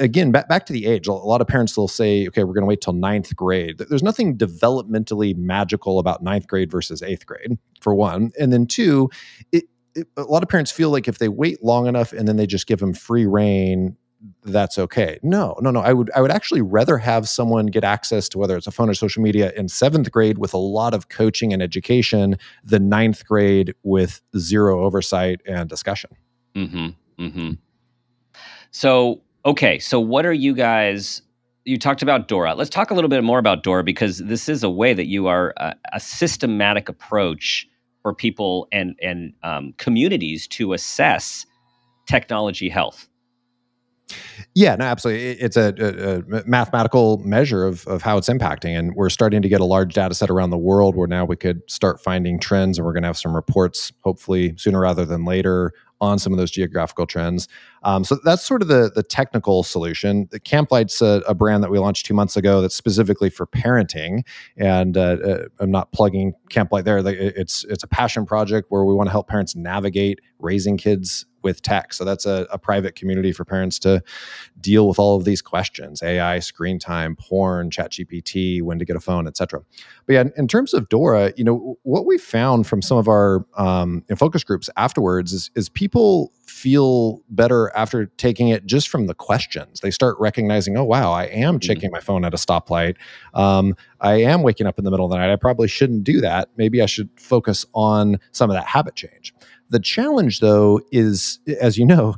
again 0.00 0.32
back 0.32 0.48
back 0.48 0.64
to 0.66 0.72
the 0.72 0.86
age. 0.86 1.06
A 1.06 1.12
lot 1.12 1.42
of 1.42 1.46
parents 1.46 1.76
will 1.76 1.86
say, 1.86 2.26
okay, 2.28 2.44
we're 2.44 2.54
going 2.54 2.62
to 2.62 2.66
wait 2.68 2.80
till 2.80 2.94
ninth 2.94 3.36
grade. 3.36 3.76
There's 3.76 4.02
nothing 4.02 4.38
developmentally 4.38 5.36
magical 5.36 5.98
about 5.98 6.22
ninth 6.22 6.46
grade 6.46 6.70
versus 6.70 7.02
eighth 7.02 7.26
grade, 7.26 7.58
for 7.82 7.94
one, 7.94 8.30
and 8.40 8.54
then 8.54 8.66
two, 8.66 9.10
it, 9.52 9.64
a 10.16 10.22
lot 10.22 10.42
of 10.42 10.48
parents 10.48 10.70
feel 10.70 10.88
like 10.88 11.08
if 11.08 11.18
they 11.18 11.28
wait 11.28 11.62
long 11.62 11.86
enough 11.86 12.14
and 12.14 12.26
then 12.26 12.36
they 12.36 12.46
just 12.46 12.66
give 12.66 12.78
them 12.78 12.94
free 12.94 13.26
reign 13.26 13.94
that's 14.44 14.78
okay. 14.78 15.18
No, 15.22 15.56
no, 15.60 15.70
no. 15.70 15.80
I 15.80 15.92
would 15.92 16.10
I 16.14 16.20
would 16.20 16.30
actually 16.30 16.62
rather 16.62 16.98
have 16.98 17.28
someone 17.28 17.66
get 17.66 17.84
access 17.84 18.28
to 18.30 18.38
whether 18.38 18.56
it's 18.56 18.66
a 18.66 18.70
phone 18.70 18.88
or 18.88 18.94
social 18.94 19.22
media 19.22 19.52
in 19.56 19.68
seventh 19.68 20.10
grade 20.10 20.38
with 20.38 20.54
a 20.54 20.58
lot 20.58 20.94
of 20.94 21.08
coaching 21.08 21.52
and 21.52 21.62
education 21.62 22.36
than 22.64 22.88
ninth 22.88 23.26
grade 23.26 23.74
with 23.82 24.20
zero 24.36 24.84
oversight 24.84 25.40
and 25.46 25.68
discussion. 25.68 26.10
Mm-hmm. 26.54 26.88
Mm-hmm. 27.22 27.50
So, 28.70 29.20
okay. 29.44 29.78
So, 29.78 30.00
what 30.00 30.26
are 30.26 30.32
you 30.32 30.54
guys? 30.54 31.22
You 31.64 31.78
talked 31.78 32.02
about 32.02 32.26
Dora. 32.26 32.54
Let's 32.54 32.70
talk 32.70 32.90
a 32.90 32.94
little 32.94 33.10
bit 33.10 33.22
more 33.22 33.38
about 33.38 33.62
Dora 33.62 33.84
because 33.84 34.18
this 34.18 34.48
is 34.48 34.64
a 34.64 34.70
way 34.70 34.94
that 34.94 35.06
you 35.06 35.28
are 35.28 35.54
a, 35.58 35.74
a 35.92 36.00
systematic 36.00 36.88
approach 36.88 37.68
for 38.02 38.14
people 38.14 38.68
and 38.72 38.96
and 39.00 39.32
um, 39.42 39.74
communities 39.78 40.46
to 40.48 40.72
assess 40.72 41.46
technology 42.06 42.68
health. 42.68 43.08
Yeah, 44.54 44.76
no, 44.76 44.84
absolutely. 44.84 45.30
It's 45.40 45.56
a, 45.56 45.74
a, 45.78 46.38
a, 46.38 46.44
mathematical 46.46 47.18
measure 47.18 47.64
of, 47.64 47.86
of 47.86 48.02
how 48.02 48.18
it's 48.18 48.28
impacting. 48.28 48.78
And 48.78 48.94
we're 48.94 49.08
starting 49.08 49.40
to 49.42 49.48
get 49.48 49.60
a 49.60 49.64
large 49.64 49.94
data 49.94 50.14
set 50.14 50.28
around 50.28 50.50
the 50.50 50.58
world 50.58 50.94
where 50.94 51.08
now 51.08 51.24
we 51.24 51.36
could 51.36 51.62
start 51.70 52.00
finding 52.00 52.38
trends 52.38 52.78
and 52.78 52.86
we're 52.86 52.92
going 52.92 53.02
to 53.02 53.08
have 53.08 53.18
some 53.18 53.34
reports, 53.34 53.92
hopefully 54.02 54.54
sooner 54.58 54.80
rather 54.80 55.06
than 55.06 55.24
later, 55.24 55.72
on 56.02 56.18
some 56.18 56.32
of 56.32 56.38
those 56.38 56.50
geographical 56.50 57.06
trends. 57.06 57.48
Um, 57.84 58.04
so 58.04 58.18
that's 58.24 58.44
sort 58.44 58.60
of 58.60 58.68
the 58.68 58.90
the 58.94 59.04
technical 59.04 59.62
solution. 59.62 60.28
The 60.32 60.40
Camplight's 60.40 61.00
a, 61.00 61.22
a, 61.28 61.34
brand 61.34 61.62
that 61.62 61.70
we 61.70 61.78
launched 61.78 62.04
two 62.06 62.12
months 62.12 62.36
ago 62.36 62.60
that's 62.60 62.74
specifically 62.74 63.30
for 63.30 63.46
parenting, 63.46 64.26
and 64.56 64.96
uh, 64.96 65.16
uh, 65.24 65.44
I'm 65.60 65.70
not 65.70 65.92
plugging 65.92 66.34
Camplight 66.50 66.84
there. 66.84 66.98
It's 67.06 67.64
it's 67.64 67.84
a 67.84 67.86
passion 67.86 68.26
project 68.26 68.66
where 68.70 68.84
we 68.84 68.94
want 68.94 69.06
to 69.06 69.12
help 69.12 69.28
parents 69.28 69.54
navigate 69.54 70.20
raising 70.40 70.76
kids 70.76 71.24
with 71.42 71.62
tech. 71.62 71.92
So 71.92 72.04
that's 72.04 72.26
a, 72.26 72.46
a, 72.50 72.58
private 72.58 72.94
community 72.94 73.32
for 73.32 73.44
parents 73.44 73.78
to 73.80 74.02
deal 74.60 74.86
with 74.86 74.98
all 74.98 75.16
of 75.16 75.24
these 75.24 75.42
questions: 75.42 76.02
AI, 76.02 76.38
screen 76.38 76.78
time, 76.78 77.16
porn, 77.16 77.70
ChatGPT, 77.70 78.62
when 78.62 78.78
to 78.78 78.84
get 78.84 78.96
a 78.96 79.00
phone, 79.00 79.26
etc. 79.26 79.60
But 80.06 80.12
yeah, 80.12 80.24
in, 80.36 80.48
terms 80.48 80.74
of 80.74 80.88
Dora, 80.88 81.32
you 81.36 81.44
know 81.44 81.78
what 81.82 82.06
we 82.06 82.18
found 82.18 82.66
from 82.66 82.82
some 82.82 82.98
of 82.98 83.08
our 83.08 83.44
um, 83.56 84.04
focus 84.16 84.44
groups 84.44 84.68
afterwards 84.76 85.32
is, 85.32 85.50
is 85.54 85.68
people 85.68 86.32
feel 86.46 87.22
better 87.30 87.72
after 87.74 88.06
taking 88.16 88.48
it 88.48 88.66
just 88.66 88.88
from 88.88 89.06
the 89.06 89.14
questions. 89.14 89.80
They 89.80 89.90
start 89.90 90.16
recognizing, 90.20 90.76
oh 90.76 90.84
wow, 90.84 91.12
I 91.12 91.24
am 91.24 91.54
mm-hmm. 91.54 91.58
checking 91.58 91.90
my 91.90 92.00
phone 92.00 92.24
at 92.24 92.34
a 92.34 92.36
stoplight. 92.36 92.96
Um, 93.34 93.74
I 94.00 94.14
am 94.14 94.42
waking 94.42 94.66
up 94.66 94.78
in 94.78 94.84
the 94.84 94.90
middle 94.90 95.06
of 95.06 95.10
the 95.10 95.16
night. 95.16 95.32
I 95.32 95.36
probably 95.36 95.68
shouldn't 95.68 96.04
do 96.04 96.20
that. 96.20 96.50
Maybe 96.56 96.82
I 96.82 96.86
should 96.86 97.08
focus 97.16 97.64
on 97.74 98.18
some 98.32 98.50
of 98.50 98.54
that 98.54 98.66
habit 98.66 98.94
change. 98.94 99.34
The 99.72 99.80
challenge, 99.80 100.40
though, 100.40 100.82
is, 100.92 101.38
as 101.58 101.78
you 101.78 101.86
know, 101.86 102.14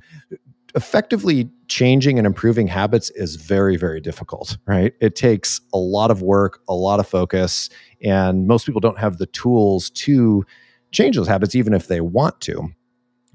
effectively 0.74 1.48
changing 1.68 2.18
and 2.18 2.26
improving 2.26 2.66
habits 2.66 3.10
is 3.10 3.36
very, 3.36 3.76
very 3.76 4.00
difficult, 4.00 4.58
right? 4.66 4.92
It 5.00 5.14
takes 5.14 5.60
a 5.72 5.78
lot 5.78 6.10
of 6.10 6.20
work, 6.20 6.60
a 6.68 6.74
lot 6.74 6.98
of 6.98 7.06
focus, 7.06 7.70
and 8.02 8.48
most 8.48 8.66
people 8.66 8.80
don't 8.80 8.98
have 8.98 9.18
the 9.18 9.26
tools 9.26 9.90
to 9.90 10.44
change 10.90 11.14
those 11.14 11.28
habits, 11.28 11.54
even 11.54 11.74
if 11.74 11.86
they 11.86 12.00
want 12.00 12.40
to. 12.40 12.70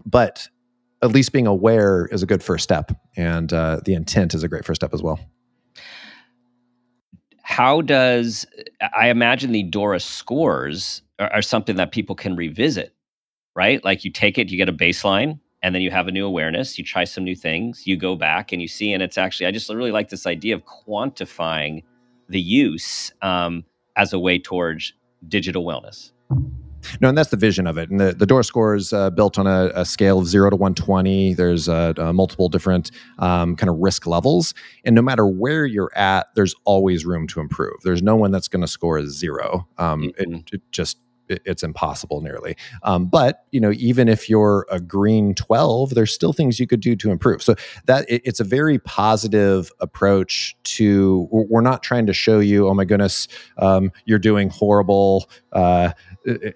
But 0.05 0.49
at 1.01 1.11
least 1.11 1.31
being 1.31 1.47
aware 1.47 2.09
is 2.11 2.21
a 2.21 2.25
good 2.25 2.43
first 2.43 2.65
step, 2.65 2.91
and 3.15 3.53
uh, 3.53 3.79
the 3.85 3.93
intent 3.93 4.33
is 4.33 4.43
a 4.43 4.49
great 4.49 4.65
first 4.65 4.81
step 4.81 4.93
as 4.93 5.01
well. 5.01 5.17
How 7.41 7.79
does 7.79 8.45
I 8.93 9.07
imagine 9.07 9.53
the 9.53 9.63
Dora 9.63 10.01
scores 10.01 11.03
are, 11.19 11.31
are 11.31 11.41
something 11.41 11.77
that 11.77 11.93
people 11.93 12.15
can 12.15 12.35
revisit 12.35 12.93
right? 13.59 13.83
Like 13.83 14.05
you 14.05 14.11
take 14.11 14.37
it, 14.37 14.49
you 14.49 14.55
get 14.55 14.69
a 14.69 14.73
baseline, 14.73 15.37
and 15.61 15.75
then 15.75 15.81
you 15.81 15.91
have 15.91 16.07
a 16.07 16.13
new 16.13 16.25
awareness. 16.25 16.77
You 16.77 16.85
try 16.85 17.03
some 17.03 17.25
new 17.25 17.35
things, 17.35 17.85
you 17.85 17.97
go 17.97 18.15
back 18.15 18.53
and 18.53 18.61
you 18.61 18.69
see. 18.69 18.93
And 18.93 19.03
it's 19.03 19.17
actually, 19.17 19.47
I 19.47 19.51
just 19.51 19.69
really 19.69 19.91
like 19.91 20.07
this 20.07 20.25
idea 20.25 20.55
of 20.55 20.63
quantifying 20.63 21.83
the 22.29 22.39
use 22.39 23.11
um, 23.21 23.65
as 23.97 24.13
a 24.13 24.19
way 24.19 24.39
towards 24.39 24.93
digital 25.27 25.65
wellness. 25.65 26.13
No, 27.01 27.09
and 27.09 27.17
that's 27.17 27.31
the 27.31 27.35
vision 27.35 27.67
of 27.67 27.77
it. 27.77 27.89
And 27.89 27.99
the, 27.99 28.13
the 28.13 28.25
Dora 28.25 28.45
score 28.45 28.75
is 28.75 28.93
uh, 28.93 29.09
built 29.09 29.37
on 29.37 29.45
a, 29.45 29.69
a, 29.75 29.83
scale 29.83 30.19
of 30.19 30.27
zero 30.27 30.49
to 30.49 30.55
120. 30.55 31.33
There's 31.33 31.67
uh, 31.67 31.91
uh, 31.97 32.13
multiple 32.13 32.47
different 32.47 32.91
um, 33.17 33.57
kind 33.57 33.69
of 33.69 33.75
risk 33.79 34.07
levels. 34.07 34.53
And 34.85 34.95
no 34.95 35.01
matter 35.01 35.27
where 35.27 35.65
you're 35.65 35.91
at, 35.97 36.27
there's 36.35 36.55
always 36.63 37.05
room 37.05 37.27
to 37.27 37.41
improve. 37.41 37.73
There's 37.83 38.01
no 38.01 38.15
one 38.15 38.31
that's 38.31 38.47
going 38.47 38.61
to 38.61 38.67
score 38.67 38.97
a 38.97 39.07
zero. 39.07 39.67
Um, 39.77 40.03
mm-hmm. 40.03 40.35
it, 40.35 40.53
it, 40.53 40.61
just 40.71 40.97
it's 41.29 41.63
impossible 41.63 42.21
nearly. 42.21 42.55
Um, 42.83 43.05
but 43.05 43.45
you 43.51 43.59
know, 43.59 43.71
even 43.71 44.07
if 44.07 44.29
you're 44.29 44.65
a 44.71 44.79
green 44.79 45.35
12, 45.35 45.95
there's 45.95 46.13
still 46.13 46.33
things 46.33 46.59
you 46.59 46.67
could 46.67 46.79
do 46.79 46.95
to 46.95 47.11
improve. 47.11 47.41
So 47.41 47.55
that 47.85 48.09
it, 48.09 48.21
it's 48.25 48.39
a 48.39 48.43
very 48.43 48.79
positive 48.79 49.71
approach 49.79 50.55
to. 50.63 51.27
We're 51.31 51.61
not 51.61 51.83
trying 51.83 52.05
to 52.07 52.13
show 52.13 52.39
you, 52.39 52.67
oh 52.67 52.73
my 52.73 52.85
goodness, 52.85 53.27
um, 53.57 53.91
you're 54.05 54.19
doing 54.19 54.49
horrible. 54.49 55.29
Uh, 55.51 55.91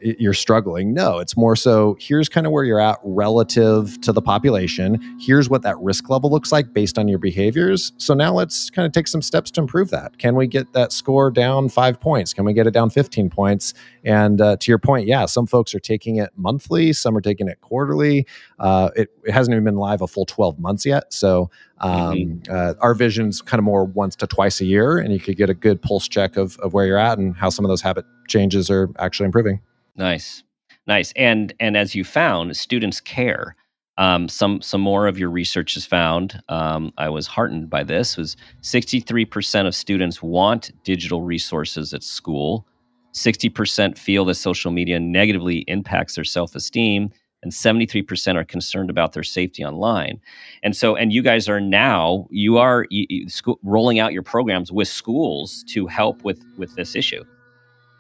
you're 0.02 0.34
struggling. 0.34 0.94
No, 0.94 1.20
it's 1.20 1.38
more 1.38 1.56
so 1.56 1.96
here's 2.00 2.30
kind 2.30 2.46
of 2.46 2.52
where 2.52 2.64
you're 2.64 2.80
at 2.80 3.00
relative 3.04 4.00
to 4.02 4.12
the 4.12 4.22
population. 4.22 5.00
Here's 5.20 5.50
what 5.50 5.62
that 5.64 5.78
risk 5.80 6.10
level 6.10 6.30
looks 6.30 6.52
like 6.52 6.74
based 6.74 6.98
on 6.98 7.08
your 7.08 7.20
behaviors. 7.20 7.94
So 7.98 8.14
now 8.14 8.34
let's 8.34 8.70
kind 8.70 8.86
of 8.86 8.92
take 8.92 9.08
some 9.08 9.22
steps 9.22 9.52
to 9.52 9.62
improve 9.62 9.90
that. 9.92 10.18
Can 10.18 10.36
we 10.36 10.48
get 10.48 10.74
that 10.74 10.92
score 10.92 11.32
down 11.32 11.70
five 11.70 12.00
points? 12.00 12.34
Can 12.34 12.46
we 12.46 12.54
get 12.54 12.68
it 12.68 12.72
down 12.72 12.90
15 12.90 13.30
points? 13.30 13.74
And 14.04 14.42
uh, 14.42 14.58
to 14.58 14.72
your 14.72 14.80
point, 14.80 15.08
yeah, 15.08 15.26
some 15.26 15.48
folks 15.48 15.74
are 15.74 15.80
taking 15.80 16.18
it 16.18 16.32
monthly, 16.36 16.92
some 16.94 17.16
are 17.16 17.22
taking 17.22 17.48
it 17.48 17.62
quarterly. 17.62 18.28
Uh, 18.60 18.90
it, 18.96 19.10
it, 19.24 19.32
hasn't 19.32 19.54
even 19.54 19.64
been 19.64 19.76
live 19.76 20.02
a 20.02 20.08
full 20.08 20.26
12 20.26 20.60
months 20.60 20.86
yet. 20.86 21.14
So 21.14 21.50
um, 21.80 21.92
mm-hmm. 21.92 22.54
uh, 22.54 22.74
our 22.82 22.94
vision's 22.94 23.42
kind 23.42 23.60
of 23.60 23.64
more 23.64 23.86
once 23.86 24.16
to 24.18 24.28
twice 24.28 24.60
a 24.60 24.66
year, 24.66 24.98
and 24.98 25.14
you 25.14 25.20
could 25.20 25.38
get 25.38 25.50
a 25.50 25.54
good 25.54 25.82
pulse 25.82 26.08
check 26.08 26.36
of, 26.36 26.58
of 26.60 26.74
where 26.74 26.86
you're 26.86 26.98
at 26.98 27.18
and 27.18 27.36
how 27.36 27.50
some 27.50 27.64
of 27.64 27.70
those 27.70 27.82
habit 27.82 28.06
changes 28.28 28.70
are 28.70 28.90
actually 29.00 29.26
improving. 29.26 29.62
Nice, 29.96 30.44
nice. 30.88 31.14
And 31.16 31.54
and 31.60 31.78
as 31.78 31.96
you 31.96 32.04
found, 32.04 32.56
students 32.58 33.00
care. 33.00 33.56
Um, 33.98 34.28
some 34.28 34.60
some 34.62 34.82
more 34.82 35.06
of 35.06 35.20
your 35.20 35.30
research 35.30 35.76
has 35.76 35.86
found. 35.86 36.42
Um, 36.50 36.92
I 36.98 37.10
was 37.10 37.28
heartened 37.28 37.70
by 37.70 37.84
this. 37.84 38.18
Was 38.18 38.36
sixty 38.62 39.00
three 39.00 39.26
percent 39.26 39.68
of 39.68 39.76
students 39.76 40.24
want 40.24 40.72
digital 40.84 41.22
resources 41.22 41.94
at 41.94 42.02
school. 42.02 42.66
Sixty 43.14 43.50
percent 43.50 43.98
feel 43.98 44.26
that 44.26 44.36
social 44.36 44.72
media 44.72 45.00
negatively 45.00 45.60
impacts 45.68 46.16
their 46.16 46.24
self 46.24 46.56
esteem 46.56 47.12
and 47.44 47.52
73% 47.52 48.36
are 48.36 48.44
concerned 48.44 48.90
about 48.90 49.14
their 49.14 49.24
safety 49.24 49.64
online. 49.64 50.20
And 50.64 50.76
so, 50.76 50.96
and 50.96 51.14
you 51.14 51.22
guys 51.22 51.48
are 51.48 51.60
now, 51.60 52.26
you 52.32 52.58
are 52.58 52.88
you, 52.90 53.06
you, 53.10 53.30
school, 53.30 53.60
rolling 53.64 54.00
out 54.00 54.14
your 54.14 54.24
programs 54.24 54.72
with 54.72 54.88
schools 54.88 55.64
to 55.70 55.86
help 55.86 56.24
with, 56.24 56.42
with 56.58 56.74
this 56.76 56.96
issue. 56.96 57.24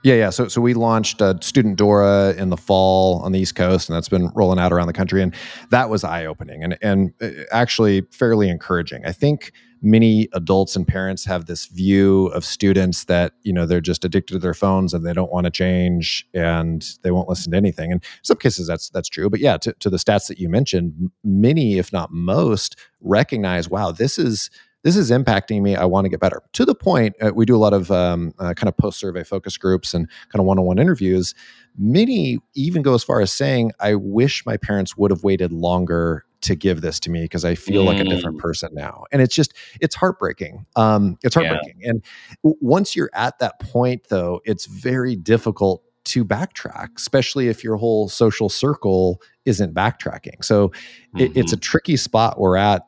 Yeah, 0.04 0.15
yeah. 0.15 0.30
So, 0.32 0.49
so 0.49 0.60
we 0.60 0.73
launched 0.73 1.21
uh, 1.21 1.36
Student 1.39 1.78
Dora 1.78 2.34
in 2.38 2.49
the 2.49 2.58
fall 2.58 3.19
on 3.19 3.32
the 3.32 3.39
East 3.39 3.56
Coast, 3.56 3.88
and 3.88 3.95
that's 3.95 4.10
been 4.10 4.30
rolling 4.36 4.60
out 4.60 4.73
around 4.73 4.88
the 4.88 4.93
country, 4.93 5.21
and 5.21 5.34
that 5.69 5.89
was 5.89 6.04
eye 6.04 6.26
opening 6.26 6.62
and 6.62 6.78
and 6.82 7.13
uh, 7.21 7.30
actually 7.54 8.02
fairly 8.12 8.49
encouraging. 8.49 9.06
I 9.06 9.13
think 9.13 9.54
many 9.84 10.30
adults 10.32 10.76
and 10.76 10.88
parents 10.88 11.26
have 11.26 11.46
this 11.46 11.65
view 11.65 12.28
of 12.28 12.46
students 12.46 13.04
that 13.06 13.34
you 13.43 13.52
know 13.52 13.65
they're 13.65 13.82
just 13.82 14.06
addicted 14.06 14.34
to 14.34 14.39
their 14.39 14.54
phones 14.54 14.93
and 14.93 15.06
they 15.06 15.13
don't 15.13 15.32
want 15.32 15.43
to 15.43 15.52
change 15.52 16.26
and 16.34 16.98
they 17.04 17.12
won't 17.12 17.30
listen 17.30 17.52
to 17.52 17.58
anything. 17.58 17.91
And 17.91 18.04
some 18.24 18.38
cases 18.38 18.65
that's 18.65 18.89
that's 18.89 19.10
true. 19.10 19.30
But 19.30 19.41
yeah 19.41 19.58
to, 19.58 19.74
to 19.74 19.89
the 19.89 19.98
stats 19.98 20.28
that 20.28 20.39
you 20.39 20.50
mentioned 20.50 21.12
many 21.24 21.78
if 21.78 21.91
not 21.91 22.12
most 22.12 22.78
recognize 23.02 23.69
wow 23.69 23.91
this 23.91 24.17
is 24.17 24.50
this 24.84 24.98
is 24.98 25.12
impacting 25.12 25.62
me. 25.62 25.78
I 25.78 25.86
want 25.86 26.04
to 26.04 26.10
get 26.10 26.19
better. 26.19 26.41
To 26.54 26.65
the 26.65 26.76
point 26.76 27.15
uh, 27.22 27.32
we 27.34 27.46
do 27.46 27.56
a 27.56 27.58
lot 27.58 27.74
of 27.74 27.89
um, 27.91 28.34
uh, 28.39 28.54
kind 28.54 28.67
of 28.67 28.76
post 28.76 29.00
survey 29.00 29.24
focus 29.24 29.58
groups 29.58 29.93
and 29.93 30.10
kind 30.30 30.39
of 30.39 30.46
one-on-one 30.46 30.80
interviews. 30.80 31.34
Many 31.78 32.39
even 32.54 32.82
go 32.82 32.93
as 32.93 33.04
far 33.04 33.19
as 33.19 33.32
saying 33.32 33.72
i 33.80 33.96
wish 33.96 34.46
my 34.46 34.58
parents 34.58 34.96
would 34.96 35.12
have 35.12 35.24
waited 35.24 35.52
longer 35.52 36.24
to 36.43 36.56
give 36.56 36.82
this 36.82 36.99
to 37.01 37.10
me 37.10 37.23
because 37.23 37.45
I 37.45 37.56
feel 37.56 37.84
mm. 37.84 37.88
like 37.88 37.99
a 37.99 38.03
different 38.03 38.38
mm. 38.38 38.41
person 38.41 38.69
now. 38.73 39.06
And 39.12 39.21
it's 39.21 39.36
just, 39.36 39.53
it's 39.82 39.95
heartbreaking. 39.95 40.65
Um, 40.75 41.17
it's 41.23 41.36
heartbreaking. 41.36 41.75
Yeah. 41.79 41.89
And 41.89 42.03
w- 42.43 42.58
once 42.62 42.95
you're 42.95 43.10
at 43.13 43.39
that 43.39 43.60
point, 43.60 44.08
though, 44.10 44.41
it's 44.45 44.65
very 44.65 45.15
difficult 45.15 45.84
to 46.06 46.25
backtrack, 46.25 46.89
especially 46.97 47.47
if 47.47 47.63
your 47.63 47.77
whole 47.77 48.10
social 48.10 48.49
circle 48.49 49.21
isn't 49.45 49.73
backtracking. 49.73 50.43
So 50.43 50.69
mm-hmm. 50.69 51.19
it, 51.19 51.38
it's 51.38 51.53
a 51.53 51.56
mm-hmm. 51.56 51.62
tricky 51.62 51.97
spot 51.97 52.39
we're 52.39 52.58
at 52.58 52.86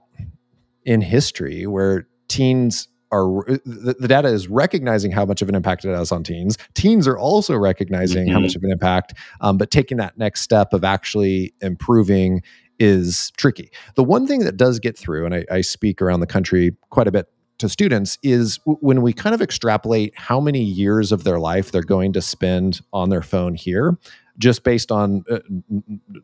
in 0.83 1.01
history 1.01 1.65
where 1.65 2.07
teens 2.27 2.87
are 3.11 3.45
the, 3.65 3.95
the, 3.99 4.07
data 4.07 4.27
is 4.27 4.47
recognizing 4.47 5.11
how 5.11 5.25
much 5.25 5.41
of 5.41 5.47
an 5.47 5.55
impact 5.55 5.85
it 5.85 5.95
has 5.95 6.11
on 6.11 6.23
teens. 6.23 6.57
Teens 6.73 7.07
are 7.07 7.17
also 7.17 7.55
recognizing 7.55 8.25
mm-hmm. 8.25 8.33
how 8.33 8.39
much 8.39 8.55
of 8.55 8.63
an 8.63 8.71
impact, 8.71 9.13
um, 9.41 9.57
but 9.57 9.71
taking 9.71 9.97
that 9.97 10.17
next 10.17 10.41
step 10.41 10.73
of 10.73 10.83
actually 10.83 11.53
improving 11.61 12.41
is 12.79 13.31
tricky. 13.37 13.71
The 13.95 14.03
one 14.03 14.27
thing 14.27 14.41
that 14.41 14.57
does 14.57 14.79
get 14.79 14.97
through, 14.97 15.25
and 15.25 15.35
I, 15.35 15.45
I 15.51 15.61
speak 15.61 16.01
around 16.01 16.19
the 16.19 16.27
country 16.27 16.75
quite 16.89 17.07
a 17.07 17.11
bit 17.11 17.27
to 17.59 17.69
students, 17.69 18.17
is 18.21 18.59
when 18.65 19.01
we 19.01 19.13
kind 19.13 19.33
of 19.33 19.41
extrapolate 19.41 20.13
how 20.17 20.39
many 20.39 20.61
years 20.61 21.11
of 21.11 21.23
their 21.23 21.39
life 21.39 21.71
they're 21.71 21.83
going 21.83 22.13
to 22.13 22.21
spend 22.21 22.81
on 22.91 23.09
their 23.09 23.21
phone 23.21 23.55
here, 23.55 23.97
just 24.37 24.63
based 24.63 24.91
on 24.91 25.23
uh, 25.29 25.39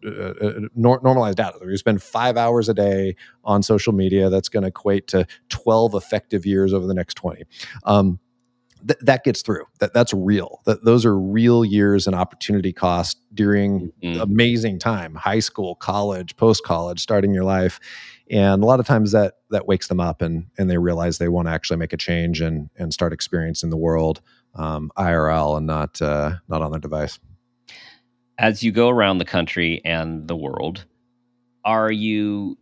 uh, 0.06 0.10
uh, 0.10 0.52
nor- 0.76 1.00
normalized 1.04 1.38
data. 1.38 1.58
You 1.62 1.78
spend 1.78 2.04
five 2.04 2.36
hours 2.36 2.68
a 2.68 2.74
day 2.74 3.16
on 3.46 3.64
social 3.64 3.94
media, 3.94 4.30
that's 4.30 4.50
going 4.50 4.64
to 4.64 4.70
equate 4.70 5.08
to 5.08 5.26
12 5.50 5.96
effective 5.96 6.46
years 6.46 6.74
over 6.74 6.86
the 6.86 6.94
next 6.94 7.14
20. 7.16 7.44
Um, 7.86 8.20
th- 8.88 9.00
that 9.02 9.24
gets 9.24 9.42
through. 9.42 9.66
That 9.80 9.94
that's 9.94 10.14
real. 10.14 10.62
That 10.66 10.84
those 10.84 11.06
are 11.06 11.18
real 11.18 11.64
years 11.64 12.08
and 12.08 12.16
opportunity 12.16 12.74
cost 12.74 13.20
during 13.34 13.92
mm-hmm. 14.04 14.20
amazing 14.22 14.80
time, 14.80 15.16
high 15.16 15.40
school, 15.40 15.76
college, 15.76 16.36
post 16.38 16.64
college, 16.64 17.00
starting 17.00 17.34
your 17.34 17.44
life, 17.44 17.80
and 18.30 18.64
a 18.64 18.66
lot 18.66 18.80
of 18.80 18.86
times 18.86 19.12
that 19.12 19.36
that 19.50 19.68
wakes 19.68 19.88
them 19.88 20.00
up 20.00 20.22
and 20.22 20.46
and 20.58 20.70
they 20.70 20.78
realize 20.78 21.18
they 21.18 21.28
want 21.28 21.48
to 21.48 21.52
actually 21.52 21.78
make 21.78 21.94
a 21.94 21.98
change 21.98 22.42
and 22.42 22.70
and 22.78 22.94
start 22.94 23.14
experiencing 23.14 23.70
the 23.70 23.78
world 23.78 24.22
um, 24.56 24.92
IRL 24.98 25.58
and 25.58 25.68
not 25.68 26.02
uh, 26.02 26.36
not 26.48 26.62
on 26.62 26.72
their 26.72 26.80
device. 26.80 27.20
As 28.38 28.64
you 28.64 28.72
go 28.72 28.90
around 28.90 29.20
the 29.20 29.26
country 29.26 29.82
and 29.86 30.28
the 30.28 30.36
world, 30.36 30.86
are 31.64 31.92
you 31.92 32.58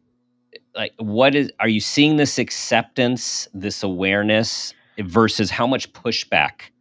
like 0.76 0.94
what 0.98 1.36
is 1.36 1.52
are 1.60 1.70
you 1.70 1.80
seeing 1.80 2.18
this 2.18 2.38
acceptance, 2.38 3.48
this 3.54 3.84
awareness 3.84 4.74
versus 5.02 5.50
how 5.50 5.68
much 5.68 5.92
pushback 5.94 6.72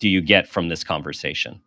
do 0.00 0.08
you 0.08 0.20
get 0.20 0.48
from 0.48 0.68
this 0.68 0.84
conversation? 0.84 1.60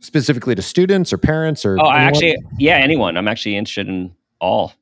Specifically 0.00 0.54
to 0.54 0.62
students 0.62 1.12
or 1.12 1.18
parents 1.18 1.64
or 1.64 1.78
Oh, 1.80 1.86
I 1.86 2.02
actually 2.02 2.36
yeah, 2.58 2.76
anyone. 2.76 3.16
I'm 3.16 3.28
actually 3.28 3.56
interested 3.56 3.88
in 3.88 4.14
all. 4.40 4.74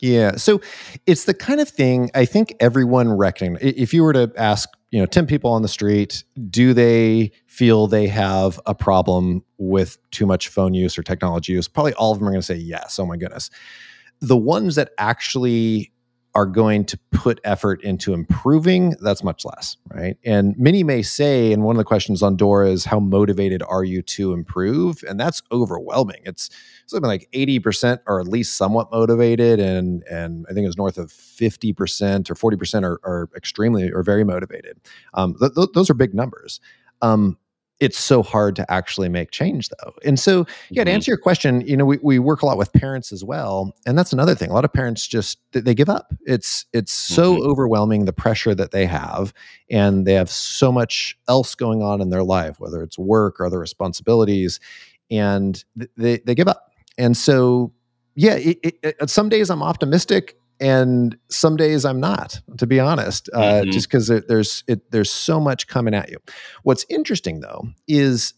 Yeah. 0.00 0.36
So 0.36 0.60
it's 1.06 1.24
the 1.24 1.34
kind 1.34 1.60
of 1.60 1.68
thing 1.68 2.10
I 2.14 2.24
think 2.24 2.54
everyone 2.60 3.12
reckoning. 3.12 3.58
If 3.60 3.92
you 3.92 4.02
were 4.02 4.12
to 4.12 4.32
ask, 4.36 4.68
you 4.90 5.00
know, 5.00 5.06
10 5.06 5.26
people 5.26 5.50
on 5.50 5.62
the 5.62 5.68
street, 5.68 6.24
do 6.50 6.72
they 6.72 7.32
feel 7.46 7.86
they 7.86 8.06
have 8.06 8.60
a 8.66 8.74
problem 8.74 9.44
with 9.58 9.98
too 10.10 10.24
much 10.24 10.48
phone 10.48 10.74
use 10.74 10.96
or 10.96 11.02
technology 11.02 11.52
use? 11.52 11.68
Probably 11.68 11.94
all 11.94 12.12
of 12.12 12.18
them 12.18 12.28
are 12.28 12.30
going 12.30 12.40
to 12.40 12.46
say 12.46 12.54
yes. 12.54 12.98
Oh 12.98 13.06
my 13.06 13.16
goodness. 13.16 13.50
The 14.20 14.36
ones 14.36 14.76
that 14.76 14.90
actually 14.98 15.92
are 16.34 16.46
going 16.46 16.84
to 16.84 16.98
put 17.10 17.40
effort 17.44 17.82
into 17.82 18.12
improving, 18.12 18.94
that's 19.00 19.24
much 19.24 19.44
less, 19.44 19.76
right? 19.92 20.16
And 20.24 20.56
many 20.58 20.84
may 20.84 21.02
say, 21.02 21.52
and 21.52 21.64
one 21.64 21.74
of 21.74 21.78
the 21.78 21.84
questions 21.84 22.22
on 22.22 22.36
Dora 22.36 22.70
is, 22.70 22.84
how 22.84 23.00
motivated 23.00 23.62
are 23.62 23.82
you 23.82 24.02
to 24.02 24.32
improve? 24.32 25.02
And 25.08 25.18
that's 25.18 25.42
overwhelming. 25.50 26.20
It's 26.24 26.50
something 26.86 27.08
like 27.08 27.28
80% 27.32 28.00
are 28.06 28.20
at 28.20 28.28
least 28.28 28.56
somewhat 28.56 28.90
motivated, 28.90 29.58
and 29.58 30.02
and 30.10 30.46
I 30.48 30.52
think 30.52 30.64
it 30.64 30.68
was 30.68 30.76
north 30.76 30.98
of 30.98 31.10
50% 31.10 32.30
or 32.30 32.34
40% 32.34 32.84
are, 32.84 33.00
are 33.04 33.28
extremely 33.36 33.90
or 33.90 34.02
very 34.02 34.24
motivated. 34.24 34.80
Um, 35.14 35.34
th- 35.38 35.54
th- 35.54 35.68
those 35.74 35.90
are 35.90 35.94
big 35.94 36.14
numbers. 36.14 36.60
Um, 37.02 37.38
it's 37.80 37.98
so 37.98 38.22
hard 38.22 38.56
to 38.56 38.70
actually 38.72 39.08
make 39.08 39.30
change 39.30 39.68
though 39.68 39.92
and 40.04 40.18
so 40.18 40.46
yeah 40.70 40.82
to 40.82 40.90
mm-hmm. 40.90 40.96
answer 40.96 41.10
your 41.10 41.18
question 41.18 41.60
you 41.62 41.76
know 41.76 41.84
we, 41.84 41.98
we 42.02 42.18
work 42.18 42.42
a 42.42 42.46
lot 42.46 42.58
with 42.58 42.72
parents 42.72 43.12
as 43.12 43.24
well 43.24 43.74
and 43.86 43.96
that's 43.96 44.12
another 44.12 44.34
thing 44.34 44.50
a 44.50 44.52
lot 44.52 44.64
of 44.64 44.72
parents 44.72 45.06
just 45.06 45.38
they 45.52 45.74
give 45.74 45.88
up 45.88 46.12
it's 46.26 46.66
it's 46.72 46.92
so 46.92 47.34
mm-hmm. 47.34 47.48
overwhelming 47.48 48.04
the 48.04 48.12
pressure 48.12 48.54
that 48.54 48.72
they 48.72 48.86
have 48.86 49.32
and 49.70 50.06
they 50.06 50.14
have 50.14 50.30
so 50.30 50.72
much 50.72 51.18
else 51.28 51.54
going 51.54 51.82
on 51.82 52.00
in 52.00 52.10
their 52.10 52.24
life 52.24 52.58
whether 52.58 52.82
it's 52.82 52.98
work 52.98 53.40
or 53.40 53.46
other 53.46 53.58
responsibilities 53.58 54.60
and 55.10 55.64
they, 55.96 56.18
they 56.18 56.34
give 56.34 56.48
up 56.48 56.72
and 56.96 57.16
so 57.16 57.72
yeah 58.14 58.34
it, 58.34 58.58
it, 58.82 59.10
some 59.10 59.28
days 59.28 59.50
i'm 59.50 59.62
optimistic 59.62 60.36
and 60.60 61.16
some 61.28 61.56
days 61.56 61.84
I'm 61.84 62.00
not, 62.00 62.40
to 62.58 62.66
be 62.66 62.80
honest, 62.80 63.28
uh, 63.32 63.38
mm-hmm. 63.38 63.70
just 63.70 63.88
because 63.88 64.08
there's 64.08 64.64
it, 64.66 64.90
there's 64.90 65.10
so 65.10 65.38
much 65.38 65.68
coming 65.68 65.94
at 65.94 66.10
you. 66.10 66.18
What's 66.62 66.84
interesting 66.88 67.40
though 67.40 67.68
is 67.86 68.34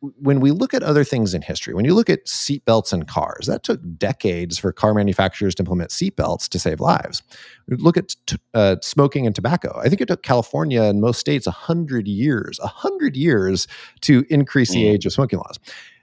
when 0.00 0.40
we 0.40 0.50
look 0.50 0.72
at 0.72 0.82
other 0.82 1.04
things 1.04 1.34
in 1.34 1.42
history, 1.42 1.74
when 1.74 1.84
you 1.84 1.94
look 1.94 2.08
at 2.08 2.24
seatbelts 2.26 2.92
in 2.92 3.04
cars, 3.04 3.46
that 3.46 3.62
took 3.62 3.80
decades 3.98 4.58
for 4.58 4.72
car 4.72 4.94
manufacturers 4.94 5.54
to 5.56 5.62
implement 5.62 5.90
seatbelts 5.90 6.48
to 6.48 6.58
save 6.58 6.80
lives. 6.80 7.22
Look 7.68 7.98
at 7.98 8.16
t- 8.26 8.36
uh, 8.54 8.76
smoking 8.80 9.26
and 9.26 9.34
tobacco. 9.34 9.78
I 9.78 9.88
think 9.88 10.00
it 10.00 10.08
took 10.08 10.22
California 10.22 10.82
and 10.82 11.00
most 11.00 11.20
states 11.20 11.46
hundred 11.46 12.08
years, 12.08 12.58
hundred 12.62 13.16
years 13.16 13.68
to 14.00 14.24
increase 14.30 14.70
mm. 14.70 14.74
the 14.74 14.88
age 14.88 15.06
of 15.06 15.12
smoking 15.12 15.38
laws 15.38 15.58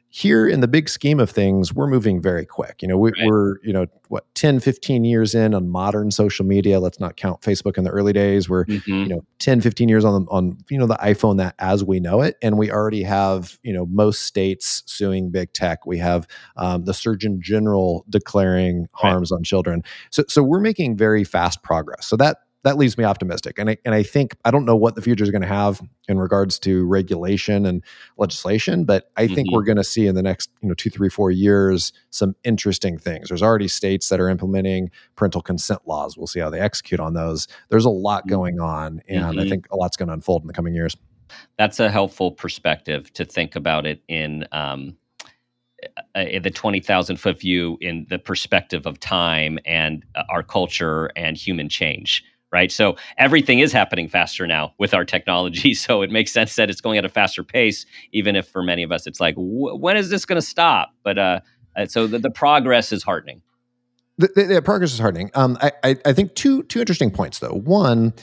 here 0.10 0.48
in 0.48 0.62
the 0.62 0.67
big 0.67 0.88
scheme 0.88 1.20
of 1.20 1.30
things 1.30 1.74
we're 1.74 1.88
moving 1.88 2.22
very 2.22 2.46
quick. 2.46 2.82
You 2.82 2.88
know 2.88 2.98
we, 2.98 3.12
are 3.12 3.60
you 3.63 3.74
know 3.74 3.88
what 4.08 4.26
10 4.36 4.60
15 4.60 5.04
years 5.04 5.36
in 5.36 5.54
on 5.54 5.70
modern 5.70 6.12
social 6.12 6.46
media. 6.46 6.80
Let's 6.80 7.00
not 7.00 7.17
count 7.17 7.41
facebook 7.41 7.78
in 7.78 7.84
the 7.84 7.89
early 7.89 8.13
days. 8.13 8.50
We're 8.50 8.65
mm-hmm. 8.65 8.91
you 8.91 9.08
know 9.08 9.22
10 9.39 9.62
15 9.62 9.89
years 9.89 10.06
on 10.06 10.26
on 10.30 10.58
you 10.70 10.78
know 10.78 10.88
the 10.88 10.96
iphone 10.96 11.38
that 11.38 11.56
as 11.60 11.84
we 11.84 12.00
know 12.00 12.22
it. 12.22 12.38
And 12.41 12.58
we 12.58 12.72
already 12.72 13.04
have 13.04 13.60
you 13.63 13.74
know 13.74 13.86
most 13.88 14.24
states 14.24 14.84
suing 14.86 15.30
big 15.30 15.52
tech. 15.54 15.86
We 15.86 15.98
have 15.98 16.28
um, 16.56 16.86
the 16.86 16.93
surgeon 16.93 17.41
general 17.41 18.06
declaring 18.10 18.88
harms 18.93 19.32
right. 19.32 19.38
on 19.38 19.43
children. 19.43 19.84
So 20.12 20.24
so 20.28 20.41
we're 20.41 20.62
making 20.62 20.96
very 20.96 21.24
fast 21.24 21.63
progress. 21.63 22.08
So 22.08 22.15
that 22.17 22.38
that 22.67 22.77
leaves 22.77 22.97
me 22.97 23.06
optimistic. 23.06 23.58
And 23.58 23.69
I, 23.69 23.77
and 23.86 23.95
I 23.95 24.03
think 24.03 24.36
I 24.43 24.51
don't 24.51 24.65
know 24.65 24.75
what 24.75 24.95
the 24.95 25.01
future 25.01 25.23
is 25.23 25.32
going 25.32 25.41
to 25.41 25.47
have 25.47 25.82
in 26.10 26.19
regards 26.19 26.60
to 26.60 26.86
regulation 26.86 27.65
and 27.65 27.82
legislation, 28.17 28.84
but 28.84 29.10
I 29.15 29.27
think 29.27 29.47
mm-hmm. 29.47 29.56
we're 29.56 29.63
going 29.63 29.77
to 29.77 29.86
see 29.86 30.06
in 30.06 30.15
the 30.15 30.21
next 30.21 30.49
you 30.62 30.67
know 30.67 30.73
two, 30.73 30.89
three, 30.89 31.08
four 31.08 31.32
years 31.32 31.93
some 32.10 32.36
interesting 32.43 32.97
things. 32.97 33.30
There's 33.30 33.41
already 33.41 33.69
states 33.69 34.10
that 34.10 34.19
are 34.19 34.27
implementing 34.27 34.91
parental 35.15 35.41
consent 35.41 35.82
laws. 35.86 36.17
We'll 36.17 36.27
see 36.27 36.41
how 36.41 36.49
they 36.49 36.60
execute 36.60 36.99
on 36.99 37.13
those. 37.13 37.47
There's 37.69 37.86
a 37.86 37.89
lot 37.89 38.23
mm-hmm. 38.23 38.30
going 38.32 38.60
on, 38.60 39.01
and 39.08 39.23
mm-hmm. 39.23 39.39
I 39.39 39.47
think 39.47 39.67
a 39.71 39.77
lot's 39.77 39.95
going 39.95 40.08
to 40.08 40.13
unfold 40.13 40.41
in 40.41 40.47
the 40.47 40.53
coming 40.53 40.73
years. 40.73 40.95
That's 41.58 41.80
a 41.80 41.89
helpful 41.89 42.32
perspective 42.32 43.13
to 43.13 43.23
think 43.23 43.56
about 43.56 43.86
it 43.86 44.01
in. 44.10 44.45
Um, 44.51 44.97
uh, 46.15 46.23
the 46.41 46.49
20,000 46.49 47.17
foot 47.17 47.39
view 47.39 47.77
in 47.82 48.08
the 48.10 48.17
perspective 48.17 48.88
of 48.88 48.99
time 48.99 49.60
and 49.63 50.03
uh, 50.15 50.23
our 50.27 50.41
culture 50.41 51.12
and 51.15 51.38
human 51.38 51.69
change 51.69 52.23
right? 52.51 52.71
So 52.71 52.95
everything 53.17 53.60
is 53.60 53.71
happening 53.71 54.07
faster 54.07 54.47
now 54.47 54.73
with 54.77 54.93
our 54.93 55.05
technology. 55.05 55.73
So 55.88 56.01
it 56.01 56.12
makes 56.12 56.31
sense 56.31 56.55
that 56.55 56.69
it's 56.69 56.81
going 56.81 56.97
at 56.97 57.05
a 57.05 57.10
faster 57.10 57.43
pace, 57.43 57.86
even 58.12 58.36
if 58.36 58.47
for 58.47 58.63
many 58.63 58.83
of 58.83 58.91
us 58.91 59.05
it's 59.05 59.19
like, 59.19 59.36
when 59.38 59.95
is 59.95 60.10
this 60.10 60.25
going 60.25 60.39
to 60.39 60.45
stop? 60.45 60.93
But 61.03 61.17
uh, 61.17 61.39
uh, 61.75 61.86
so 61.86 62.07
the, 62.07 62.19
the 62.19 62.31
progress 62.31 62.91
is 62.91 63.03
heartening. 63.03 63.41
The, 64.17 64.29
the, 64.36 64.43
the 64.45 64.62
progress 64.62 64.93
is 64.93 64.99
heartening. 64.99 65.29
Um, 65.36 65.57
I, 65.62 65.71
I, 65.83 65.95
I 66.05 66.13
think 66.13 66.33
two 66.33 66.63
two 66.63 66.79
interesting 66.79 67.12
points 67.12 67.39
though. 67.39 67.53
One 67.53 68.13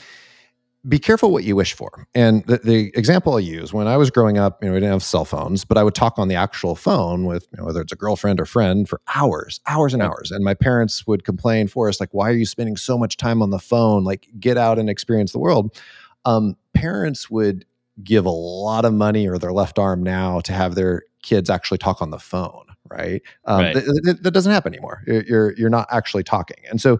be 0.87 0.99
careful 0.99 1.31
what 1.31 1.43
you 1.43 1.55
wish 1.55 1.73
for. 1.73 2.07
And 2.13 2.45
the, 2.45 2.57
the, 2.57 2.91
example 2.95 3.35
I 3.35 3.39
use 3.39 3.73
when 3.73 3.87
I 3.87 3.97
was 3.97 4.11
growing 4.11 4.37
up, 4.37 4.61
you 4.61 4.67
know, 4.67 4.73
we 4.73 4.79
didn't 4.79 4.91
have 4.91 5.03
cell 5.03 5.25
phones, 5.25 5.65
but 5.65 5.77
I 5.77 5.83
would 5.83 5.95
talk 5.95 6.19
on 6.19 6.27
the 6.27 6.35
actual 6.35 6.75
phone 6.75 7.25
with, 7.25 7.47
you 7.51 7.57
know, 7.57 7.65
whether 7.65 7.81
it's 7.81 7.91
a 7.91 7.95
girlfriend 7.95 8.39
or 8.39 8.45
friend 8.45 8.87
for 8.87 9.01
hours, 9.15 9.59
hours 9.67 9.93
and 9.93 10.03
hours. 10.03 10.31
And 10.31 10.43
my 10.43 10.53
parents 10.53 11.07
would 11.07 11.23
complain 11.23 11.67
for 11.67 11.89
us, 11.89 11.99
like, 11.99 12.13
why 12.13 12.29
are 12.29 12.35
you 12.35 12.45
spending 12.45 12.77
so 12.77 12.97
much 12.97 13.17
time 13.17 13.41
on 13.41 13.49
the 13.49 13.59
phone? 13.59 14.03
Like, 14.03 14.27
get 14.39 14.57
out 14.57 14.77
and 14.77 14.89
experience 14.89 15.31
the 15.31 15.39
world. 15.39 15.75
Um, 16.23 16.55
parents 16.73 17.29
would 17.29 17.65
give 18.03 18.25
a 18.25 18.31
lot 18.31 18.85
of 18.85 18.93
money 18.93 19.27
or 19.27 19.39
their 19.39 19.53
left 19.53 19.79
arm 19.79 20.03
now 20.03 20.39
to 20.41 20.53
have 20.53 20.75
their 20.75 21.03
kids 21.23 21.49
actually 21.49 21.79
talk 21.79 22.01
on 22.01 22.11
the 22.11 22.19
phone. 22.19 22.65
Right. 22.87 23.23
Um, 23.45 23.61
right. 23.61 23.73
Th- 23.73 23.85
th- 24.03 24.17
that 24.21 24.31
doesn't 24.31 24.51
happen 24.51 24.73
anymore. 24.73 25.01
You're, 25.07 25.23
you're, 25.23 25.53
you're 25.57 25.69
not 25.69 25.87
actually 25.89 26.23
talking. 26.23 26.63
And 26.69 26.79
so, 26.79 26.99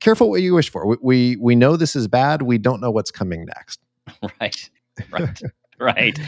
careful 0.00 0.30
what 0.30 0.42
you 0.42 0.54
wish 0.54 0.70
for. 0.70 0.86
We, 0.86 0.96
we, 1.00 1.36
we 1.36 1.54
know 1.54 1.76
this 1.76 1.96
is 1.96 2.08
bad. 2.08 2.42
We 2.42 2.58
don't 2.58 2.80
know 2.80 2.90
what's 2.90 3.10
coming 3.10 3.46
next. 3.46 3.80
Right. 4.40 4.70
Right. 5.10 5.42
right. 5.78 6.18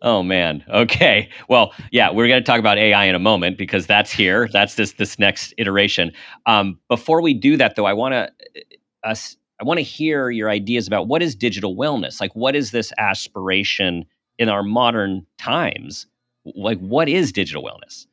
Oh 0.00 0.22
man. 0.22 0.64
Okay. 0.68 1.28
Well, 1.48 1.74
yeah, 1.90 2.10
we're 2.10 2.28
going 2.28 2.42
to 2.42 2.46
talk 2.46 2.58
about 2.58 2.78
AI 2.78 3.04
in 3.04 3.14
a 3.14 3.18
moment 3.18 3.58
because 3.58 3.86
that's 3.86 4.10
here. 4.10 4.48
That's 4.52 4.76
this 4.76 4.92
this 4.92 5.18
next 5.18 5.52
iteration. 5.58 6.12
Um, 6.46 6.78
before 6.88 7.20
we 7.20 7.34
do 7.34 7.56
that, 7.58 7.76
though, 7.76 7.84
I 7.86 7.92
want 7.92 8.12
to 8.12 8.22
uh, 8.24 9.08
us. 9.08 9.36
I 9.60 9.64
want 9.64 9.78
to 9.78 9.82
hear 9.84 10.30
your 10.30 10.48
ideas 10.50 10.86
about 10.86 11.06
what 11.06 11.22
is 11.22 11.34
digital 11.34 11.76
wellness. 11.76 12.20
Like, 12.20 12.34
what 12.34 12.56
is 12.56 12.70
this 12.70 12.92
aspiration 12.98 14.04
in 14.38 14.48
our 14.48 14.62
modern 14.62 15.26
times? 15.38 16.06
Like, 16.44 16.78
what 16.78 17.08
is 17.08 17.30
digital 17.30 17.62
wellness? 17.62 18.06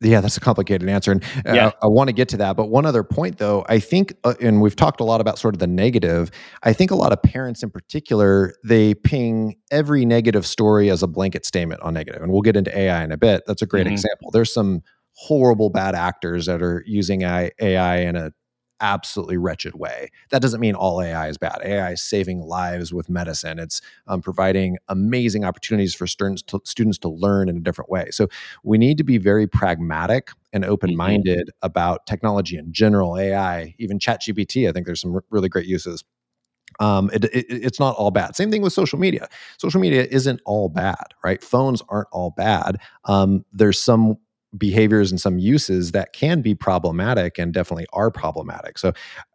Yeah, 0.00 0.22
that's 0.22 0.38
a 0.38 0.40
complicated 0.40 0.88
answer, 0.88 1.12
and 1.12 1.22
uh, 1.46 1.52
yeah. 1.52 1.66
I, 1.82 1.84
I 1.84 1.86
want 1.88 2.08
to 2.08 2.14
get 2.14 2.30
to 2.30 2.38
that. 2.38 2.56
But 2.56 2.70
one 2.70 2.86
other 2.86 3.04
point, 3.04 3.36
though, 3.36 3.66
I 3.68 3.80
think, 3.80 4.14
uh, 4.24 4.34
and 4.40 4.62
we've 4.62 4.74
talked 4.74 4.98
a 5.00 5.04
lot 5.04 5.20
about 5.20 5.38
sort 5.38 5.54
of 5.54 5.58
the 5.58 5.66
negative. 5.66 6.30
I 6.62 6.72
think 6.72 6.90
a 6.90 6.94
lot 6.94 7.12
of 7.12 7.22
parents, 7.22 7.62
in 7.62 7.70
particular, 7.70 8.54
they 8.64 8.94
ping 8.94 9.56
every 9.70 10.06
negative 10.06 10.46
story 10.46 10.88
as 10.88 11.02
a 11.02 11.06
blanket 11.06 11.44
statement 11.44 11.82
on 11.82 11.92
negative, 11.92 12.22
and 12.22 12.32
we'll 12.32 12.40
get 12.40 12.56
into 12.56 12.76
AI 12.76 13.04
in 13.04 13.12
a 13.12 13.18
bit. 13.18 13.42
That's 13.46 13.60
a 13.60 13.66
great 13.66 13.84
mm-hmm. 13.84 13.92
example. 13.92 14.30
There's 14.30 14.52
some 14.52 14.82
horrible 15.12 15.68
bad 15.68 15.94
actors 15.94 16.46
that 16.46 16.62
are 16.62 16.82
using 16.86 17.22
AI 17.22 17.96
in 17.98 18.16
a 18.16 18.32
absolutely 18.80 19.36
wretched 19.36 19.74
way. 19.74 20.10
That 20.30 20.42
doesn't 20.42 20.60
mean 20.60 20.74
all 20.74 21.02
AI 21.02 21.28
is 21.28 21.38
bad. 21.38 21.60
AI 21.64 21.92
is 21.92 22.02
saving 22.02 22.40
lives 22.40 22.92
with 22.92 23.08
medicine. 23.08 23.58
It's 23.58 23.80
um, 24.06 24.22
providing 24.22 24.78
amazing 24.88 25.44
opportunities 25.44 25.94
for 25.94 26.06
students 26.06 26.42
to, 26.42 26.60
students 26.64 26.98
to 26.98 27.08
learn 27.08 27.48
in 27.48 27.56
a 27.56 27.60
different 27.60 27.90
way. 27.90 28.10
So 28.10 28.28
we 28.64 28.78
need 28.78 28.98
to 28.98 29.04
be 29.04 29.18
very 29.18 29.46
pragmatic 29.46 30.30
and 30.52 30.64
open 30.64 30.96
minded 30.96 31.48
mm-hmm. 31.48 31.66
about 31.66 32.06
technology 32.06 32.56
in 32.56 32.72
general, 32.72 33.18
AI, 33.18 33.74
even 33.78 33.98
ChatGPT. 33.98 34.68
I 34.68 34.72
think 34.72 34.86
there's 34.86 35.00
some 35.00 35.14
r- 35.14 35.24
really 35.30 35.48
great 35.48 35.66
uses. 35.66 36.04
Um, 36.80 37.10
it, 37.12 37.24
it, 37.24 37.46
it's 37.48 37.80
not 37.80 37.96
all 37.96 38.10
bad. 38.10 38.36
Same 38.36 38.50
thing 38.50 38.62
with 38.62 38.72
social 38.72 38.98
media. 38.98 39.28
Social 39.58 39.80
media 39.80 40.06
isn't 40.10 40.40
all 40.44 40.68
bad, 40.68 41.14
right? 41.24 41.42
Phones 41.42 41.82
aren't 41.88 42.08
all 42.12 42.30
bad. 42.36 42.76
Um, 43.04 43.44
there's 43.52 43.80
some 43.80 44.18
behaviors 44.56 45.10
and 45.10 45.20
some 45.20 45.38
uses 45.38 45.92
that 45.92 46.12
can 46.12 46.40
be 46.40 46.54
problematic 46.54 47.38
and 47.38 47.52
definitely 47.52 47.86
are 47.92 48.10
problematic. 48.10 48.78
So 48.78 48.92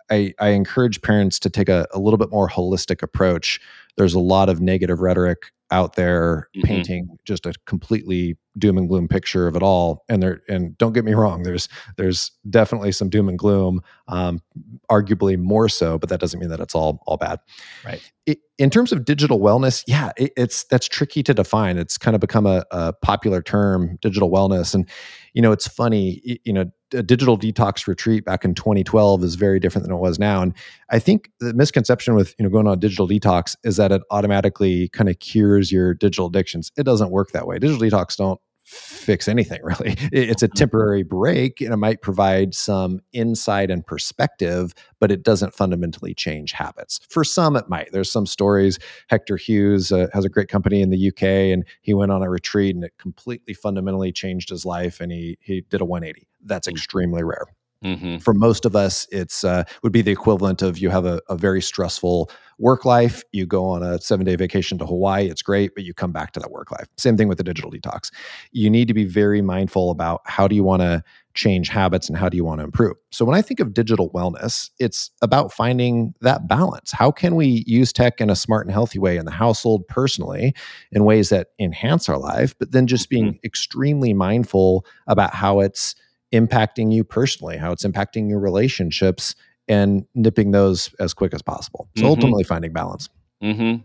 I, 0.09 0.33
I 0.39 0.49
encourage 0.49 1.01
parents 1.01 1.39
to 1.39 1.49
take 1.49 1.69
a, 1.69 1.87
a, 1.93 1.99
little 1.99 2.17
bit 2.17 2.31
more 2.31 2.49
holistic 2.49 3.03
approach. 3.03 3.59
There's 3.97 4.13
a 4.13 4.19
lot 4.19 4.49
of 4.49 4.59
negative 4.59 4.99
rhetoric 4.99 5.51
out 5.71 5.95
there 5.95 6.49
mm-hmm. 6.55 6.67
painting 6.67 7.17
just 7.25 7.45
a 7.45 7.53
completely 7.65 8.37
doom 8.57 8.77
and 8.77 8.87
gloom 8.87 9.07
picture 9.07 9.47
of 9.47 9.55
it 9.55 9.63
all. 9.63 10.03
And 10.09 10.21
there 10.21 10.41
and 10.47 10.77
don't 10.77 10.93
get 10.93 11.05
me 11.05 11.13
wrong 11.13 11.43
there's 11.43 11.69
there's 11.97 12.31
definitely 12.49 12.91
some 12.91 13.09
doom 13.09 13.29
and 13.29 13.37
gloom 13.37 13.81
um, 14.07 14.41
arguably 14.89 15.37
more 15.37 15.69
so 15.69 15.97
but 15.97 16.09
that 16.09 16.19
doesn't 16.19 16.39
mean 16.39 16.49
that 16.49 16.59
it's 16.59 16.75
all 16.75 17.01
all 17.07 17.17
bad. 17.17 17.39
Right. 17.85 18.01
It, 18.25 18.39
in 18.57 18.69
terms 18.69 18.91
of 18.91 19.05
digital 19.05 19.39
wellness 19.39 19.83
yeah 19.87 20.11
it, 20.17 20.31
it's 20.37 20.63
that's 20.65 20.87
tricky 20.87 21.23
to 21.23 21.33
define. 21.33 21.77
It's 21.77 21.97
kind 21.97 22.15
of 22.15 22.21
become 22.21 22.45
a, 22.45 22.63
a 22.71 22.93
popular 22.93 23.41
term 23.41 23.97
digital 24.01 24.31
wellness. 24.31 24.73
And 24.73 24.89
you 25.33 25.41
know, 25.41 25.51
it's 25.51 25.67
funny, 25.67 26.39
you 26.43 26.53
know, 26.53 26.65
a 26.93 27.01
digital 27.01 27.37
detox 27.37 27.87
retreat 27.87 28.23
back 28.23 28.45
in 28.45 28.53
2012 28.53 29.23
is 29.23 29.35
very 29.35 29.59
different 29.59 29.87
than 29.87 29.95
it 29.95 29.99
was 29.99 30.19
now. 30.19 30.41
And 30.41 30.53
I 30.91 30.99
think 30.99 31.31
the 31.39 31.53
misconception 31.53 32.13
with, 32.13 32.35
you 32.37 32.43
know, 32.43 32.49
going 32.49 32.67
on 32.67 32.79
digital 32.79 33.07
detox 33.07 33.55
is 33.63 33.77
that 33.77 33.91
it 33.91 34.03
automatically 34.11 34.89
kind 34.89 35.09
of 35.09 35.19
cures 35.19 35.71
your 35.71 35.95
digital 35.95 36.27
addictions. 36.27 36.71
It 36.77 36.83
doesn't 36.83 37.09
work 37.09 37.31
that 37.31 37.47
way. 37.47 37.57
Digital 37.57 37.81
detox 37.81 38.15
don't 38.15 38.39
fix 38.63 39.27
anything 39.27 39.59
really. 39.63 39.95
It's 40.11 40.43
a 40.43 40.47
mm-hmm. 40.47 40.57
temporary 40.57 41.03
break 41.03 41.61
and 41.61 41.73
it 41.73 41.77
might 41.77 42.01
provide 42.01 42.53
some 42.53 43.01
insight 43.11 43.69
and 43.69 43.85
perspective, 43.85 44.73
but 44.99 45.11
it 45.11 45.23
doesn't 45.23 45.53
fundamentally 45.53 46.13
change 46.13 46.51
habits. 46.51 46.99
For 47.09 47.23
some, 47.23 47.55
it 47.55 47.69
might. 47.69 47.91
There's 47.91 48.11
some 48.11 48.25
stories. 48.25 48.79
Hector 49.09 49.37
Hughes 49.37 49.91
uh, 49.91 50.07
has 50.13 50.25
a 50.25 50.29
great 50.29 50.47
company 50.47 50.81
in 50.81 50.89
the 50.89 51.07
UK 51.09 51.23
and 51.23 51.65
he 51.81 51.93
went 51.93 52.11
on 52.11 52.23
a 52.23 52.29
retreat 52.29 52.75
and 52.75 52.83
it 52.83 52.93
completely 52.97 53.53
fundamentally 53.53 54.11
changed 54.11 54.49
his 54.49 54.65
life 54.65 54.99
and 54.99 55.11
he, 55.11 55.37
he 55.41 55.61
did 55.69 55.81
a 55.81 55.85
180. 55.85 56.27
That's 56.43 56.67
mm-hmm. 56.67 56.75
extremely 56.75 57.23
rare. 57.23 57.47
Mm-hmm. 57.83 58.17
For 58.17 58.33
most 58.33 58.65
of 58.65 58.75
us, 58.75 59.07
it's 59.11 59.43
uh, 59.43 59.63
would 59.83 59.91
be 59.91 60.01
the 60.01 60.11
equivalent 60.11 60.61
of 60.61 60.77
you 60.77 60.89
have 60.89 61.05
a, 61.05 61.21
a, 61.27 61.35
very 61.35 61.61
stressful 61.61 62.31
work 62.57 62.85
life. 62.85 63.23
You 63.33 63.45
go 63.45 63.65
on 63.65 63.83
a 63.83 63.99
seven 63.99 64.25
day 64.25 64.35
vacation 64.37 64.77
to 64.77 64.85
Hawaii. 64.85 65.27
It's 65.27 65.41
great, 65.41 65.75
but 65.75 65.83
you 65.83 65.93
come 65.93 66.11
back 66.11 66.31
to 66.33 66.39
that 66.39 66.51
work 66.51 66.71
life. 66.71 66.87
Same 66.97 67.17
thing 67.17 67.27
with 67.27 67.37
the 67.37 67.43
digital 67.43 67.69
detox. 67.69 68.09
You 68.51 68.69
need 68.69 68.87
to 68.87 68.93
be 68.93 69.03
very 69.03 69.41
mindful 69.41 69.91
about 69.91 70.21
how 70.25 70.47
do 70.47 70.55
you 70.55 70.63
want 70.63 70.81
to 70.81 71.03
change 71.33 71.67
habits 71.67 72.07
and 72.07 72.17
how 72.17 72.29
do 72.29 72.37
you 72.37 72.45
want 72.45 72.59
to 72.59 72.63
improve. 72.63 72.95
So 73.11 73.25
when 73.25 73.35
I 73.35 73.41
think 73.41 73.59
of 73.59 73.73
digital 73.73 74.11
wellness, 74.11 74.69
it's 74.79 75.11
about 75.21 75.51
finding 75.51 76.13
that 76.21 76.47
balance. 76.47 76.91
How 76.91 77.11
can 77.11 77.35
we 77.35 77.63
use 77.65 77.91
tech 77.91 78.21
in 78.21 78.29
a 78.29 78.35
smart 78.35 78.65
and 78.67 78.73
healthy 78.73 78.99
way 78.99 79.17
in 79.17 79.25
the 79.25 79.31
household, 79.31 79.87
personally, 79.87 80.53
in 80.91 81.03
ways 81.03 81.29
that 81.29 81.47
enhance 81.59 82.07
our 82.07 82.19
life, 82.19 82.55
but 82.59 82.71
then 82.71 82.87
just 82.87 83.09
being 83.09 83.33
mm-hmm. 83.33 83.45
extremely 83.45 84.13
mindful 84.13 84.85
about 85.07 85.33
how 85.33 85.59
it's 85.59 85.95
impacting 86.33 86.91
you 86.93 87.03
personally, 87.03 87.57
how 87.57 87.71
it's 87.71 87.85
impacting 87.85 88.27
your 88.27 88.39
relationships, 88.39 89.35
and 89.67 90.05
nipping 90.15 90.51
those 90.51 90.93
as 90.99 91.13
quick 91.13 91.33
as 91.33 91.41
possible. 91.41 91.87
So 91.95 92.01
mm-hmm. 92.01 92.09
ultimately, 92.09 92.43
finding 92.43 92.73
balance. 92.73 93.09
Mm-hmm. 93.41 93.83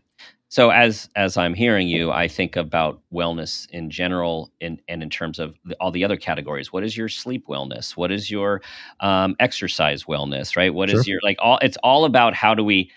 So 0.50 0.70
as 0.70 1.11
as 1.14 1.37
I'm 1.37 1.52
hearing 1.52 1.88
you, 1.88 2.11
I 2.11 2.26
think 2.26 2.56
about 2.56 3.00
wellness 3.12 3.68
in 3.70 3.90
general, 3.90 4.50
in, 4.61 4.80
and 4.88 5.02
in 5.02 5.11
terms 5.11 5.38
of 5.38 5.54
the, 5.66 5.76
all 5.78 5.90
the 5.90 6.04
other 6.04 6.16
categories. 6.16 6.72
What 6.72 6.84
is 6.84 6.96
your 6.96 7.08
sleep 7.08 7.46
wellness? 7.46 7.96
What 7.96 8.11
is 8.11 8.30
your 8.30 8.62
um, 9.00 9.37
exercise 9.40 10.04
wellness? 10.04 10.56
Right? 10.56 10.72
What 10.72 10.88
sure. 10.88 11.00
is 11.00 11.06
your 11.06 11.20
like 11.22 11.37
all? 11.38 11.58
It's 11.61 11.76
all 11.82 12.06
about 12.06 12.34
how 12.34 12.54
do 12.54 12.64
we 12.64 12.90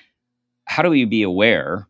how 0.66 0.82
do 0.82 0.90
we 0.90 1.04
be 1.04 1.24
aware 1.24 1.88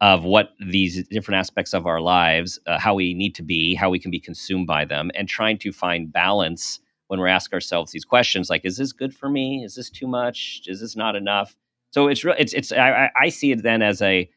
of 0.00 0.24
what 0.24 0.54
these 0.58 1.06
different 1.08 1.38
aspects 1.38 1.74
of 1.74 1.86
our 1.86 2.00
lives, 2.00 2.58
uh, 2.66 2.78
how 2.78 2.94
we 2.94 3.14
need 3.14 3.34
to 3.36 3.42
be, 3.42 3.74
how 3.74 3.90
we 3.90 4.00
can 4.00 4.10
be 4.10 4.18
consumed 4.18 4.66
by 4.66 4.84
them, 4.84 5.10
and 5.14 5.28
trying 5.28 5.58
to 5.58 5.72
find 5.72 6.12
balance 6.12 6.80
when 7.12 7.20
we 7.20 7.28
ask 7.28 7.52
ourselves 7.52 7.92
these 7.92 8.06
questions 8.06 8.48
like 8.48 8.64
is 8.64 8.78
this 8.78 8.90
good 8.90 9.14
for 9.14 9.28
me? 9.28 9.62
Is 9.64 9.74
this 9.74 9.90
too 9.90 10.06
much? 10.06 10.62
Is 10.66 10.80
this 10.80 10.96
not 10.96 11.14
enough? 11.14 11.54
So 11.90 12.08
it's 12.08 12.24
real 12.24 12.34
it's 12.38 12.54
it's 12.54 12.72
I, 12.72 13.10
I 13.14 13.28
see 13.28 13.52
it 13.52 13.62
then 13.62 13.82
as 13.82 14.00
a 14.00 14.30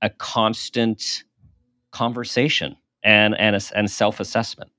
a 0.00 0.08
constant 0.10 1.24
conversation 1.90 2.76
and 3.02 3.34
and 3.40 3.56
a, 3.56 3.60
and 3.74 3.90
self-assessment 3.90 4.70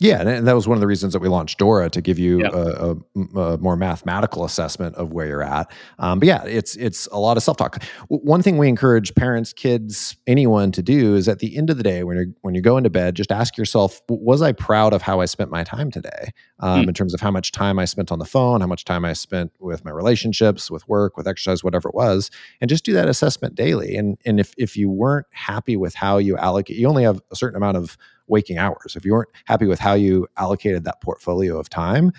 yeah, 0.00 0.20
and 0.20 0.46
that 0.46 0.54
was 0.54 0.68
one 0.68 0.76
of 0.76 0.80
the 0.80 0.86
reasons 0.86 1.12
that 1.12 1.18
we 1.18 1.28
launched 1.28 1.58
Dora 1.58 1.90
to 1.90 2.00
give 2.00 2.20
you 2.20 2.42
yep. 2.42 2.52
a, 2.52 2.96
a, 3.16 3.40
a, 3.40 3.58
more 3.58 3.74
mathematical 3.74 4.44
assessment 4.44 4.94
of 4.94 5.12
where 5.12 5.26
you're 5.26 5.42
at. 5.42 5.72
Um, 5.98 6.20
but 6.20 6.28
yeah, 6.28 6.44
it's 6.44 6.76
it's 6.76 7.08
a 7.08 7.18
lot 7.18 7.36
of 7.36 7.42
self 7.42 7.56
talk. 7.56 7.82
One 8.06 8.40
thing 8.40 8.58
we 8.58 8.68
encourage 8.68 9.12
parents, 9.16 9.52
kids, 9.52 10.16
anyone 10.28 10.70
to 10.72 10.82
do 10.82 11.16
is 11.16 11.26
at 11.26 11.40
the 11.40 11.56
end 11.56 11.68
of 11.68 11.78
the 11.78 11.82
day, 11.82 12.04
when 12.04 12.16
you're 12.16 12.26
when 12.42 12.54
you 12.54 12.60
go 12.60 12.76
into 12.76 12.90
bed, 12.90 13.16
just 13.16 13.32
ask 13.32 13.56
yourself, 13.58 14.00
was 14.08 14.40
I 14.40 14.52
proud 14.52 14.92
of 14.92 15.02
how 15.02 15.18
I 15.20 15.24
spent 15.24 15.50
my 15.50 15.64
time 15.64 15.90
today? 15.90 16.30
Um, 16.60 16.84
mm. 16.84 16.88
In 16.88 16.94
terms 16.94 17.12
of 17.12 17.20
how 17.20 17.32
much 17.32 17.50
time 17.50 17.80
I 17.80 17.84
spent 17.84 18.12
on 18.12 18.20
the 18.20 18.24
phone, 18.24 18.60
how 18.60 18.68
much 18.68 18.84
time 18.84 19.04
I 19.04 19.14
spent 19.14 19.50
with 19.58 19.84
my 19.84 19.90
relationships, 19.90 20.70
with 20.70 20.88
work, 20.88 21.16
with 21.16 21.26
exercise, 21.26 21.64
whatever 21.64 21.88
it 21.88 21.96
was, 21.96 22.30
and 22.60 22.70
just 22.70 22.84
do 22.84 22.92
that 22.92 23.08
assessment 23.08 23.56
daily. 23.56 23.96
And 23.96 24.16
and 24.24 24.38
if 24.38 24.54
if 24.58 24.76
you 24.76 24.90
weren't 24.90 25.26
happy 25.32 25.76
with 25.76 25.96
how 25.96 26.18
you 26.18 26.36
allocate, 26.36 26.76
you 26.76 26.86
only 26.88 27.02
have 27.02 27.20
a 27.32 27.36
certain 27.36 27.56
amount 27.56 27.78
of 27.78 27.98
waking 28.28 28.58
hours. 28.58 28.94
If 28.96 29.04
you 29.04 29.12
weren't 29.12 29.30
happy 29.44 29.66
with 29.66 29.78
how 29.78 29.94
you 29.94 30.26
allocated 30.36 30.84
that 30.84 31.00
portfolio 31.00 31.58
of 31.58 31.68
time, 31.68 32.12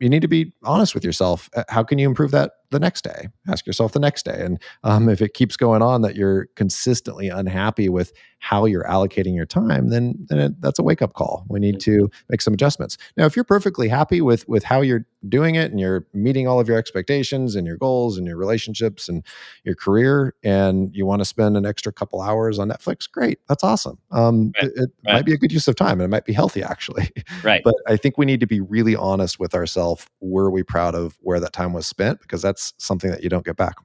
you 0.00 0.08
need 0.08 0.22
to 0.22 0.28
be 0.28 0.52
honest 0.64 0.94
with 0.94 1.04
yourself. 1.04 1.48
Uh, 1.54 1.64
how 1.68 1.82
can 1.82 1.98
you 1.98 2.08
improve 2.08 2.30
that 2.32 2.52
the 2.70 2.78
next 2.78 3.02
day? 3.02 3.28
Ask 3.48 3.66
yourself 3.66 3.92
the 3.92 4.00
next 4.00 4.24
day. 4.24 4.40
And 4.40 4.60
um, 4.84 5.08
if 5.08 5.20
it 5.20 5.34
keeps 5.34 5.56
going 5.56 5.82
on 5.82 6.02
that 6.02 6.16
you're 6.16 6.46
consistently 6.54 7.28
unhappy 7.28 7.88
with 7.88 8.12
how 8.40 8.66
you're 8.66 8.84
allocating 8.84 9.34
your 9.34 9.46
time, 9.46 9.90
then 9.90 10.14
then 10.28 10.38
it, 10.38 10.60
that's 10.60 10.78
a 10.78 10.82
wake 10.82 11.02
up 11.02 11.14
call. 11.14 11.44
We 11.48 11.58
need 11.58 11.80
to 11.80 12.08
make 12.28 12.40
some 12.40 12.54
adjustments. 12.54 12.96
Now, 13.16 13.26
if 13.26 13.34
you're 13.34 13.44
perfectly 13.44 13.88
happy 13.88 14.20
with 14.20 14.48
with 14.48 14.62
how 14.62 14.80
you're 14.80 15.04
doing 15.28 15.56
it 15.56 15.70
and 15.70 15.80
you're 15.80 16.06
meeting 16.14 16.46
all 16.46 16.60
of 16.60 16.68
your 16.68 16.78
expectations 16.78 17.56
and 17.56 17.66
your 17.66 17.76
goals 17.76 18.16
and 18.16 18.26
your 18.26 18.36
relationships 18.36 19.08
and 19.08 19.24
your 19.64 19.74
career, 19.74 20.34
and 20.44 20.94
you 20.94 21.04
want 21.04 21.20
to 21.20 21.24
spend 21.24 21.56
an 21.56 21.66
extra 21.66 21.92
couple 21.92 22.20
hours 22.20 22.58
on 22.58 22.68
Netflix, 22.68 23.10
great. 23.10 23.40
That's 23.48 23.64
awesome. 23.64 23.98
Um, 24.12 24.52
right. 24.62 24.70
It, 24.70 24.72
it 24.76 24.90
right. 25.06 25.14
might 25.14 25.24
be 25.26 25.32
a 25.32 25.36
good 25.36 25.50
use 25.50 25.66
of 25.66 25.74
time 25.74 26.00
and 26.00 26.02
it 26.02 26.08
might 26.08 26.24
be 26.24 26.32
healthy 26.32 26.62
actually. 26.62 27.10
Right. 27.42 27.62
but 27.64 27.74
I 27.86 27.96
think 27.96 28.16
we 28.18 28.26
need 28.26 28.40
to 28.40 28.46
be 28.46 28.60
really 28.60 28.94
honest 28.94 29.40
with 29.40 29.54
ourselves. 29.54 30.06
Were 30.20 30.50
we 30.50 30.62
proud 30.62 30.94
of 30.94 31.18
where 31.20 31.40
that 31.40 31.52
time 31.52 31.72
was 31.72 31.86
spent? 31.86 32.20
Because 32.20 32.42
that's 32.42 32.57
something 32.78 33.10
that 33.10 33.22
you 33.22 33.28
don't 33.28 33.44
get 33.44 33.56
back 33.56 33.76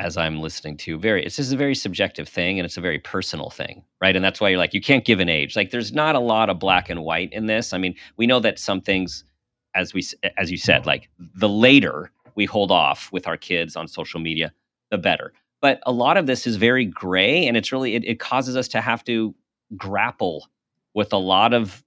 as 0.00 0.16
I'm 0.16 0.40
listening 0.40 0.78
to 0.78 0.98
very 0.98 1.24
it's 1.24 1.36
just 1.36 1.52
a 1.52 1.56
very 1.56 1.74
subjective 1.74 2.26
thing 2.26 2.58
and 2.58 2.64
it's 2.64 2.78
a 2.78 2.80
very 2.80 2.98
personal 2.98 3.50
thing, 3.50 3.84
right? 4.00 4.16
And 4.16 4.24
that's 4.24 4.40
why 4.40 4.48
you're 4.48 4.58
like 4.58 4.72
you 4.72 4.80
can't 4.80 5.04
give 5.04 5.20
an 5.20 5.28
age. 5.28 5.56
Like 5.56 5.70
there's 5.70 5.92
not 5.92 6.14
a 6.14 6.20
lot 6.20 6.48
of 6.48 6.58
black 6.58 6.88
and 6.88 7.04
white 7.04 7.30
in 7.34 7.46
this. 7.46 7.74
I 7.74 7.78
mean, 7.78 7.94
we 8.16 8.26
know 8.26 8.40
that 8.40 8.58
some 8.58 8.80
things 8.80 9.24
as 9.74 9.92
we 9.92 10.02
as 10.38 10.50
you 10.50 10.56
said, 10.56 10.86
like 10.86 11.10
the 11.18 11.50
later 11.50 12.10
we 12.34 12.46
hold 12.46 12.72
off 12.72 13.12
with 13.12 13.28
our 13.28 13.36
kids 13.36 13.76
on 13.76 13.86
social 13.86 14.20
media, 14.20 14.52
the 14.90 14.96
better. 14.96 15.34
But 15.60 15.80
a 15.84 15.92
lot 15.92 16.16
of 16.16 16.26
this 16.26 16.46
is 16.46 16.56
very 16.56 16.86
gray 16.86 17.46
and 17.46 17.54
it's 17.54 17.70
really 17.70 17.94
it, 17.94 18.04
it 18.06 18.18
causes 18.18 18.56
us 18.56 18.68
to 18.68 18.80
have 18.80 19.04
to 19.04 19.34
grapple 19.76 20.48
with 20.94 21.12
a 21.12 21.18
lot 21.18 21.52
of 21.52 21.84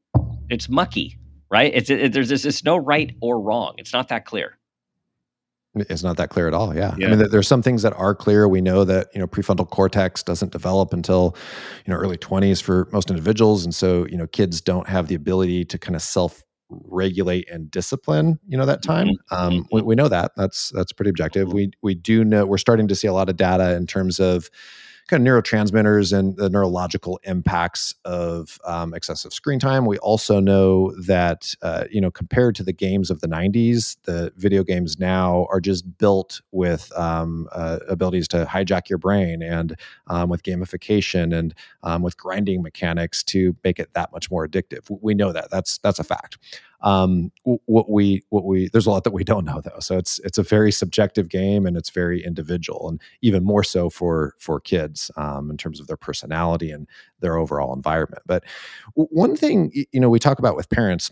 it's 0.51 0.69
mucky, 0.69 1.17
right? 1.53 1.71
It's 1.73 1.89
it, 1.91 2.13
there's 2.13 2.29
this 2.29 2.45
it's 2.45 2.63
no 2.65 2.75
right 2.75 3.15
or 3.21 3.39
wrong. 3.39 3.75
It's 3.77 3.93
not 3.93 4.07
that 4.07 4.25
clear. 4.25 4.57
It's 5.75 6.03
not 6.03 6.17
that 6.17 6.29
clear 6.29 6.47
at 6.47 6.53
all. 6.53 6.75
Yeah. 6.75 6.95
yeah. 6.97 7.07
I 7.07 7.15
mean, 7.15 7.29
there's 7.29 7.47
some 7.47 7.61
things 7.61 7.83
that 7.83 7.93
are 7.93 8.13
clear. 8.13 8.47
We 8.47 8.61
know 8.61 8.83
that, 8.83 9.07
you 9.13 9.19
know, 9.19 9.27
prefrontal 9.27 9.67
cortex 9.69 10.21
doesn't 10.21 10.51
develop 10.51 10.93
until, 10.93 11.35
you 11.85 11.93
know, 11.93 11.99
early 11.99 12.17
20s 12.17 12.61
for 12.61 12.87
most 12.91 13.09
individuals. 13.09 13.63
And 13.63 13.73
so, 13.73 14.05
you 14.07 14.17
know, 14.17 14.27
kids 14.27 14.61
don't 14.61 14.87
have 14.87 15.07
the 15.07 15.15
ability 15.15 15.65
to 15.65 15.79
kind 15.79 15.95
of 15.95 16.03
self 16.03 16.43
regulate 16.69 17.49
and 17.49 17.69
discipline, 17.71 18.39
you 18.47 18.57
know, 18.57 18.65
that 18.65 18.83
time. 18.83 19.07
Mm-hmm. 19.07 19.35
Um, 19.35 19.67
we, 19.71 19.79
mm-hmm. 19.79 19.87
we 19.89 19.95
know 19.95 20.07
that. 20.07 20.31
That's 20.35 20.71
that's 20.75 20.91
pretty 20.91 21.09
objective. 21.09 21.53
We 21.53 21.71
we 21.81 21.95
do 21.95 22.23
know 22.23 22.45
we're 22.45 22.57
starting 22.57 22.87
to 22.87 22.95
see 22.95 23.07
a 23.07 23.13
lot 23.13 23.29
of 23.29 23.37
data 23.37 23.75
in 23.75 23.87
terms 23.87 24.19
of 24.19 24.49
kind 25.13 25.27
of 25.27 25.33
neurotransmitters 25.33 26.17
and 26.17 26.35
the 26.37 26.49
neurological 26.49 27.19
impacts 27.23 27.93
of 28.03 28.57
um, 28.65 28.95
excessive 28.95 29.31
screen 29.31 29.59
time. 29.59 29.85
We 29.85 29.99
also 29.99 30.39
know 30.39 30.91
that, 31.05 31.53
uh, 31.61 31.85
you 31.91 32.01
know, 32.01 32.09
compared 32.09 32.55
to 32.55 32.63
the 32.63 32.73
games 32.73 33.11
of 33.11 33.21
the 33.21 33.27
90s, 33.27 33.95
the 34.05 34.33
video 34.37 34.63
games 34.63 34.97
now 34.97 35.45
are 35.51 35.59
just 35.59 35.97
built 35.99 36.41
with 36.51 36.91
um, 36.97 37.47
uh, 37.51 37.77
abilities 37.87 38.27
to 38.29 38.45
hijack 38.45 38.89
your 38.89 38.97
brain 38.97 39.43
and 39.43 39.75
um, 40.07 40.29
with 40.29 40.41
gamification 40.41 41.37
and 41.37 41.53
um, 41.83 42.01
with 42.01 42.17
grinding 42.17 42.63
mechanics 42.63 43.23
to 43.23 43.55
make 43.63 43.77
it 43.77 43.93
that 43.93 44.11
much 44.11 44.31
more 44.31 44.47
addictive. 44.47 44.89
We 45.01 45.13
know 45.13 45.31
that. 45.31 45.51
That's 45.51 45.77
that's 45.77 45.99
a 45.99 46.03
fact. 46.03 46.39
Um, 46.83 47.31
what 47.43 47.89
we 47.89 48.23
what 48.29 48.43
we 48.45 48.69
there's 48.69 48.85
a 48.85 48.91
lot 48.91 49.05
that 49.05 49.13
we 49.13 49.23
don't 49.23 49.45
know 49.45 49.61
though. 49.61 49.79
So 49.79 49.97
it's 49.97 50.19
it's 50.19 50.37
a 50.37 50.43
very 50.43 50.71
subjective 50.71 51.29
game 51.29 51.65
and 51.65 51.77
it's 51.77 51.89
very 51.89 52.23
individual 52.23 52.89
and 52.89 53.01
even 53.21 53.43
more 53.43 53.63
so 53.63 53.89
for 53.89 54.35
for 54.37 54.59
kids 54.59 55.09
um, 55.15 55.49
in 55.49 55.57
terms 55.57 55.79
of 55.79 55.87
their 55.87 55.97
personality 55.97 56.71
and 56.71 56.87
their 57.21 57.37
overall 57.37 57.73
environment. 57.73 58.23
But 58.25 58.43
one 58.95 59.35
thing 59.35 59.71
you 59.91 59.99
know 59.99 60.09
we 60.09 60.19
talk 60.19 60.39
about 60.39 60.55
with 60.57 60.69
parents 60.69 61.11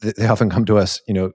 they 0.00 0.26
often 0.26 0.50
come 0.50 0.64
to 0.66 0.78
us, 0.78 1.00
you 1.06 1.14
know, 1.14 1.32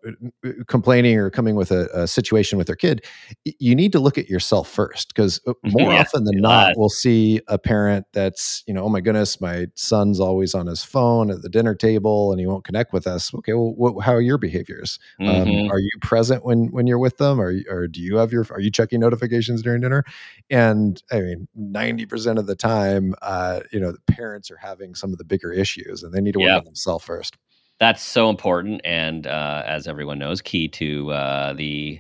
complaining 0.68 1.18
or 1.18 1.30
coming 1.30 1.56
with 1.56 1.72
a, 1.72 1.88
a 1.94 2.08
situation 2.08 2.58
with 2.58 2.68
their 2.68 2.76
kid. 2.76 3.06
You 3.44 3.76
need 3.76 3.92
to 3.94 4.00
look 4.00 4.18
at 4.18 4.30
yourself 4.30 4.70
first 4.70 5.10
because 5.10 5.40
uh, 5.48 5.54
more 5.64 5.94
yeah, 5.94 6.02
often 6.02 6.26
than 6.26 6.40
not, 6.40 6.74
we'll 6.78 6.90
see 6.90 7.42
a 7.48 7.58
parent 7.58 8.06
that's, 8.14 8.64
you 8.68 8.74
know, 8.74 8.84
oh 8.84 8.90
my 8.90 9.02
goodness, 9.02 9.40
my 9.40 9.68
son's 9.76 10.20
always 10.20 10.54
on 10.54 10.68
his 10.68 10.84
phone 10.84 11.32
at 11.32 11.42
the 11.42 11.50
dinner 11.50 11.76
table 11.76 12.32
and 12.32 12.40
he 12.40 12.48
won't 12.48 12.64
connect 12.64 12.94
with 12.94 13.08
us. 13.08 13.34
Okay, 13.34 13.54
well, 13.54 13.74
what, 13.76 14.04
how 14.04 14.14
are 14.14 14.22
your 14.22 14.38
behaviors? 14.38 15.00
Um, 15.20 15.28
mm-hmm. 15.28 15.66
Um, 15.66 15.72
are 15.72 15.80
you 15.80 15.90
present 16.02 16.46
when 16.46 16.68
when 16.72 16.88
you're 16.88 17.00
with 17.00 17.18
them, 17.18 17.40
or 17.40 17.54
or 17.70 17.88
do 17.88 18.02
you 18.02 18.18
have 18.18 18.32
your 18.32 18.46
are 18.52 18.60
you 18.60 18.72
checking 18.72 19.00
notifications 19.00 19.62
during 19.62 19.82
dinner? 19.82 20.04
And 20.50 21.02
I 21.12 21.22
mean, 21.22 21.48
ninety 21.56 22.06
percent 22.06 22.40
of 22.40 22.48
the 22.48 22.56
time, 22.56 23.16
uh, 23.22 23.62
you 23.72 23.80
know, 23.80 23.92
the 23.92 24.14
parents 24.14 24.52
are 24.52 24.58
having 24.58 24.96
some 24.96 25.12
of 25.12 25.18
the 25.18 25.26
bigger 25.26 25.52
issues, 25.52 26.04
and 26.04 26.14
they 26.14 26.22
need 26.22 26.34
to 26.34 26.40
work 26.40 26.48
yep. 26.48 26.60
on 26.60 26.66
themselves 26.66 27.06
first 27.06 27.38
that's 27.84 28.02
so 28.02 28.30
important 28.30 28.80
and 28.86 29.28
uh, 29.28 29.62
as 29.66 29.88
everyone 29.88 30.18
knows 30.18 30.42
key 30.42 30.70
to 30.70 31.12
uh, 31.12 31.52
the 31.52 32.00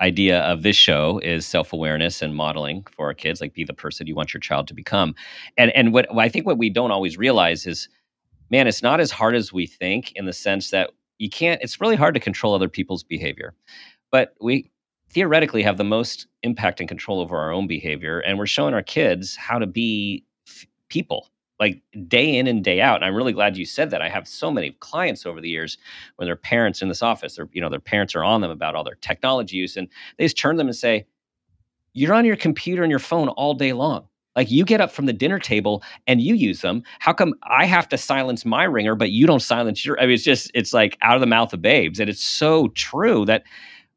idea 0.00 0.40
of 0.40 0.62
this 0.62 0.76
show 0.76 1.18
is 1.22 1.44
self-awareness 1.44 2.22
and 2.22 2.34
modeling 2.34 2.82
for 2.96 3.06
our 3.08 3.14
kids 3.14 3.42
like 3.42 3.52
be 3.52 3.62
the 3.62 3.74
person 3.74 4.06
you 4.06 4.14
want 4.14 4.32
your 4.32 4.40
child 4.40 4.66
to 4.66 4.74
become. 4.74 5.14
And 5.58 5.70
and 5.72 5.92
what 5.92 6.06
i 6.16 6.30
think 6.30 6.46
what 6.46 6.56
we 6.56 6.70
don't 6.70 6.92
always 6.92 7.18
realize 7.18 7.66
is 7.66 7.88
man 8.50 8.66
it's 8.66 8.82
not 8.82 9.00
as 9.00 9.10
hard 9.10 9.34
as 9.34 9.52
we 9.52 9.66
think 9.66 10.12
in 10.14 10.24
the 10.24 10.32
sense 10.32 10.70
that 10.70 10.92
you 11.18 11.28
can't 11.28 11.60
it's 11.62 11.78
really 11.80 11.96
hard 11.96 12.14
to 12.14 12.20
control 12.20 12.54
other 12.54 12.68
people's 12.70 13.04
behavior. 13.04 13.54
But 14.10 14.34
we 14.40 14.70
theoretically 15.10 15.62
have 15.62 15.76
the 15.76 15.84
most 15.84 16.26
impact 16.42 16.80
and 16.80 16.88
control 16.88 17.20
over 17.20 17.36
our 17.36 17.52
own 17.52 17.66
behavior 17.66 18.20
and 18.20 18.38
we're 18.38 18.46
showing 18.46 18.72
our 18.72 18.82
kids 18.82 19.36
how 19.36 19.58
to 19.58 19.66
be 19.66 20.24
f- 20.48 20.66
people 20.88 21.28
like 21.60 21.82
day 22.06 22.36
in 22.36 22.46
and 22.46 22.62
day 22.62 22.80
out. 22.80 22.96
And 22.96 23.04
I'm 23.04 23.14
really 23.14 23.32
glad 23.32 23.56
you 23.56 23.64
said 23.64 23.90
that. 23.90 24.02
I 24.02 24.08
have 24.08 24.28
so 24.28 24.50
many 24.50 24.70
clients 24.80 25.26
over 25.26 25.40
the 25.40 25.48
years 25.48 25.76
when 26.16 26.26
their 26.26 26.36
parents 26.36 26.82
in 26.82 26.88
this 26.88 27.02
office, 27.02 27.36
their, 27.36 27.48
you 27.52 27.60
know, 27.60 27.68
their 27.68 27.80
parents 27.80 28.14
are 28.14 28.24
on 28.24 28.40
them 28.40 28.50
about 28.50 28.74
all 28.74 28.84
their 28.84 28.96
technology 28.96 29.56
use. 29.56 29.76
And 29.76 29.88
they 30.16 30.24
just 30.24 30.38
turn 30.38 30.56
them 30.56 30.68
and 30.68 30.76
say, 30.76 31.06
You're 31.94 32.14
on 32.14 32.24
your 32.24 32.36
computer 32.36 32.82
and 32.82 32.90
your 32.90 33.00
phone 33.00 33.28
all 33.28 33.54
day 33.54 33.72
long. 33.72 34.06
Like 34.36 34.52
you 34.52 34.64
get 34.64 34.80
up 34.80 34.92
from 34.92 35.06
the 35.06 35.12
dinner 35.12 35.40
table 35.40 35.82
and 36.06 36.20
you 36.20 36.34
use 36.34 36.60
them. 36.60 36.84
How 37.00 37.12
come 37.12 37.34
I 37.42 37.64
have 37.64 37.88
to 37.88 37.98
silence 37.98 38.44
my 38.44 38.62
ringer, 38.62 38.94
but 38.94 39.10
you 39.10 39.26
don't 39.26 39.42
silence 39.42 39.84
your? 39.84 39.98
I 39.98 40.04
mean, 40.04 40.12
it's 40.14 40.22
just, 40.22 40.52
it's 40.54 40.72
like 40.72 40.96
out 41.02 41.16
of 41.16 41.20
the 41.20 41.26
mouth 41.26 41.52
of 41.52 41.60
babes. 41.60 41.98
And 41.98 42.08
it's 42.08 42.22
so 42.22 42.68
true 42.68 43.24
that 43.24 43.42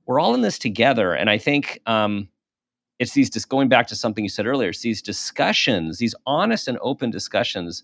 we're 0.08 0.20
all 0.20 0.34
in 0.34 0.42
this 0.42 0.58
together. 0.58 1.14
And 1.14 1.30
I 1.30 1.38
think, 1.38 1.80
um, 1.86 2.28
it's 3.02 3.14
these 3.14 3.30
just 3.30 3.50
going 3.50 3.68
back 3.68 3.88
to 3.88 3.96
something 3.96 4.24
you 4.24 4.30
said 4.30 4.48
earlier 4.48 4.70
it's 4.70 4.82
these 4.82 5.02
discussions 5.02 5.98
these 5.98 6.16
honest 6.26 6.68
and 6.68 6.78
open 6.82 7.12
discussions 7.12 7.84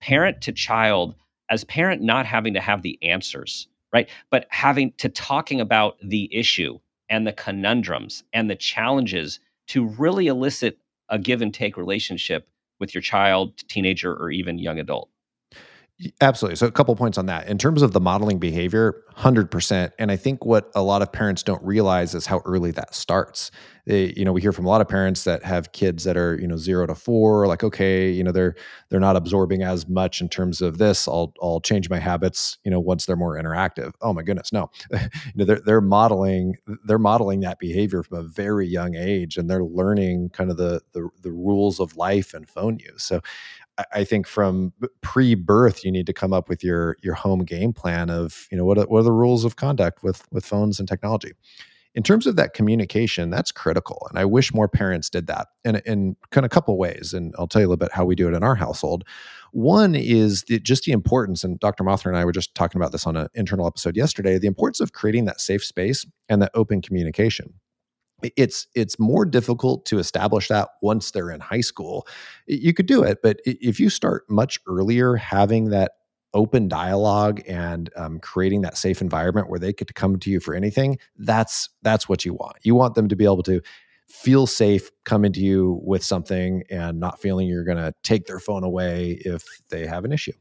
parent 0.00 0.40
to 0.42 0.52
child 0.52 1.14
as 1.50 1.64
parent 1.64 2.02
not 2.02 2.26
having 2.26 2.54
to 2.54 2.60
have 2.60 2.82
the 2.82 2.98
answers 3.02 3.66
right? 3.92 4.08
But 4.30 4.46
having 4.50 4.92
to 4.98 5.08
talking 5.08 5.60
about 5.60 5.96
the 6.02 6.28
issue 6.34 6.78
and 7.08 7.26
the 7.26 7.32
conundrums 7.32 8.24
and 8.32 8.50
the 8.50 8.56
challenges 8.56 9.40
to 9.68 9.86
really 9.86 10.26
elicit 10.26 10.78
a 11.08 11.18
give 11.18 11.40
and 11.42 11.52
take 11.52 11.76
relationship 11.76 12.48
with 12.80 12.94
your 12.94 13.02
child 13.02 13.56
teenager 13.68 14.14
or 14.14 14.30
even 14.30 14.58
young 14.58 14.78
adult 14.78 15.08
Absolutely. 16.20 16.54
So, 16.54 16.66
a 16.66 16.70
couple 16.70 16.94
points 16.94 17.18
on 17.18 17.26
that. 17.26 17.48
In 17.48 17.58
terms 17.58 17.82
of 17.82 17.92
the 17.92 17.98
modeling 18.00 18.38
behavior, 18.38 19.02
100%. 19.08 19.92
And 19.98 20.12
I 20.12 20.16
think 20.16 20.44
what 20.44 20.70
a 20.76 20.82
lot 20.82 21.02
of 21.02 21.10
parents 21.10 21.42
don't 21.42 21.62
realize 21.64 22.14
is 22.14 22.24
how 22.24 22.40
early 22.44 22.70
that 22.72 22.94
starts. 22.94 23.50
They, 23.84 24.12
you 24.16 24.24
know, 24.24 24.32
we 24.32 24.40
hear 24.40 24.52
from 24.52 24.66
a 24.66 24.68
lot 24.68 24.80
of 24.80 24.86
parents 24.88 25.24
that 25.24 25.42
have 25.44 25.72
kids 25.72 26.04
that 26.04 26.16
are, 26.16 26.38
you 26.38 26.46
know, 26.46 26.56
zero 26.56 26.86
to 26.86 26.94
four, 26.94 27.46
like, 27.48 27.64
okay, 27.64 28.10
you 28.10 28.22
know, 28.22 28.30
they're 28.30 28.54
they're 28.90 29.00
not 29.00 29.16
absorbing 29.16 29.62
as 29.62 29.88
much 29.88 30.20
in 30.20 30.28
terms 30.28 30.60
of 30.60 30.78
this. 30.78 31.08
I'll 31.08 31.32
I'll 31.42 31.60
change 31.60 31.90
my 31.90 31.98
habits, 31.98 32.58
you 32.64 32.70
know, 32.70 32.78
once 32.78 33.06
they're 33.06 33.16
more 33.16 33.36
interactive. 33.36 33.92
Oh 34.00 34.12
my 34.12 34.22
goodness, 34.22 34.52
no. 34.52 34.70
you 34.92 34.98
know, 35.34 35.44
they're 35.46 35.60
they're 35.64 35.80
modeling 35.80 36.54
they're 36.84 36.98
modeling 36.98 37.40
that 37.40 37.58
behavior 37.58 38.04
from 38.04 38.18
a 38.18 38.22
very 38.22 38.68
young 38.68 38.94
age 38.94 39.36
and 39.36 39.50
they're 39.50 39.64
learning 39.64 40.28
kind 40.30 40.50
of 40.50 40.58
the 40.58 40.80
the, 40.92 41.08
the 41.22 41.32
rules 41.32 41.80
of 41.80 41.96
life 41.96 42.34
and 42.34 42.48
phone 42.48 42.78
use. 42.78 43.02
So 43.02 43.20
I 43.92 44.04
think 44.04 44.26
from 44.26 44.72
pre-birth, 45.02 45.84
you 45.84 45.92
need 45.92 46.06
to 46.06 46.12
come 46.12 46.32
up 46.32 46.48
with 46.48 46.64
your 46.64 46.96
your 47.02 47.14
home 47.14 47.44
game 47.44 47.72
plan 47.72 48.10
of 48.10 48.48
you 48.50 48.58
know 48.58 48.64
what 48.64 48.78
are, 48.78 48.86
what 48.86 49.00
are 49.00 49.04
the 49.04 49.12
rules 49.12 49.44
of 49.44 49.56
conduct 49.56 50.02
with 50.02 50.26
with 50.32 50.44
phones 50.44 50.78
and 50.78 50.88
technology. 50.88 51.32
In 51.94 52.02
terms 52.02 52.26
of 52.26 52.36
that 52.36 52.54
communication, 52.54 53.30
that's 53.30 53.50
critical, 53.50 54.06
and 54.10 54.18
I 54.18 54.24
wish 54.24 54.52
more 54.52 54.68
parents 54.68 55.08
did 55.08 55.26
that 55.28 55.48
in 55.64 55.76
in 55.86 56.16
kind 56.30 56.44
of 56.44 56.50
a 56.50 56.54
couple 56.54 56.76
ways. 56.76 57.12
And 57.14 57.34
I'll 57.38 57.46
tell 57.46 57.62
you 57.62 57.66
a 57.66 57.70
little 57.70 57.78
bit 57.78 57.92
how 57.92 58.04
we 58.04 58.14
do 58.14 58.28
it 58.28 58.34
in 58.34 58.42
our 58.42 58.54
household. 58.54 59.04
One 59.52 59.94
is 59.94 60.44
the, 60.44 60.60
just 60.60 60.84
the 60.84 60.92
importance, 60.92 61.44
and 61.44 61.58
Dr. 61.58 61.84
Mothler 61.84 62.08
and 62.08 62.16
I 62.16 62.24
were 62.24 62.32
just 62.32 62.54
talking 62.54 62.80
about 62.80 62.92
this 62.92 63.06
on 63.06 63.16
an 63.16 63.28
internal 63.34 63.66
episode 63.66 63.96
yesterday. 63.96 64.38
The 64.38 64.46
importance 64.46 64.80
of 64.80 64.92
creating 64.92 65.24
that 65.26 65.40
safe 65.40 65.64
space 65.64 66.04
and 66.28 66.42
that 66.42 66.50
open 66.54 66.82
communication 66.82 67.54
it's 68.36 68.66
it's 68.74 68.98
more 68.98 69.24
difficult 69.24 69.86
to 69.86 69.98
establish 69.98 70.48
that 70.48 70.70
once 70.82 71.10
they're 71.10 71.30
in 71.30 71.40
high 71.40 71.60
school. 71.60 72.06
You 72.46 72.72
could 72.74 72.86
do 72.86 73.02
it 73.02 73.18
but 73.22 73.40
if 73.44 73.78
you 73.78 73.90
start 73.90 74.24
much 74.28 74.58
earlier 74.66 75.16
having 75.16 75.70
that 75.70 75.92
open 76.34 76.68
dialogue 76.68 77.40
and 77.48 77.90
um, 77.96 78.20
creating 78.20 78.60
that 78.60 78.76
safe 78.76 79.00
environment 79.00 79.48
where 79.48 79.58
they 79.58 79.72
get 79.72 79.88
to 79.88 79.94
come 79.94 80.18
to 80.18 80.30
you 80.30 80.40
for 80.40 80.54
anything 80.54 80.98
that's 81.18 81.70
that's 81.82 82.08
what 82.08 82.24
you 82.24 82.34
want. 82.34 82.56
You 82.62 82.74
want 82.74 82.94
them 82.94 83.08
to 83.08 83.16
be 83.16 83.24
able 83.24 83.42
to 83.44 83.60
feel 84.08 84.46
safe 84.46 84.90
coming 85.04 85.32
to 85.32 85.40
you 85.40 85.80
with 85.82 86.02
something 86.02 86.62
and 86.70 86.98
not 86.98 87.20
feeling 87.20 87.46
you're 87.46 87.64
going 87.64 87.76
to 87.76 87.92
take 88.02 88.26
their 88.26 88.40
phone 88.40 88.64
away 88.64 89.20
if 89.24 89.44
they 89.68 89.86
have 89.86 90.04
an 90.04 90.12
issue 90.12 90.32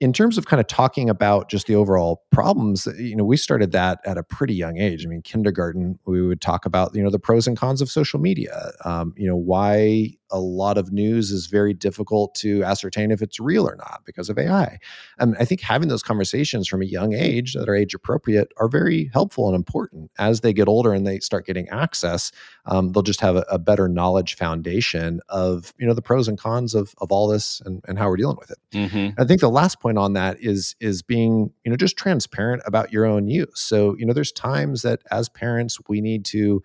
in 0.00 0.14
terms 0.14 0.38
of 0.38 0.46
kind 0.46 0.60
of 0.60 0.66
talking 0.66 1.10
about 1.10 1.50
just 1.50 1.66
the 1.66 1.74
overall 1.74 2.22
problems, 2.32 2.88
you 2.98 3.14
know, 3.14 3.24
we 3.24 3.36
started 3.36 3.72
that 3.72 4.00
at 4.06 4.16
a 4.16 4.22
pretty 4.22 4.54
young 4.54 4.78
age. 4.78 5.04
I 5.04 5.08
mean, 5.08 5.20
kindergarten, 5.22 5.98
we 6.06 6.26
would 6.26 6.40
talk 6.40 6.64
about, 6.64 6.94
you 6.94 7.02
know, 7.02 7.10
the 7.10 7.18
pros 7.18 7.46
and 7.46 7.56
cons 7.56 7.82
of 7.82 7.90
social 7.90 8.18
media, 8.18 8.72
um, 8.84 9.12
you 9.16 9.28
know, 9.28 9.36
why 9.36 10.16
a 10.30 10.38
lot 10.38 10.78
of 10.78 10.92
news 10.92 11.30
is 11.30 11.46
very 11.46 11.74
difficult 11.74 12.34
to 12.36 12.62
ascertain 12.64 13.10
if 13.10 13.22
it's 13.22 13.40
real 13.40 13.68
or 13.68 13.76
not 13.76 14.02
because 14.04 14.28
of 14.28 14.38
AI. 14.38 14.78
And 15.18 15.36
I 15.38 15.44
think 15.44 15.60
having 15.60 15.88
those 15.88 16.02
conversations 16.02 16.68
from 16.68 16.82
a 16.82 16.86
young 16.86 17.14
age 17.14 17.54
that 17.54 17.68
are 17.68 17.74
age 17.74 17.94
appropriate 17.94 18.52
are 18.56 18.68
very 18.68 19.10
helpful 19.12 19.46
and 19.46 19.56
important. 19.56 20.10
As 20.18 20.40
they 20.40 20.52
get 20.52 20.68
older 20.68 20.92
and 20.92 21.06
they 21.06 21.18
start 21.18 21.46
getting 21.46 21.68
access, 21.68 22.32
um, 22.66 22.92
they'll 22.92 23.02
just 23.02 23.20
have 23.20 23.36
a, 23.36 23.44
a, 23.50 23.58
better 23.58 23.88
knowledge 23.88 24.36
foundation 24.36 25.20
of 25.28 25.74
you 25.78 25.86
know 25.86 25.94
the 25.94 26.02
pros 26.02 26.28
and 26.28 26.38
cons 26.38 26.74
of 26.74 26.94
of 26.98 27.12
all 27.12 27.28
this 27.28 27.60
and, 27.64 27.84
and 27.86 27.98
how 27.98 28.08
we're 28.08 28.16
dealing 28.16 28.38
with 28.38 28.50
it. 28.50 28.58
Mm-hmm. 28.72 29.20
I 29.20 29.24
think 29.24 29.40
the 29.40 29.50
last 29.50 29.80
point 29.80 29.98
on 29.98 30.14
that 30.14 30.38
is 30.40 30.74
is 30.80 31.02
being 31.02 31.52
you 31.64 31.70
know 31.70 31.76
just 31.76 31.96
transparent 31.96 32.62
about 32.64 32.92
your 32.92 33.04
own 33.04 33.28
use. 33.28 33.60
So 33.60 33.96
you 33.98 34.06
know 34.06 34.12
there's 34.12 34.32
times 34.32 34.82
that 34.82 35.02
as 35.10 35.28
parents 35.28 35.78
we 35.88 36.00
need 36.00 36.24
to 36.26 36.62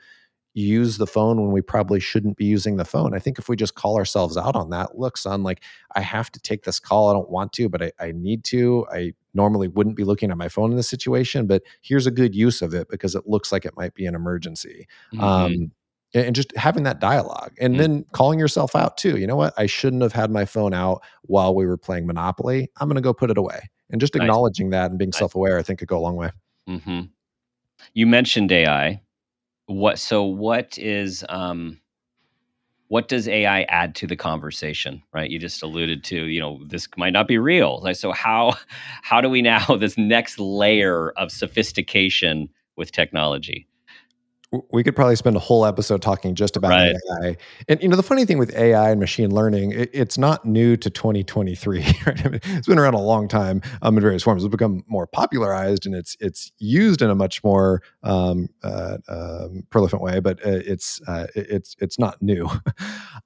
use 0.56 0.98
the 0.98 1.06
phone 1.06 1.40
when 1.42 1.52
we 1.52 1.62
probably 1.62 2.00
shouldn't 2.00 2.38
be 2.38 2.46
using 2.46 2.78
the 2.78 2.86
phone. 2.86 3.14
I 3.14 3.20
think 3.20 3.38
if 3.38 3.50
we 3.50 3.58
just 3.58 3.76
call 3.76 3.98
ourselves 3.98 4.38
out 4.38 4.56
on 4.56 4.70
that, 4.70 4.98
look, 4.98 5.18
son, 5.18 5.44
like 5.44 5.62
I 5.96 6.02
have 6.02 6.32
to 6.32 6.40
take 6.40 6.64
this 6.64 6.80
call. 6.80 7.10
I 7.10 7.14
don't 7.14 7.30
want 7.30 7.52
to, 7.54 7.68
but 7.68 7.84
I, 7.84 7.92
I 8.00 8.12
need 8.14 8.46
to. 8.46 8.88
I 8.92 9.14
normally 9.34 9.68
wouldn't 9.68 9.98
be 9.98 10.06
looking 10.06 10.32
at 10.32 10.38
my 10.38 10.48
phone 10.48 10.72
in 10.72 10.78
this 10.78 10.90
situation, 10.90 11.46
but 11.46 11.62
here's 11.82 12.08
a 12.08 12.12
good 12.12 12.34
use 12.34 12.62
of 12.62 12.74
it 12.74 12.88
because 12.90 13.16
it 13.16 13.28
looks 13.28 13.52
like 13.52 13.66
it 13.66 13.76
might 13.76 13.94
be 13.94 14.06
an 14.06 14.16
emergency. 14.16 14.88
Mm-hmm. 15.14 15.24
Um, 15.24 15.72
and 16.14 16.34
just 16.34 16.56
having 16.56 16.84
that 16.84 17.02
dialogue 17.02 17.52
and 17.60 17.74
mm-hmm. 17.74 17.82
then 17.82 18.06
calling 18.14 18.40
yourself 18.40 18.74
out 18.78 18.96
too. 18.96 19.18
You 19.18 19.28
know 19.28 19.36
what? 19.36 19.54
I 19.58 19.66
shouldn't 19.66 20.02
have 20.02 20.14
had 20.14 20.32
my 20.32 20.46
phone 20.46 20.74
out 20.74 21.04
while 21.24 21.54
we 21.54 21.66
were 21.66 21.76
playing 21.76 22.08
Monopoly. 22.08 22.72
I'm 22.78 22.88
going 22.88 22.96
to 22.96 23.02
go 23.02 23.14
put 23.14 23.30
it 23.30 23.38
away. 23.38 23.70
And 23.92 24.00
just 24.00 24.16
acknowledging 24.16 24.70
nice. 24.70 24.80
that 24.80 24.92
and 24.92 24.98
being 24.98 25.10
nice. 25.10 25.20
self 25.20 25.36
aware, 25.36 25.60
I 25.60 25.64
think 25.64 25.80
could 25.80 25.90
go 25.90 25.98
a 25.98 26.00
long 26.00 26.16
way. 26.16 26.32
Mm-hmm. 26.68 27.02
You 27.94 28.08
mentioned 28.08 28.52
AI 28.52 29.02
what 29.68 30.00
so 30.00 30.24
what 30.24 30.78
is 30.78 31.26
um 31.30 31.80
what 32.88 33.08
does 33.08 33.28
ai 33.28 33.64
add 33.64 33.96
to 33.96 34.08
the 34.08 34.16
conversation 34.16 35.02
right? 35.14 35.30
You 35.32 35.40
just 35.40 35.64
alluded 35.64 36.04
to 36.06 36.26
you 36.26 36.40
know 36.40 36.62
this 36.68 36.88
might 36.98 37.14
not 37.14 37.28
be 37.28 37.38
real. 37.38 37.80
Like 37.82 37.96
so 37.96 38.12
how 38.12 38.56
how 39.02 39.22
do 39.22 39.30
we 39.30 39.42
now 39.42 39.66
this 39.80 39.98
next 39.98 40.40
layer 40.40 41.12
of 41.12 41.32
sophistication 41.32 42.50
with 42.78 42.92
technology 42.92 43.68
we 44.72 44.84
could 44.84 44.96
probably 44.96 45.16
spend 45.16 45.36
a 45.36 45.40
whole 45.40 45.66
episode 45.66 46.02
talking 46.02 46.36
just 46.36 46.56
about 46.56 46.70
right. 46.70 46.96
AI. 47.22 47.38
And 47.68 47.82
you 47.82 47.88
know, 47.88 47.96
the 47.96 48.04
funny 48.04 48.26
thing 48.26 48.38
with 48.38 48.56
AI 48.56 48.92
and 48.92 49.00
machine 49.00 49.34
learning, 49.34 49.72
it, 49.72 49.90
it's 49.94 50.18
not 50.18 50.46
new 50.46 50.78
to 50.78 50.90
2023. 50.90 51.86
Right? 52.06 52.26
I 52.26 52.30
mean, 52.30 52.42
it's 52.44 52.68
been 52.68 52.78
around 52.78 52.94
a 52.94 53.02
long 53.02 53.28
time 53.28 53.62
um, 53.82 53.98
in 53.98 54.02
various 54.02 54.22
forms. 54.22 54.44
It's 54.44 54.52
become 54.52 54.84
more 54.88 55.08
popularized 55.08 55.86
and 55.86 55.96
it's 55.96 56.16
it's 56.20 56.52
used 56.60 57.02
in 57.02 57.10
a 57.10 57.16
much 57.16 57.44
more 57.44 57.82
um, 58.04 58.48
uh, 58.64 58.98
um, 59.08 59.64
prolific 59.70 60.02
way, 60.02 60.20
but 60.20 60.40
uh, 60.46 60.62
it's 60.66 61.02
uh, 61.08 61.28
it's 61.36 61.76
it's 61.80 61.98
not 61.98 62.22
new. 62.22 62.50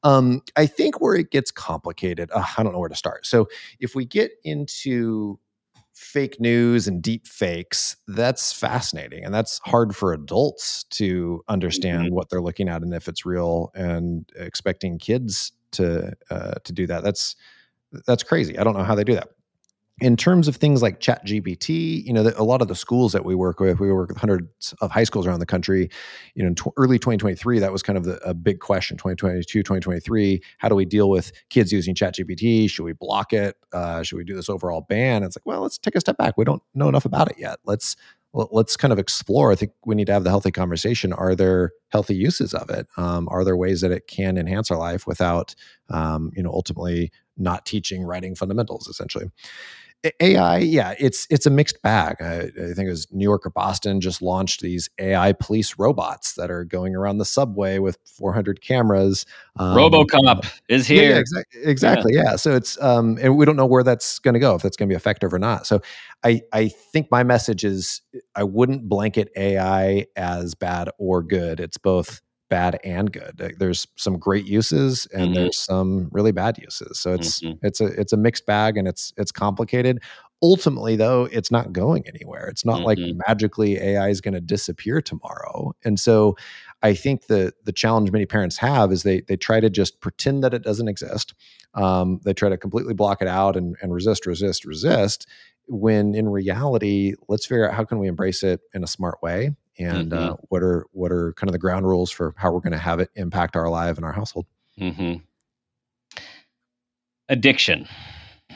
Um, 0.03 0.43
I 0.55 0.65
think 0.65 1.01
where 1.01 1.15
it 1.15 1.29
gets 1.29 1.51
complicated, 1.51 2.31
uh, 2.31 2.45
I 2.57 2.63
don't 2.63 2.71
know 2.71 2.79
where 2.79 2.87
to 2.87 2.95
start. 2.95 3.25
So 3.25 3.49
if 3.81 3.95
we 3.95 4.05
get 4.05 4.31
into 4.45 5.39
fake 5.99 6.39
news 6.39 6.87
and 6.87 7.01
deep 7.01 7.27
fakes 7.27 7.97
that's 8.07 8.53
fascinating 8.53 9.23
and 9.23 9.33
that's 9.33 9.59
hard 9.65 9.93
for 9.95 10.13
adults 10.13 10.85
to 10.85 11.43
understand 11.49 12.05
mm-hmm. 12.05 12.15
what 12.15 12.29
they're 12.29 12.41
looking 12.41 12.69
at 12.69 12.81
and 12.81 12.93
if 12.93 13.07
it's 13.07 13.25
real 13.25 13.69
and 13.75 14.29
expecting 14.37 14.97
kids 14.97 15.51
to 15.71 16.13
uh, 16.29 16.55
to 16.63 16.73
do 16.73 16.87
that. 16.87 17.03
That's 17.03 17.35
that's 18.07 18.23
crazy. 18.23 18.57
I 18.57 18.63
don't 18.63 18.77
know 18.77 18.83
how 18.83 18.95
they 18.95 19.03
do 19.03 19.15
that 19.15 19.29
in 20.01 20.15
terms 20.15 20.47
of 20.47 20.55
things 20.55 20.81
like 20.81 20.99
chat 20.99 21.25
gpt 21.25 22.03
you 22.03 22.13
know 22.13 22.23
the, 22.23 22.39
a 22.39 22.43
lot 22.43 22.61
of 22.61 22.67
the 22.67 22.75
schools 22.75 23.11
that 23.11 23.25
we 23.25 23.35
work 23.35 23.59
with 23.59 23.79
we 23.79 23.91
work 23.91 24.09
with 24.09 24.17
hundreds 24.17 24.73
of 24.81 24.91
high 24.91 25.03
schools 25.03 25.25
around 25.27 25.39
the 25.39 25.45
country. 25.45 25.89
You 26.35 26.43
know 26.43 26.49
in 26.49 26.55
tw- 26.55 26.73
early 26.77 26.99
2023 26.99 27.59
that 27.59 27.71
was 27.71 27.83
kind 27.83 27.97
of 27.97 28.05
the, 28.05 28.17
a 28.27 28.33
big 28.33 28.59
question 28.59 28.97
2022 28.97 29.59
2023 29.61 30.41
how 30.57 30.69
do 30.69 30.75
we 30.75 30.85
deal 30.85 31.09
with 31.09 31.31
kids 31.49 31.71
using 31.71 31.95
chat 31.95 32.15
gpt 32.15 32.69
should 32.69 32.83
we 32.83 32.93
block 32.93 33.33
it? 33.33 33.55
Uh, 33.73 34.03
should 34.03 34.17
we 34.17 34.23
do 34.23 34.35
this 34.35 34.49
overall 34.49 34.81
ban? 34.81 35.23
It's 35.23 35.37
like 35.37 35.45
well 35.45 35.61
let's 35.61 35.77
take 35.77 35.95
a 35.95 35.99
step 35.99 36.17
back. 36.17 36.37
We 36.37 36.45
don't 36.45 36.63
know 36.73 36.89
enough 36.89 37.05
about 37.05 37.29
it 37.29 37.37
yet. 37.37 37.59
Let's 37.65 37.95
let's 38.33 38.77
kind 38.77 38.93
of 38.93 38.99
explore. 38.99 39.51
I 39.51 39.55
think 39.55 39.71
we 39.85 39.95
need 39.95 40.05
to 40.07 40.13
have 40.13 40.23
the 40.23 40.29
healthy 40.29 40.51
conversation. 40.51 41.13
Are 41.13 41.35
there 41.35 41.71
healthy 41.89 42.15
uses 42.15 42.53
of 42.53 42.69
it? 42.69 42.87
Um, 42.95 43.27
are 43.31 43.43
there 43.43 43.57
ways 43.57 43.81
that 43.81 43.91
it 43.91 44.07
can 44.07 44.37
enhance 44.37 44.69
our 44.69 44.77
life 44.77 45.07
without 45.07 45.55
um, 45.89 46.31
you 46.35 46.43
know 46.43 46.51
ultimately 46.51 47.11
not 47.37 47.65
teaching 47.65 48.03
writing 48.03 48.35
fundamentals 48.35 48.87
essentially 48.87 49.31
AI, 50.21 50.59
yeah, 50.59 50.95
it's 50.97 51.27
it's 51.29 51.45
a 51.45 51.49
mixed 51.49 51.81
bag. 51.81 52.15
I, 52.21 52.43
I, 52.43 52.73
think 52.73 52.87
it 52.87 52.89
was 52.89 53.07
New 53.11 53.23
York 53.23 53.45
or 53.45 53.49
Boston 53.49 53.99
just 53.99 54.21
launched 54.21 54.61
these 54.61 54.89
AI 54.97 55.33
police 55.33 55.77
robots 55.77 56.35
that 56.35 56.49
are 56.49 56.63
going 56.63 56.95
around 56.95 57.17
the 57.17 57.25
subway 57.25 57.79
with 57.79 57.97
400 58.05 58.61
cameras. 58.61 59.25
Um, 59.57 59.75
RoboCop 59.75 60.49
is 60.69 60.87
here. 60.87 61.03
Yeah, 61.03 61.09
yeah 61.09 61.17
exactly. 61.17 61.61
Exactly. 61.63 62.13
Yeah. 62.13 62.23
yeah. 62.23 62.35
So 62.37 62.55
it's 62.55 62.81
um, 62.81 63.17
and 63.21 63.35
we 63.35 63.45
don't 63.45 63.57
know 63.57 63.65
where 63.65 63.83
that's 63.83 64.19
going 64.19 64.35
to 64.35 64.39
go 64.39 64.55
if 64.55 64.61
that's 64.61 64.77
going 64.77 64.87
to 64.87 64.93
be 64.93 64.97
effective 64.97 65.33
or 65.33 65.39
not. 65.39 65.67
So 65.67 65.81
I 66.23 66.43
I 66.53 66.69
think 66.69 67.11
my 67.11 67.23
message 67.23 67.65
is 67.65 68.01
I 68.35 68.43
wouldn't 68.43 68.87
blanket 68.87 69.29
AI 69.35 70.05
as 70.15 70.55
bad 70.55 70.89
or 70.97 71.21
good. 71.21 71.59
It's 71.59 71.77
both 71.77 72.21
bad 72.49 72.79
and 72.83 73.11
good. 73.11 73.55
There's 73.57 73.87
some 73.95 74.17
great 74.17 74.45
uses 74.45 75.07
and 75.13 75.27
mm-hmm. 75.27 75.33
there's 75.35 75.57
some 75.57 76.09
really 76.11 76.31
bad 76.31 76.57
uses. 76.57 76.99
So 76.99 77.13
it's 77.13 77.41
mm-hmm. 77.41 77.65
it's 77.65 77.79
a 77.79 77.85
it's 77.85 78.11
a 78.11 78.17
mixed 78.17 78.45
bag 78.45 78.77
and 78.77 78.87
it's 78.87 79.13
it's 79.17 79.31
complicated. 79.31 80.01
Ultimately 80.41 80.95
though, 80.95 81.25
it's 81.31 81.51
not 81.51 81.71
going 81.71 82.07
anywhere. 82.07 82.47
It's 82.47 82.65
not 82.65 82.77
mm-hmm. 82.77 82.85
like 82.85 82.99
magically 83.27 83.77
AI 83.77 84.09
is 84.09 84.21
going 84.21 84.33
to 84.33 84.41
disappear 84.41 85.01
tomorrow. 85.01 85.73
And 85.83 85.99
so 85.99 86.35
I 86.81 86.93
think 86.93 87.27
the 87.27 87.53
the 87.63 87.71
challenge 87.71 88.11
many 88.11 88.25
parents 88.25 88.57
have 88.57 88.91
is 88.91 89.03
they 89.03 89.21
they 89.21 89.37
try 89.37 89.59
to 89.59 89.69
just 89.69 90.01
pretend 90.01 90.43
that 90.43 90.53
it 90.53 90.63
doesn't 90.63 90.87
exist. 90.87 91.33
Um, 91.75 92.19
they 92.23 92.33
try 92.33 92.49
to 92.49 92.57
completely 92.57 92.93
block 92.93 93.21
it 93.21 93.27
out 93.27 93.55
and, 93.55 93.75
and 93.81 93.93
resist, 93.93 94.25
resist, 94.25 94.65
resist. 94.65 95.27
When 95.67 96.15
in 96.15 96.27
reality, 96.29 97.13
let's 97.27 97.45
figure 97.45 97.69
out 97.69 97.75
how 97.75 97.85
can 97.85 97.99
we 97.99 98.07
embrace 98.07 98.41
it 98.41 98.61
in 98.73 98.83
a 98.83 98.87
smart 98.87 99.21
way 99.21 99.51
and 99.79 100.11
mm-hmm. 100.11 100.33
uh, 100.33 100.35
what 100.49 100.61
are 100.61 100.85
what 100.91 101.11
are 101.11 101.33
kind 101.33 101.49
of 101.49 101.53
the 101.53 101.59
ground 101.59 101.87
rules 101.87 102.11
for 102.11 102.33
how 102.37 102.51
we're 102.51 102.59
going 102.59 102.73
to 102.73 102.77
have 102.77 102.99
it 102.99 103.09
impact 103.15 103.55
our 103.55 103.69
life 103.69 103.95
and 103.95 104.05
our 104.05 104.11
household. 104.11 104.45
Mm-hmm. 104.79 105.23
Addiction. 107.29 107.87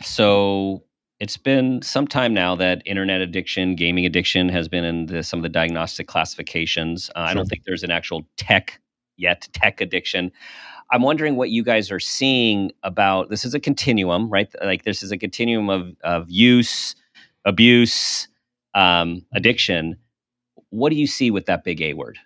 So 0.01 0.84
it's 1.19 1.38
been 1.38 1.82
some 1.82 2.07
time 2.07 2.34
now 2.34 2.55
that 2.55 2.82
internet 2.86 3.21
addiction, 3.21 3.76
gaming 3.76 4.05
addiction 4.05 4.49
has 4.49 4.67
been 4.67 4.84
in 4.84 5.05
the, 5.05 5.24
some 5.24 5.39
of 5.39 5.43
the 5.43 5.49
diagnostic 5.49 6.07
classifications. 6.07 7.09
Uh, 7.15 7.26
sure. 7.26 7.30
I 7.30 7.34
don't 7.34 7.45
think 7.45 7.63
there's 7.65 7.84
an 7.84 7.91
actual 7.91 8.24
tech 8.36 8.82
yet, 9.15 9.47
tech 9.53 9.80
addiction. 9.80 10.32
I'm 10.91 11.01
wondering 11.01 11.36
what 11.36 11.49
you 11.49 11.63
guys 11.63 11.91
are 11.91 11.99
seeing 11.99 12.71
about 12.84 13.30
this 13.30 13.45
is 13.45 13.53
a 13.53 13.59
continuum, 13.59 14.30
right? 14.30 14.49
Like 14.61 14.84
this 14.84 15.01
is 15.01 15.11
a 15.11 15.17
continuum 15.17 15.69
of, 15.69 15.95
of 16.03 16.30
use, 16.30 16.95
abuse, 17.45 18.28
um, 18.74 19.24
addiction 19.34 19.97
what 20.74 20.89
do 20.89 20.95
you 20.95 21.07
see 21.07 21.30
with 21.30 21.45
that 21.45 21.63
big 21.63 21.82
A 21.82 21.93
word? 21.93 22.17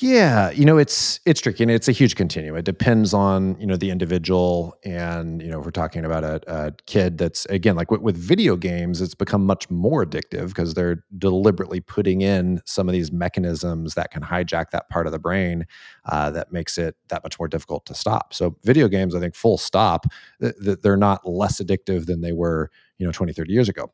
Yeah, 0.00 0.50
you 0.52 0.64
know, 0.64 0.78
it's 0.78 1.18
it's 1.26 1.40
tricky 1.40 1.64
and 1.64 1.72
it's 1.72 1.88
a 1.88 1.92
huge 1.92 2.14
continuum. 2.14 2.56
It 2.56 2.64
depends 2.64 3.12
on 3.12 3.58
you 3.58 3.66
know 3.66 3.76
the 3.76 3.90
individual, 3.90 4.76
and 4.84 5.42
you 5.42 5.48
know 5.48 5.58
if 5.58 5.64
we're 5.64 5.72
talking 5.72 6.04
about 6.04 6.22
a, 6.22 6.40
a 6.46 6.72
kid 6.86 7.18
that's 7.18 7.46
again 7.46 7.74
like 7.74 7.90
with, 7.90 8.00
with, 8.00 8.16
video 8.16 8.54
games, 8.54 9.00
it's 9.00 9.14
become 9.14 9.44
much 9.44 9.68
more 9.70 10.06
addictive 10.06 10.48
because 10.48 10.74
they're 10.74 11.04
deliberately 11.18 11.80
putting 11.80 12.20
in 12.20 12.60
some 12.64 12.88
of 12.88 12.92
these 12.92 13.10
mechanisms 13.10 13.94
that 13.94 14.12
can 14.12 14.22
hijack 14.22 14.70
that 14.70 14.88
part 14.88 15.06
of 15.06 15.12
the 15.12 15.18
brain 15.18 15.66
uh, 16.04 16.30
that 16.30 16.52
makes 16.52 16.78
it 16.78 16.94
that 17.08 17.24
much 17.24 17.38
more 17.38 17.48
difficult 17.48 17.84
to 17.86 17.94
stop. 17.94 18.32
So 18.32 18.56
video 18.62 18.86
games, 18.86 19.16
I 19.16 19.20
think, 19.20 19.34
full 19.34 19.58
stop, 19.58 20.06
th- 20.40 20.54
th- 20.62 20.78
they're 20.80 20.96
not 20.96 21.28
less 21.28 21.60
addictive 21.60 22.06
than 22.06 22.20
they 22.20 22.32
were 22.32 22.70
you 22.98 23.06
know 23.06 23.12
20, 23.12 23.32
30 23.32 23.52
years 23.52 23.68
ago 23.68 23.92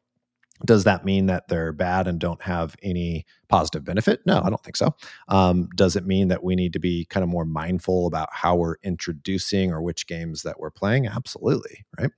does 0.64 0.84
that 0.84 1.04
mean 1.04 1.26
that 1.26 1.48
they're 1.48 1.72
bad 1.72 2.06
and 2.06 2.18
don't 2.18 2.42
have 2.42 2.76
any 2.82 3.26
positive 3.48 3.84
benefit? 3.84 4.20
No, 4.24 4.40
I 4.40 4.50
don't 4.50 4.62
think 4.62 4.76
so. 4.76 4.94
Um, 5.28 5.68
does 5.74 5.96
it 5.96 6.06
mean 6.06 6.28
that 6.28 6.44
we 6.44 6.54
need 6.54 6.72
to 6.74 6.78
be 6.78 7.06
kind 7.06 7.24
of 7.24 7.28
more 7.28 7.44
mindful 7.44 8.06
about 8.06 8.28
how 8.32 8.54
we're 8.56 8.76
introducing 8.82 9.72
or 9.72 9.82
which 9.82 10.06
games 10.06 10.42
that 10.42 10.60
we're 10.60 10.70
playing? 10.70 11.06
Absolutely, 11.06 11.84
right. 11.98 12.10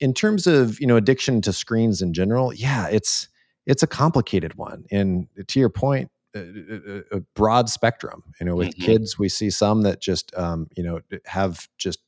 In 0.00 0.12
terms 0.12 0.46
of 0.46 0.80
you 0.80 0.86
know 0.86 0.96
addiction 0.96 1.40
to 1.42 1.52
screens 1.52 2.02
in 2.02 2.12
general, 2.12 2.52
yeah, 2.52 2.88
it's 2.88 3.28
it's 3.66 3.82
a 3.82 3.86
complicated 3.86 4.56
one. 4.56 4.84
And 4.90 5.28
to 5.46 5.60
your 5.60 5.70
point, 5.70 6.10
a, 6.34 7.02
a 7.12 7.20
broad 7.34 7.68
spectrum. 7.68 8.22
You 8.40 8.46
know, 8.46 8.56
with 8.56 8.70
mm-hmm. 8.70 8.84
kids, 8.84 9.18
we 9.18 9.28
see 9.28 9.50
some 9.50 9.82
that 9.82 10.00
just 10.00 10.36
um, 10.36 10.68
you 10.76 10.82
know 10.82 11.00
have 11.26 11.68
just 11.78 12.00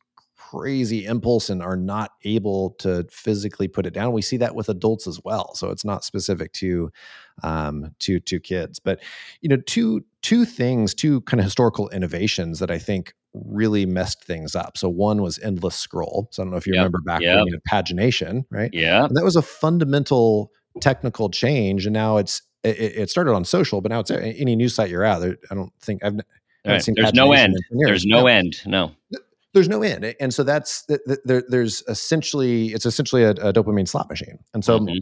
crazy 0.51 1.05
impulse 1.05 1.51
and 1.51 1.62
are 1.62 1.76
not 1.76 2.12
able 2.24 2.70
to 2.78 3.07
physically 3.11 3.68
put 3.68 3.86
it 3.86 3.95
down. 3.95 4.12
We 4.12 4.22
see 4.22 4.36
that 4.38 4.55
with 4.55 4.68
adults 4.68 5.07
as 5.07 5.20
well. 5.24 5.55
So 5.55 5.70
it's 5.70 5.84
not 5.84 6.05
specific 6.05 6.53
to 6.55 6.90
um, 7.42 7.95
to 8.01 8.20
to 8.20 8.40
kids. 8.40 8.78
But 8.78 9.01
you 9.40 9.49
know, 9.49 9.57
two 9.57 10.05
two 10.22 10.45
things, 10.45 10.95
two 10.95 11.20
kind 11.22 11.40
of 11.40 11.45
historical 11.45 11.88
innovations 11.90 12.59
that 12.59 12.70
I 12.70 12.78
think 12.78 13.14
really 13.32 13.84
messed 13.86 14.24
things 14.24 14.55
up. 14.55 14.76
So 14.76 14.88
one 14.88 15.22
was 15.22 15.38
endless 15.40 15.76
scroll. 15.76 16.28
So 16.30 16.42
I 16.42 16.45
don't 16.45 16.53
know 16.53 16.57
if 16.57 16.66
you 16.66 16.74
yep. 16.74 16.80
remember 16.80 17.01
back 17.01 17.20
yep. 17.20 17.38
when 17.38 17.47
you 17.47 17.59
had 17.70 17.84
pagination, 17.84 18.45
right? 18.51 18.70
Yeah, 18.72 19.09
that 19.11 19.24
was 19.24 19.36
a 19.36 19.42
fundamental 19.42 20.53
technical 20.80 21.30
change, 21.30 21.86
and 21.86 21.95
now 21.95 22.18
it's 22.18 22.42
it, 22.62 22.78
it 22.78 23.11
started 23.11 23.32
on 23.32 23.45
social, 23.45 23.80
but 23.80 23.90
now 23.90 24.01
it's 24.01 24.11
any 24.11 24.57
news 24.57 24.74
site 24.74 24.90
you're 24.90 25.05
at. 25.05 25.22
I 25.22 25.55
don't 25.55 25.72
think 25.80 26.05
I've. 26.05 26.18
Right. 26.66 26.82
There's 26.97 27.12
no 27.12 27.32
end. 27.32 27.55
There's 27.70 28.07
no 28.07 28.26
end. 28.26 28.62
No 28.64 28.92
there's 29.55 29.68
no 29.68 29.82
end 29.82 30.14
and 30.20 30.34
so 30.34 30.42
that's 30.42 30.84
there, 31.24 31.42
there's 31.48 31.82
essentially 31.88 32.68
it's 32.68 32.84
essentially 32.84 33.22
a, 33.22 33.30
a, 33.30 33.52
dopamine 33.52 33.88
slot 33.88 34.09
machine 34.11 34.38
and 34.52 34.64
so 34.64 34.80
mm-hmm. 34.80 34.98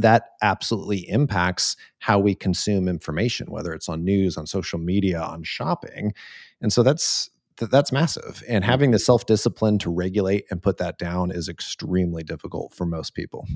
that 0.00 0.30
absolutely 0.42 1.08
impacts 1.08 1.76
how 1.98 2.18
we 2.18 2.34
consume 2.34 2.88
information 2.88 3.50
whether 3.50 3.72
it's 3.72 3.88
on 3.88 4.04
news 4.04 4.36
on 4.36 4.46
social 4.46 4.78
media 4.78 5.20
on 5.20 5.42
shopping 5.44 6.12
and 6.60 6.72
so 6.72 6.82
that's 6.82 7.30
that's 7.58 7.92
massive 7.92 8.42
and 8.48 8.64
mm-hmm. 8.64 8.70
having 8.70 8.90
the 8.90 8.98
self-discipline 8.98 9.78
to 9.78 9.90
regulate 9.90 10.46
and 10.50 10.62
put 10.62 10.78
that 10.78 10.98
down 10.98 11.30
is 11.30 11.48
extremely 11.48 12.24
difficult 12.24 12.74
for 12.74 12.86
most 12.86 13.14
people 13.14 13.46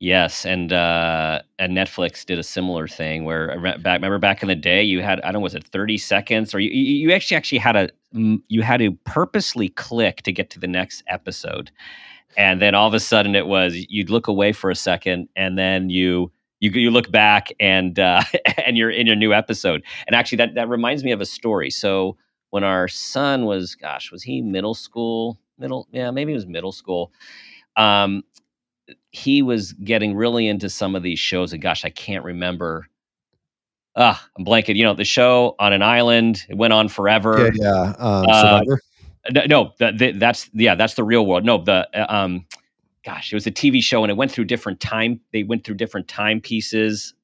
Yes, 0.00 0.46
and 0.46 0.72
uh, 0.72 1.42
and 1.58 1.76
Netflix 1.76 2.24
did 2.24 2.38
a 2.38 2.44
similar 2.44 2.86
thing 2.86 3.24
where 3.24 3.48
back 3.80 3.96
remember 3.96 4.18
back 4.18 4.42
in 4.42 4.48
the 4.48 4.54
day 4.54 4.80
you 4.80 5.02
had 5.02 5.20
I 5.22 5.32
don't 5.32 5.34
know 5.34 5.40
was 5.40 5.56
it 5.56 5.64
thirty 5.64 5.98
seconds 5.98 6.54
or 6.54 6.60
you 6.60 6.70
you 6.70 7.12
actually 7.12 7.36
actually 7.36 7.58
had 7.58 7.74
a 7.74 7.88
you 8.12 8.62
had 8.62 8.78
to 8.78 8.92
purposely 9.04 9.68
click 9.68 10.22
to 10.22 10.32
get 10.32 10.50
to 10.50 10.60
the 10.60 10.66
next 10.66 11.02
episode, 11.08 11.70
and 12.36 12.60
then 12.60 12.74
all 12.74 12.88
of 12.88 12.94
a 12.94 13.00
sudden 13.00 13.34
it 13.34 13.46
was 13.46 13.74
you'd 13.88 14.10
look 14.10 14.28
away 14.28 14.52
for 14.52 14.70
a 14.70 14.74
second 14.74 15.28
and 15.36 15.58
then 15.58 15.90
you 15.90 16.30
you 16.60 16.70
you 16.70 16.90
look 16.90 17.10
back 17.10 17.52
and 17.60 17.98
uh, 17.98 18.22
and 18.66 18.76
you're 18.76 18.90
in 18.90 19.06
your 19.06 19.16
new 19.16 19.32
episode. 19.32 19.82
And 20.06 20.14
actually 20.14 20.36
that 20.36 20.54
that 20.54 20.68
reminds 20.68 21.04
me 21.04 21.12
of 21.12 21.20
a 21.20 21.26
story. 21.26 21.70
So 21.70 22.16
when 22.50 22.64
our 22.64 22.88
son 22.88 23.44
was 23.44 23.74
gosh 23.74 24.10
was 24.10 24.22
he 24.22 24.40
middle 24.40 24.74
school 24.74 25.38
middle 25.58 25.86
yeah 25.92 26.10
maybe 26.10 26.32
it 26.32 26.36
was 26.36 26.46
middle 26.46 26.72
school. 26.72 27.12
Um, 27.76 28.24
he 29.10 29.42
was 29.42 29.72
getting 29.74 30.14
really 30.16 30.48
into 30.48 30.68
some 30.68 30.94
of 30.94 31.02
these 31.02 31.18
shows 31.18 31.52
and 31.52 31.62
gosh 31.62 31.84
i 31.84 31.90
can't 31.90 32.24
remember 32.24 32.88
ah 33.98 34.26
i'm 34.36 34.44
blanking 34.44 34.76
you 34.76 34.84
know 34.84 34.94
the 34.94 35.04
show 35.04 35.54
on 35.58 35.72
an 35.72 35.82
island 35.82 36.44
it 36.48 36.56
went 36.56 36.72
on 36.72 36.88
forever. 36.88 37.50
Yeah, 37.54 37.62
yeah. 37.62 37.94
Um, 37.98 38.26
uh, 38.28 39.40
no 39.46 39.72
the, 39.78 39.92
the, 39.92 40.12
that's 40.12 40.48
yeah 40.54 40.74
that's 40.74 40.94
the 40.94 41.04
real 41.04 41.26
world. 41.26 41.44
No 41.44 41.58
the 41.58 41.86
uh, 41.94 42.06
um 42.08 42.46
gosh 43.04 43.32
it 43.32 43.36
was 43.36 43.46
a 43.46 43.50
tv 43.50 43.82
show 43.82 44.02
and 44.02 44.10
it 44.10 44.16
went 44.16 44.32
through 44.32 44.44
different 44.44 44.80
time 44.80 45.20
they 45.32 45.42
went 45.42 45.64
through 45.64 45.74
different 45.74 46.08
time 46.08 46.40
pieces. 46.40 47.14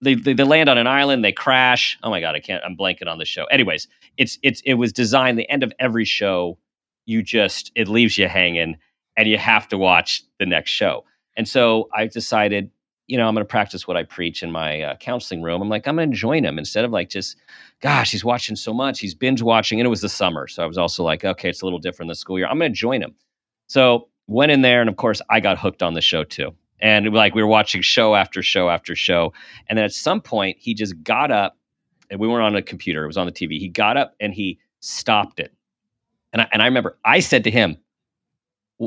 They, 0.00 0.14
they, 0.14 0.32
they 0.32 0.42
land 0.42 0.68
on 0.68 0.78
an 0.78 0.86
island 0.86 1.24
they 1.24 1.32
crash. 1.32 1.98
Oh 2.02 2.10
my 2.10 2.20
god 2.20 2.34
i 2.34 2.40
can't 2.40 2.64
i'm 2.64 2.76
blanking 2.76 3.08
on 3.08 3.18
the 3.18 3.26
show. 3.26 3.44
Anyways 3.46 3.88
it's 4.16 4.38
it's 4.42 4.62
it 4.64 4.74
was 4.74 4.92
designed 4.92 5.38
the 5.38 5.48
end 5.50 5.62
of 5.62 5.72
every 5.78 6.04
show 6.04 6.58
you 7.04 7.22
just 7.22 7.72
it 7.74 7.88
leaves 7.88 8.16
you 8.16 8.28
hanging 8.28 8.76
and 9.16 9.28
you 9.28 9.38
have 9.38 9.68
to 9.68 9.78
watch 9.78 10.22
the 10.38 10.46
next 10.46 10.70
show. 10.70 11.04
And 11.36 11.48
so 11.48 11.88
I 11.94 12.06
decided, 12.06 12.70
you 13.06 13.16
know, 13.16 13.26
I'm 13.26 13.34
going 13.34 13.44
to 13.44 13.50
practice 13.50 13.86
what 13.86 13.96
I 13.96 14.04
preach 14.04 14.42
in 14.42 14.50
my 14.50 14.80
uh, 14.82 14.96
counseling 14.96 15.42
room. 15.42 15.60
I'm 15.60 15.68
like, 15.68 15.86
I'm 15.86 15.96
going 15.96 16.10
to 16.10 16.16
join 16.16 16.44
him 16.44 16.58
instead 16.58 16.84
of 16.84 16.92
like 16.92 17.08
just, 17.08 17.36
gosh, 17.80 18.10
he's 18.12 18.24
watching 18.24 18.56
so 18.56 18.72
much. 18.72 19.00
He's 19.00 19.14
binge 19.14 19.42
watching. 19.42 19.80
And 19.80 19.86
it 19.86 19.90
was 19.90 20.00
the 20.00 20.08
summer. 20.08 20.46
So 20.46 20.62
I 20.62 20.66
was 20.66 20.78
also 20.78 21.02
like, 21.02 21.24
okay, 21.24 21.48
it's 21.48 21.62
a 21.62 21.66
little 21.66 21.78
different 21.78 22.10
this 22.10 22.20
school 22.20 22.38
year. 22.38 22.46
I'm 22.46 22.58
going 22.58 22.72
to 22.72 22.78
join 22.78 23.02
him. 23.02 23.14
So 23.66 24.08
went 24.28 24.52
in 24.52 24.62
there. 24.62 24.80
And 24.80 24.88
of 24.88 24.96
course, 24.96 25.20
I 25.30 25.40
got 25.40 25.58
hooked 25.58 25.82
on 25.82 25.94
the 25.94 26.00
show 26.00 26.24
too. 26.24 26.54
And 26.80 27.12
like 27.12 27.34
we 27.34 27.42
were 27.42 27.48
watching 27.48 27.82
show 27.82 28.14
after 28.14 28.42
show 28.42 28.68
after 28.68 28.94
show. 28.94 29.32
And 29.68 29.78
then 29.78 29.84
at 29.84 29.92
some 29.92 30.20
point, 30.20 30.56
he 30.58 30.74
just 30.74 31.00
got 31.02 31.30
up 31.30 31.56
and 32.10 32.20
we 32.20 32.28
weren't 32.28 32.44
on 32.44 32.56
a 32.56 32.62
computer, 32.62 33.04
it 33.04 33.06
was 33.06 33.16
on 33.16 33.26
the 33.26 33.32
TV. 33.32 33.58
He 33.58 33.68
got 33.68 33.96
up 33.96 34.14
and 34.20 34.34
he 34.34 34.58
stopped 34.80 35.40
it. 35.40 35.52
And 36.32 36.42
I, 36.42 36.48
and 36.52 36.62
I 36.62 36.66
remember 36.66 36.98
I 37.04 37.20
said 37.20 37.44
to 37.44 37.50
him, 37.50 37.76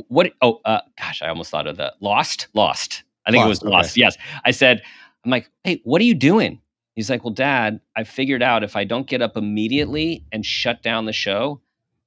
what 0.10 0.34
oh 0.42 0.60
uh, 0.66 0.82
gosh 0.98 1.22
i 1.22 1.30
almost 1.30 1.52
thought 1.52 1.68
of 1.68 1.78
the 1.78 1.94
lost 2.02 2.48
lost 2.54 3.04
i 3.26 3.32
think 3.32 3.44
it 3.44 3.48
was 3.48 3.62
okay. 3.62 3.70
lost 3.70 3.98
yes. 3.98 4.18
I 4.44 4.52
said 4.52 4.82
i'm 5.24 5.32
like 5.32 5.50
hey 5.64 5.82
what 5.84 6.02
are 6.02 6.06
you 6.06 6.16
doing? 6.16 6.62
He's 6.96 7.10
like 7.10 7.24
well 7.24 7.34
dad 7.34 7.80
i 7.96 8.04
figured 8.04 8.42
out 8.42 8.64
if 8.64 8.76
i 8.76 8.84
don't 8.84 9.08
get 9.08 9.22
up 9.22 9.36
immediately 9.36 10.24
and 10.32 10.46
shut 10.46 10.82
down 10.82 11.06
the 11.06 11.14
show 11.14 11.60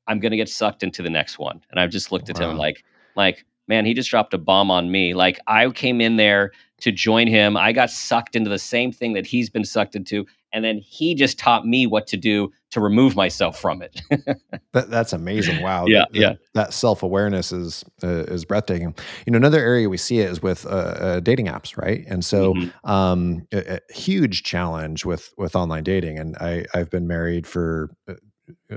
i'm 0.07 0.19
going 0.19 0.31
to 0.31 0.37
get 0.37 0.49
sucked 0.49 0.83
into 0.83 1.03
the 1.03 1.11
next 1.11 1.39
one. 1.39 1.61
And 1.71 1.81
i 1.81 1.87
just 1.87 2.11
looked 2.13 2.31
at 2.31 2.39
wow. 2.41 2.51
him 2.51 2.57
like 2.57 2.85
like 3.17 3.45
man 3.67 3.85
he 3.85 3.95
just 3.95 4.11
dropped 4.11 4.35
a 4.35 4.39
bomb 4.39 4.71
on 4.71 4.91
me. 4.91 5.15
Like 5.15 5.39
i 5.47 5.69
came 5.71 6.01
in 6.01 6.17
there 6.17 6.53
to 6.81 6.93
join 6.93 7.27
him. 7.27 7.57
I 7.57 7.73
got 7.73 7.91
sucked 7.91 8.37
into 8.37 8.49
the 8.49 8.59
same 8.59 8.93
thing 8.93 9.13
that 9.15 9.27
he's 9.27 9.51
been 9.51 9.65
sucked 9.65 9.97
into 9.97 10.27
and 10.53 10.65
then 10.65 10.79
he 10.79 11.15
just 11.15 11.39
taught 11.39 11.67
me 11.67 11.87
what 11.87 12.07
to 12.07 12.17
do 12.17 12.51
to 12.71 12.81
remove 12.81 13.17
myself 13.17 13.59
from 13.59 13.83
it. 13.83 14.01
that, 14.73 14.91
that's 14.91 15.13
amazing. 15.13 15.63
Wow. 15.63 15.87
yeah, 15.87 16.05
that, 16.11 16.19
yeah. 16.19 16.35
That 16.55 16.73
self 16.73 17.03
awareness 17.03 17.53
is 17.53 17.85
uh, 18.03 18.25
is 18.25 18.45
breathtaking. 18.45 18.95
You 19.27 19.33
know, 19.33 19.37
another 19.37 19.61
area 19.61 19.89
we 19.89 19.97
see 19.97 20.21
it 20.21 20.31
is 20.31 20.43
with 20.43 20.67
uh, 20.67 20.69
uh, 20.69 21.21
dating 21.21 21.47
apps, 21.47 21.77
right? 21.77 22.05
And 22.09 22.25
so, 22.25 22.55
mm-hmm. 22.55 22.91
um, 22.91 23.47
a, 23.53 23.77
a, 23.77 23.93
huge 23.93 24.43
challenge 24.43 25.05
with 25.05 25.33
with 25.39 25.57
online 25.57 25.85
dating. 25.85 26.19
And 26.19 26.37
I 26.37 26.65
I've 26.75 26.91
been 26.91 27.07
married 27.07 27.47
for 27.47 27.91
uh, 28.09 28.15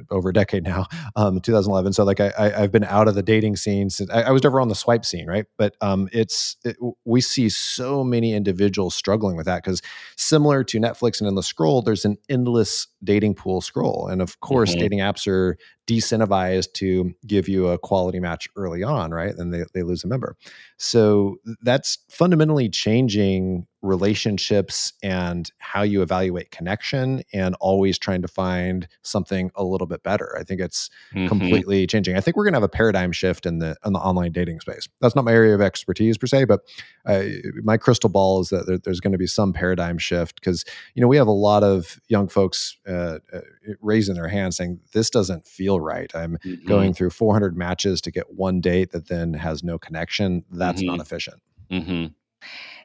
over 0.09 0.29
a 0.29 0.33
decade 0.33 0.63
now, 0.63 0.85
um, 1.15 1.39
2011. 1.39 1.93
So 1.93 2.03
like 2.03 2.19
I, 2.19 2.31
I 2.37 2.49
have 2.61 2.71
been 2.71 2.83
out 2.83 3.07
of 3.07 3.15
the 3.15 3.23
dating 3.23 3.55
scene 3.55 3.89
since 3.89 4.09
I, 4.09 4.23
I 4.23 4.31
was 4.31 4.43
never 4.43 4.61
on 4.61 4.67
the 4.67 4.75
swipe 4.75 5.05
scene, 5.05 5.27
right? 5.27 5.45
But 5.57 5.75
um, 5.81 6.09
it's 6.11 6.57
it, 6.63 6.77
we 7.05 7.21
see 7.21 7.49
so 7.49 8.03
many 8.03 8.33
individuals 8.33 8.95
struggling 8.95 9.35
with 9.35 9.45
that 9.45 9.63
because 9.63 9.81
similar 10.15 10.63
to 10.65 10.79
Netflix 10.79 11.19
and 11.19 11.27
in 11.27 11.35
the 11.35 11.43
scroll, 11.43 11.81
there's 11.81 12.05
an 12.05 12.17
endless 12.29 12.87
dating 13.03 13.35
pool 13.35 13.61
scroll, 13.61 14.07
and 14.07 14.21
of 14.21 14.39
course, 14.39 14.71
mm-hmm. 14.71 14.79
dating 14.79 14.99
apps 14.99 15.27
are 15.27 15.57
decentivized 15.87 16.73
to 16.73 17.13
give 17.27 17.49
you 17.49 17.67
a 17.67 17.77
quality 17.77 18.19
match 18.19 18.47
early 18.55 18.83
on, 18.83 19.11
right? 19.11 19.35
Then 19.35 19.49
they, 19.49 19.63
they 19.73 19.83
lose 19.83 20.03
a 20.03 20.07
member. 20.07 20.37
So 20.77 21.37
that's 21.61 21.97
fundamentally 22.09 22.69
changing 22.69 23.67
relationships 23.81 24.93
and 25.01 25.51
how 25.57 25.81
you 25.81 26.01
evaluate 26.01 26.51
connection 26.51 27.23
and 27.33 27.55
always 27.59 27.97
trying 27.97 28.21
to 28.21 28.27
find 28.27 28.87
something 29.03 29.51
a 29.55 29.63
little 29.63 29.80
bit 29.85 30.03
better. 30.03 30.35
I 30.39 30.43
think 30.43 30.61
it's 30.61 30.89
mm-hmm. 31.13 31.27
completely 31.27 31.87
changing. 31.87 32.15
I 32.15 32.21
think 32.21 32.37
we're 32.37 32.43
going 32.43 32.53
to 32.53 32.57
have 32.57 32.63
a 32.63 32.69
paradigm 32.69 33.11
shift 33.11 33.45
in 33.45 33.59
the 33.59 33.75
in 33.85 33.93
the 33.93 33.99
online 33.99 34.31
dating 34.31 34.59
space. 34.59 34.87
That's 34.99 35.15
not 35.15 35.25
my 35.25 35.31
area 35.31 35.55
of 35.55 35.61
expertise 35.61 36.17
per 36.17 36.27
se, 36.27 36.45
but 36.45 36.61
uh, 37.05 37.23
my 37.63 37.77
crystal 37.77 38.09
ball 38.09 38.41
is 38.41 38.49
that 38.49 38.67
there, 38.67 38.77
there's 38.77 38.99
going 38.99 39.11
to 39.11 39.17
be 39.17 39.27
some 39.27 39.53
paradigm 39.53 39.97
shift 39.97 40.35
because 40.35 40.65
you 40.95 41.01
know 41.01 41.07
we 41.07 41.17
have 41.17 41.27
a 41.27 41.31
lot 41.31 41.63
of 41.63 41.99
young 42.07 42.27
folks 42.27 42.77
uh, 42.87 43.19
uh, 43.33 43.41
raising 43.81 44.15
their 44.15 44.27
hands 44.27 44.57
saying 44.57 44.79
this 44.93 45.09
doesn't 45.09 45.47
feel 45.47 45.79
right. 45.79 46.13
I'm 46.15 46.37
mm-hmm. 46.37 46.67
going 46.67 46.93
through 46.93 47.11
400 47.11 47.57
matches 47.57 48.01
to 48.01 48.11
get 48.11 48.33
one 48.33 48.61
date 48.61 48.91
that 48.91 49.07
then 49.07 49.33
has 49.33 49.63
no 49.63 49.77
connection. 49.77 50.43
That's 50.51 50.81
mm-hmm. 50.81 50.91
not 50.95 50.99
efficient. 50.99 51.41
Mm-hmm. 51.71 52.07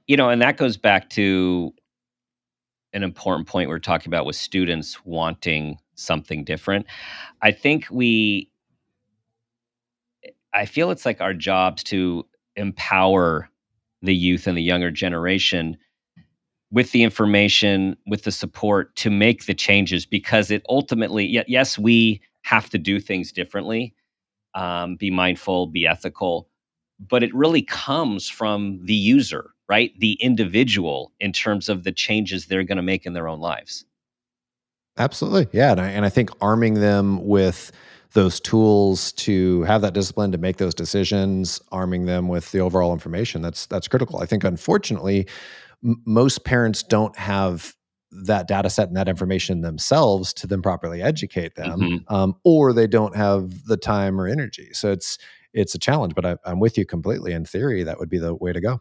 You 0.06 0.16
know, 0.16 0.28
and 0.28 0.40
that 0.42 0.56
goes 0.56 0.76
back 0.76 1.10
to 1.10 1.72
an 2.92 3.02
important 3.02 3.46
point 3.46 3.68
we're 3.68 3.78
talking 3.78 4.08
about 4.08 4.24
with 4.24 4.36
students 4.36 5.04
wanting 5.04 5.78
something 5.96 6.44
different. 6.44 6.86
I 7.42 7.50
think 7.52 7.86
we, 7.90 8.50
I 10.52 10.64
feel 10.66 10.90
it's 10.90 11.04
like 11.04 11.20
our 11.20 11.34
jobs 11.34 11.82
to 11.84 12.26
empower 12.56 13.50
the 14.02 14.14
youth 14.14 14.46
and 14.46 14.56
the 14.56 14.62
younger 14.62 14.90
generation 14.90 15.76
with 16.70 16.92
the 16.92 17.02
information, 17.02 17.96
with 18.06 18.24
the 18.24 18.32
support 18.32 18.94
to 18.96 19.10
make 19.10 19.46
the 19.46 19.54
changes 19.54 20.06
because 20.06 20.50
it 20.50 20.62
ultimately, 20.68 21.42
yes, 21.46 21.78
we 21.78 22.20
have 22.42 22.70
to 22.70 22.78
do 22.78 23.00
things 23.00 23.32
differently, 23.32 23.94
um, 24.54 24.96
be 24.96 25.10
mindful, 25.10 25.66
be 25.66 25.86
ethical, 25.86 26.48
but 26.98 27.22
it 27.22 27.34
really 27.34 27.62
comes 27.62 28.28
from 28.28 28.80
the 28.84 28.94
user, 28.94 29.50
right? 29.68 29.92
The 30.00 30.12
individual 30.14 31.12
in 31.20 31.32
terms 31.32 31.68
of 31.68 31.84
the 31.84 31.92
changes 31.92 32.46
they're 32.46 32.64
going 32.64 32.76
to 32.76 32.82
make 32.82 33.06
in 33.06 33.12
their 33.12 33.28
own 33.28 33.40
lives. 33.40 33.84
Absolutely. 34.98 35.48
Yeah. 35.52 35.72
And 35.72 35.80
I, 35.80 35.88
and 35.88 36.04
I 36.04 36.08
think 36.08 36.30
arming 36.40 36.74
them 36.74 37.24
with 37.26 37.72
those 38.12 38.40
tools 38.40 39.12
to 39.12 39.62
have 39.64 39.82
that 39.82 39.92
discipline 39.92 40.32
to 40.32 40.38
make 40.38 40.56
those 40.56 40.74
decisions, 40.74 41.60
arming 41.70 42.06
them 42.06 42.28
with 42.28 42.50
the 42.52 42.60
overall 42.60 42.92
information, 42.92 43.42
that's, 43.42 43.66
that's 43.66 43.88
critical. 43.88 44.20
I 44.20 44.26
think, 44.26 44.42
unfortunately, 44.42 45.26
m- 45.84 46.00
most 46.06 46.44
parents 46.44 46.82
don't 46.82 47.16
have 47.18 47.76
that 48.12 48.48
data 48.48 48.70
set 48.70 48.88
and 48.88 48.96
that 48.96 49.08
information 49.08 49.60
themselves 49.60 50.32
to 50.32 50.46
then 50.46 50.62
properly 50.62 51.02
educate 51.02 51.54
them 51.56 51.80
mm-hmm. 51.80 52.14
um, 52.14 52.34
or 52.44 52.72
they 52.72 52.86
don't 52.86 53.16
have 53.16 53.64
the 53.64 53.76
time 53.76 54.20
or 54.20 54.26
energy 54.26 54.68
so 54.72 54.90
it's 54.90 55.18
it's 55.52 55.74
a 55.74 55.78
challenge 55.78 56.14
but 56.14 56.24
I, 56.24 56.36
i'm 56.44 56.60
with 56.60 56.78
you 56.78 56.86
completely 56.86 57.32
in 57.32 57.44
theory 57.44 57.82
that 57.82 57.98
would 57.98 58.08
be 58.08 58.18
the 58.18 58.34
way 58.34 58.52
to 58.52 58.60
go 58.60 58.80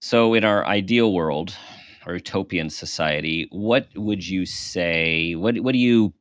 so 0.00 0.34
in 0.34 0.44
our 0.44 0.64
ideal 0.66 1.12
world 1.12 1.54
or 2.06 2.14
utopian 2.14 2.70
society, 2.70 3.48
what 3.50 3.88
would 3.96 4.26
you 4.26 4.46
say? 4.46 5.34
What 5.34 5.58
what 5.60 5.72
do 5.72 5.78
you 5.78 6.12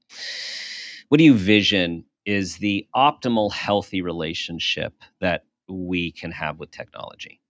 what 1.10 1.18
do 1.18 1.24
you 1.24 1.34
vision 1.34 2.06
is 2.26 2.58
the 2.58 2.88
optimal 2.96 3.52
healthy 3.52 4.02
relationship 4.02 4.94
that 5.20 5.46
we 5.68 6.12
can 6.12 6.32
have 6.32 6.60
with 6.60 6.72
technology? 6.72 7.42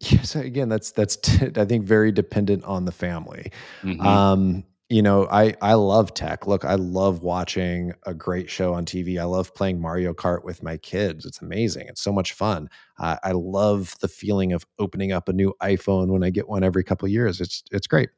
Yes, 0.00 0.34
again, 0.34 0.68
that's 0.68 0.92
that's 0.92 1.16
t- 1.16 1.50
I 1.56 1.64
think 1.64 1.84
very 1.84 2.12
dependent 2.12 2.64
on 2.64 2.84
the 2.84 2.92
family. 2.92 3.52
Mm-hmm. 3.82 4.06
Um, 4.06 4.64
you 4.90 5.02
know, 5.02 5.28
I 5.30 5.54
I 5.62 5.74
love 5.74 6.14
tech. 6.14 6.48
Look, 6.48 6.64
I 6.64 6.74
love 6.74 7.22
watching 7.22 7.92
a 8.06 8.12
great 8.12 8.50
show 8.50 8.74
on 8.74 8.84
TV. 8.84 9.18
I 9.18 9.24
love 9.24 9.54
playing 9.54 9.80
Mario 9.80 10.12
Kart 10.12 10.44
with 10.44 10.64
my 10.64 10.76
kids. 10.78 11.24
It's 11.24 11.40
amazing. 11.40 11.86
It's 11.88 12.02
so 12.02 12.12
much 12.12 12.32
fun. 12.32 12.68
Uh, 12.98 13.16
I 13.22 13.32
love 13.32 13.94
the 14.00 14.08
feeling 14.08 14.52
of 14.52 14.66
opening 14.80 15.12
up 15.12 15.28
a 15.28 15.32
new 15.32 15.54
iPhone 15.62 16.08
when 16.08 16.24
I 16.24 16.30
get 16.30 16.48
one 16.48 16.64
every 16.64 16.82
couple 16.82 17.06
years. 17.08 17.40
It's 17.40 17.62
it's 17.70 17.86
great. 17.86 18.10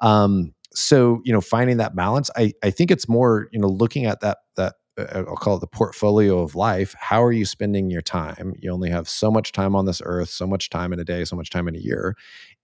Um, 0.00 0.52
so 0.74 1.20
you 1.24 1.32
know, 1.32 1.40
finding 1.40 1.76
that 1.76 1.94
balance, 1.94 2.28
I 2.36 2.52
I 2.62 2.70
think 2.70 2.90
it's 2.90 3.08
more 3.08 3.48
you 3.52 3.60
know 3.60 3.68
looking 3.68 4.04
at 4.06 4.20
that 4.20 4.38
that 4.56 4.74
I'll 4.98 5.36
call 5.36 5.56
it 5.56 5.60
the 5.60 5.66
portfolio 5.66 6.40
of 6.40 6.54
life. 6.54 6.94
How 6.98 7.22
are 7.22 7.32
you 7.32 7.44
spending 7.44 7.90
your 7.90 8.02
time? 8.02 8.54
You 8.58 8.70
only 8.72 8.90
have 8.90 9.08
so 9.08 9.30
much 9.30 9.52
time 9.52 9.76
on 9.76 9.84
this 9.84 10.00
earth, 10.04 10.30
so 10.30 10.46
much 10.46 10.70
time 10.70 10.92
in 10.92 10.98
a 10.98 11.04
day, 11.04 11.24
so 11.24 11.36
much 11.36 11.50
time 11.50 11.68
in 11.68 11.76
a 11.76 11.80
year. 11.80 12.16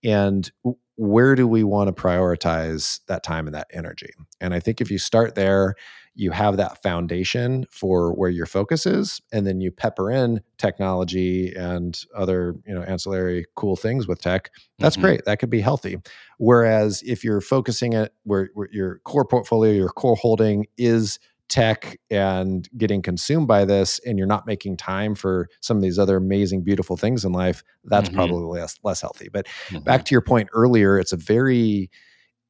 And 0.03 0.51
where 0.95 1.35
do 1.35 1.47
we 1.47 1.63
want 1.63 1.95
to 1.95 2.01
prioritize 2.01 2.99
that 3.07 3.23
time 3.23 3.47
and 3.47 3.55
that 3.55 3.67
energy? 3.71 4.09
And 4.41 4.53
I 4.53 4.59
think 4.59 4.81
if 4.81 4.91
you 4.91 4.97
start 4.97 5.35
there, 5.35 5.75
you 6.15 6.29
have 6.29 6.57
that 6.57 6.81
foundation 6.83 7.65
for 7.71 8.13
where 8.13 8.29
your 8.29 8.45
focus 8.45 8.85
is, 8.85 9.19
and 9.31 9.47
then 9.47 9.61
you 9.61 9.71
pepper 9.71 10.11
in 10.11 10.41
technology 10.59 11.51
and 11.55 11.99
other, 12.15 12.55
you 12.67 12.73
know, 12.75 12.83
ancillary 12.83 13.45
cool 13.55 13.75
things 13.75 14.07
with 14.07 14.21
tech. 14.21 14.51
That's 14.77 14.95
mm-hmm. 14.95 15.05
great. 15.05 15.25
That 15.25 15.39
could 15.39 15.49
be 15.49 15.61
healthy. 15.61 15.97
Whereas 16.37 17.01
if 17.03 17.23
you're 17.23 17.41
focusing 17.41 17.93
it 17.93 18.13
where, 18.23 18.49
where 18.53 18.69
your 18.71 18.99
core 19.05 19.25
portfolio, 19.25 19.71
your 19.71 19.89
core 19.89 20.15
holding 20.15 20.67
is 20.77 21.17
tech 21.53 21.99
and 22.09 22.67
getting 22.79 22.99
consumed 22.99 23.47
by 23.47 23.63
this 23.63 23.99
and 24.07 24.17
you're 24.17 24.25
not 24.25 24.47
making 24.47 24.75
time 24.75 25.13
for 25.13 25.47
some 25.61 25.77
of 25.77 25.83
these 25.83 25.99
other 25.99 26.17
amazing 26.17 26.63
beautiful 26.63 26.97
things 26.97 27.23
in 27.23 27.31
life 27.31 27.63
that's 27.83 28.09
mm-hmm. 28.09 28.17
probably 28.17 28.59
less 28.59 28.79
less 28.83 29.01
healthy 29.01 29.29
but 29.31 29.45
mm-hmm. 29.67 29.83
back 29.83 30.03
to 30.03 30.15
your 30.15 30.21
point 30.21 30.49
earlier 30.53 30.97
it's 30.97 31.13
a 31.13 31.17
very 31.17 31.91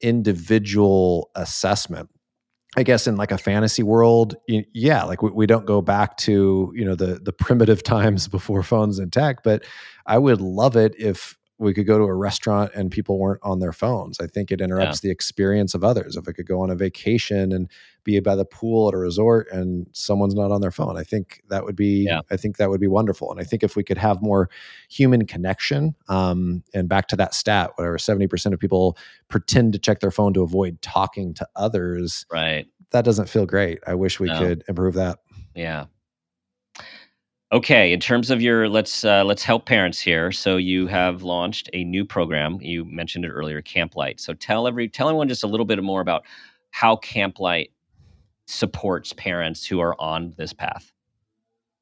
individual 0.00 1.30
assessment 1.34 2.08
I 2.76 2.82
guess 2.82 3.06
in 3.06 3.14
like 3.14 3.30
a 3.30 3.38
fantasy 3.38 3.84
world, 3.84 4.34
yeah, 4.48 5.04
like 5.04 5.22
we, 5.22 5.30
we, 5.30 5.46
don't 5.46 5.64
go 5.64 5.80
back 5.80 6.16
to 6.16 6.72
you 6.74 6.84
know 6.84 6.96
the 6.96 7.20
the 7.22 7.32
primitive 7.32 7.82
times 7.84 8.26
before 8.26 8.64
phones 8.64 8.98
and 8.98 9.12
tech, 9.12 9.44
but 9.44 9.62
I 10.06 10.18
would 10.18 10.40
love 10.40 10.74
it 10.74 10.92
if 10.98 11.38
we 11.64 11.74
could 11.74 11.86
go 11.86 11.98
to 11.98 12.04
a 12.04 12.14
restaurant 12.14 12.70
and 12.74 12.90
people 12.90 13.18
weren't 13.18 13.40
on 13.42 13.58
their 13.58 13.72
phones. 13.72 14.20
I 14.20 14.26
think 14.26 14.52
it 14.52 14.60
interrupts 14.60 15.02
yeah. 15.02 15.08
the 15.08 15.12
experience 15.12 15.74
of 15.74 15.82
others. 15.82 16.16
If 16.16 16.28
I 16.28 16.32
could 16.32 16.46
go 16.46 16.62
on 16.62 16.70
a 16.70 16.74
vacation 16.74 17.52
and 17.52 17.68
be 18.04 18.20
by 18.20 18.36
the 18.36 18.44
pool 18.44 18.88
at 18.88 18.94
a 18.94 18.98
resort 18.98 19.48
and 19.50 19.88
someone's 19.92 20.34
not 20.34 20.50
on 20.50 20.60
their 20.60 20.70
phone, 20.70 20.96
I 20.96 21.02
think 21.02 21.42
that 21.48 21.64
would 21.64 21.74
be 21.74 22.04
yeah. 22.04 22.20
I 22.30 22.36
think 22.36 22.58
that 22.58 22.70
would 22.70 22.80
be 22.80 22.86
wonderful. 22.86 23.30
And 23.32 23.40
I 23.40 23.44
think 23.44 23.62
if 23.62 23.74
we 23.74 23.82
could 23.82 23.98
have 23.98 24.22
more 24.22 24.48
human 24.88 25.26
connection, 25.26 25.94
um, 26.08 26.62
and 26.74 26.88
back 26.88 27.08
to 27.08 27.16
that 27.16 27.34
stat, 27.34 27.72
whatever 27.76 27.98
seventy 27.98 28.26
percent 28.26 28.54
of 28.54 28.60
people 28.60 28.96
pretend 29.28 29.72
to 29.72 29.78
check 29.78 30.00
their 30.00 30.10
phone 30.10 30.34
to 30.34 30.42
avoid 30.42 30.80
talking 30.82 31.34
to 31.34 31.48
others. 31.56 32.26
Right. 32.30 32.66
That 32.90 33.04
doesn't 33.04 33.28
feel 33.28 33.46
great. 33.46 33.80
I 33.86 33.94
wish 33.94 34.20
we 34.20 34.28
no. 34.28 34.38
could 34.38 34.64
improve 34.68 34.94
that. 34.94 35.18
Yeah. 35.54 35.86
Okay, 37.52 37.92
in 37.92 38.00
terms 38.00 38.30
of 38.30 38.40
your 38.40 38.68
let's 38.68 39.04
uh, 39.04 39.22
let's 39.24 39.44
help 39.44 39.66
parents 39.66 40.00
here. 40.00 40.32
So 40.32 40.56
you 40.56 40.86
have 40.86 41.22
launched 41.22 41.70
a 41.72 41.84
new 41.84 42.04
program. 42.04 42.58
You 42.60 42.84
mentioned 42.84 43.24
it 43.24 43.28
earlier, 43.28 43.62
Camp 43.62 43.94
Camplight. 43.94 44.18
So 44.18 44.34
tell 44.34 44.66
every 44.66 44.88
tell 44.88 45.08
everyone 45.08 45.28
just 45.28 45.44
a 45.44 45.46
little 45.46 45.66
bit 45.66 45.82
more 45.82 46.00
about 46.00 46.24
how 46.70 46.96
Camp 46.96 47.36
Camplight 47.36 47.70
supports 48.46 49.12
parents 49.12 49.64
who 49.64 49.80
are 49.80 49.98
on 50.00 50.34
this 50.36 50.52
path. 50.52 50.92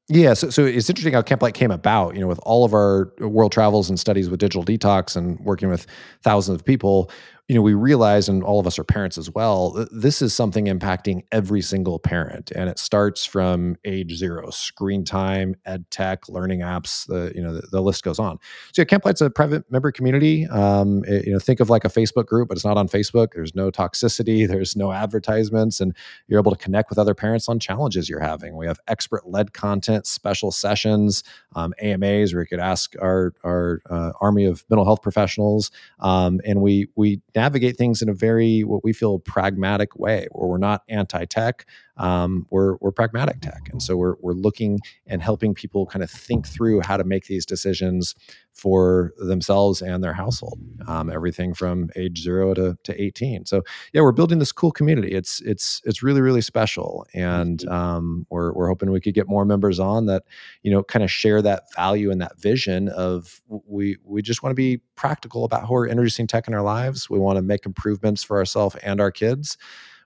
Yeah, 0.09 0.33
so, 0.33 0.49
so 0.49 0.65
it's 0.65 0.89
interesting 0.89 1.13
how 1.13 1.21
Camp 1.21 1.41
Camplight 1.41 1.53
came 1.53 1.71
about. 1.71 2.13
You 2.13 2.21
know, 2.21 2.27
with 2.27 2.39
all 2.43 2.65
of 2.65 2.73
our 2.73 3.11
world 3.19 3.53
travels 3.53 3.89
and 3.89 3.99
studies 3.99 4.29
with 4.29 4.39
digital 4.39 4.65
detox 4.65 5.15
and 5.15 5.39
working 5.39 5.69
with 5.69 5.87
thousands 6.21 6.55
of 6.59 6.65
people, 6.65 7.09
you 7.49 7.55
know, 7.55 7.61
we 7.61 7.73
realize, 7.73 8.29
and 8.29 8.41
all 8.41 8.59
of 8.59 8.65
us 8.65 8.79
are 8.79 8.85
parents 8.85 9.17
as 9.17 9.29
well, 9.29 9.85
this 9.91 10.21
is 10.21 10.33
something 10.33 10.67
impacting 10.67 11.23
every 11.33 11.61
single 11.61 11.99
parent. 11.99 12.51
And 12.55 12.69
it 12.69 12.79
starts 12.79 13.25
from 13.25 13.75
age 13.83 14.15
zero, 14.15 14.49
screen 14.49 15.03
time, 15.03 15.53
ed 15.65 15.83
tech, 15.91 16.29
learning 16.29 16.61
apps, 16.61 17.05
the, 17.05 17.33
you 17.35 17.41
know, 17.43 17.53
the, 17.53 17.67
the 17.67 17.81
list 17.81 18.03
goes 18.03 18.17
on. 18.17 18.39
So 18.71 18.81
yeah, 18.81 18.85
Camplight's 18.85 19.19
a 19.19 19.29
private 19.29 19.69
member 19.69 19.91
community. 19.91 20.47
Um, 20.47 21.03
it, 21.05 21.25
you 21.25 21.33
know, 21.33 21.39
think 21.39 21.59
of 21.59 21.69
like 21.69 21.83
a 21.83 21.89
Facebook 21.89 22.27
group, 22.27 22.47
but 22.47 22.57
it's 22.57 22.63
not 22.63 22.77
on 22.77 22.87
Facebook. 22.87 23.33
There's 23.33 23.53
no 23.53 23.69
toxicity, 23.69 24.47
there's 24.53 24.77
no 24.77 24.93
advertisements, 24.93 25.81
and 25.81 25.93
you're 26.27 26.39
able 26.39 26.51
to 26.51 26.57
connect 26.57 26.89
with 26.89 26.97
other 26.97 27.13
parents 27.13 27.49
on 27.49 27.59
challenges 27.59 28.07
you're 28.07 28.21
having. 28.21 28.55
We 28.55 28.67
have 28.67 28.79
expert 28.87 29.27
led 29.27 29.51
content, 29.51 30.07
special 30.07 30.51
sessions, 30.51 31.25
um, 31.57 31.73
AMAs 31.81 32.33
where 32.33 32.43
you 32.43 32.47
could 32.47 32.61
ask 32.61 32.93
our, 33.01 33.33
our 33.43 33.81
uh, 33.89 34.13
army 34.21 34.45
of 34.45 34.63
mental 34.69 34.85
health 34.85 35.01
professionals. 35.01 35.71
Um, 35.99 36.39
and 36.45 36.61
we, 36.61 36.87
we 36.95 37.21
navigate 37.35 37.77
things 37.77 38.01
in 38.01 38.09
a 38.09 38.13
very 38.13 38.63
what 38.63 38.83
we 38.83 38.93
feel 38.93 39.19
pragmatic 39.19 39.95
way, 39.97 40.27
where 40.31 40.47
we're 40.49 40.57
not 40.57 40.83
anti-tech, 40.89 41.65
um, 41.97 42.47
we're 42.49 42.77
we're 42.81 42.91
pragmatic 42.91 43.41
tech, 43.41 43.69
and 43.71 43.81
so 43.81 43.95
we're 43.95 44.15
we're 44.21 44.33
looking 44.33 44.79
and 45.05 45.21
helping 45.21 45.53
people 45.53 45.85
kind 45.85 46.01
of 46.01 46.09
think 46.09 46.47
through 46.47 46.81
how 46.81 46.97
to 46.97 47.03
make 47.03 47.25
these 47.25 47.45
decisions 47.45 48.15
for 48.51 49.13
themselves 49.17 49.81
and 49.81 50.03
their 50.03 50.13
household. 50.13 50.59
Um, 50.87 51.09
everything 51.09 51.53
from 51.53 51.89
age 51.95 52.21
zero 52.21 52.53
to, 52.53 52.77
to 52.83 53.01
18. 53.01 53.45
So 53.45 53.63
yeah, 53.93 54.01
we're 54.01 54.11
building 54.11 54.39
this 54.39 54.51
cool 54.51 54.71
community. 54.71 55.09
It's 55.09 55.41
it's 55.41 55.81
it's 55.85 56.01
really 56.01 56.21
really 56.21 56.41
special, 56.41 57.05
and 57.13 57.59
mm-hmm. 57.59 57.73
um, 57.73 58.27
we're 58.29 58.53
we're 58.53 58.67
hoping 58.67 58.91
we 58.91 59.01
could 59.01 59.13
get 59.13 59.27
more 59.27 59.45
members 59.45 59.79
on 59.79 60.07
that 60.07 60.23
you 60.63 60.71
know 60.71 60.83
kind 60.83 61.03
of 61.03 61.11
share 61.11 61.41
that 61.43 61.73
value 61.75 62.09
and 62.09 62.21
that 62.21 62.39
vision 62.39 62.89
of 62.89 63.41
we 63.47 63.97
we 64.03 64.21
just 64.23 64.41
want 64.41 64.51
to 64.51 64.55
be 64.55 64.77
practical 64.95 65.43
about 65.43 65.61
how 65.61 65.69
we're 65.69 65.87
introducing 65.87 66.25
tech 66.25 66.47
in 66.47 66.55
our 66.55 66.63
lives. 66.63 67.09
We 67.09 67.19
want 67.19 67.37
to 67.37 67.43
make 67.43 67.65
improvements 67.65 68.23
for 68.23 68.37
ourselves 68.37 68.75
and 68.77 68.99
our 68.99 69.11
kids. 69.11 69.57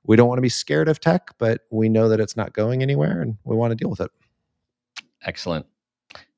We 0.08 0.16
don't 0.16 0.28
want 0.28 0.38
to 0.38 0.44
be 0.44 0.50
scared 0.50 0.88
of 0.88 1.00
tech, 1.00 1.32
but 1.38 1.62
we 1.70 1.90
know 1.90 2.10
that 2.10 2.20
it's 2.20 2.38
not 2.38 2.54
going 2.54 2.82
anywhere, 2.82 3.22
and 3.22 3.38
we 3.44 3.56
want 3.56 3.72
to 3.72 3.76
deal 3.76 3.90
with 3.90 4.00
it. 4.00 4.10
Excellent. 5.24 5.66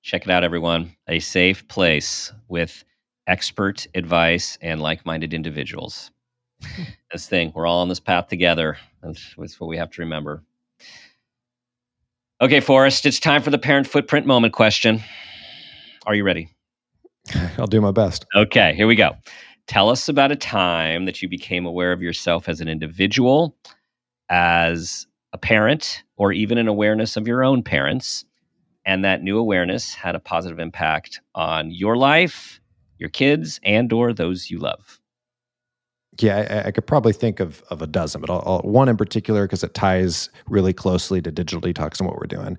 Check 0.01 0.25
it 0.25 0.31
out, 0.31 0.43
everyone. 0.43 0.95
A 1.07 1.19
safe 1.19 1.67
place 1.67 2.33
with 2.47 2.83
expert 3.27 3.85
advice 3.93 4.57
and 4.61 4.81
like 4.81 5.05
minded 5.05 5.33
individuals. 5.35 6.09
this 7.11 7.27
thing, 7.27 7.51
we're 7.55 7.67
all 7.67 7.81
on 7.81 7.89
this 7.89 7.99
path 7.99 8.27
together. 8.27 8.77
That's, 9.03 9.35
that's 9.37 9.59
what 9.59 9.67
we 9.67 9.77
have 9.77 9.91
to 9.91 10.01
remember. 10.01 10.43
Okay, 12.41 12.61
Forest, 12.61 13.05
it's 13.05 13.19
time 13.19 13.43
for 13.43 13.51
the 13.51 13.57
parent 13.57 13.85
footprint 13.85 14.25
moment 14.25 14.53
question. 14.53 15.03
Are 16.07 16.15
you 16.15 16.23
ready? 16.23 16.49
I'll 17.57 17.67
do 17.67 17.81
my 17.81 17.91
best. 17.91 18.25
Okay, 18.35 18.73
here 18.73 18.87
we 18.87 18.95
go. 18.95 19.15
Tell 19.69 19.91
us 19.91 20.09
about 20.09 20.31
a 20.31 20.35
time 20.35 21.05
that 21.05 21.21
you 21.21 21.29
became 21.29 21.67
aware 21.67 21.91
of 21.91 22.01
yourself 22.01 22.49
as 22.49 22.59
an 22.59 22.67
individual, 22.67 23.55
as 24.27 25.05
a 25.31 25.37
parent, 25.37 26.03
or 26.17 26.33
even 26.33 26.57
an 26.57 26.67
awareness 26.67 27.15
of 27.15 27.27
your 27.27 27.43
own 27.43 27.61
parents, 27.61 28.25
and 28.83 29.05
that 29.05 29.21
new 29.21 29.37
awareness 29.37 29.93
had 29.93 30.15
a 30.15 30.19
positive 30.19 30.57
impact 30.57 31.21
on 31.35 31.69
your 31.69 31.97
life, 31.97 32.59
your 32.97 33.09
kids, 33.09 33.59
and 33.61 33.93
or 33.93 34.11
those 34.11 34.49
you 34.49 34.57
love. 34.57 34.98
Yeah, 36.21 36.63
I, 36.65 36.67
I 36.67 36.71
could 36.71 36.85
probably 36.85 37.13
think 37.13 37.39
of 37.39 37.63
of 37.69 37.81
a 37.81 37.87
dozen, 37.87 38.21
but 38.21 38.29
I'll, 38.29 38.43
I'll, 38.45 38.59
one 38.61 38.89
in 38.89 38.97
particular 38.97 39.45
because 39.45 39.63
it 39.63 39.73
ties 39.73 40.29
really 40.47 40.73
closely 40.73 41.21
to 41.21 41.31
digital 41.31 41.61
detox 41.61 41.99
and 41.99 42.07
what 42.07 42.17
we're 42.17 42.27
doing. 42.27 42.57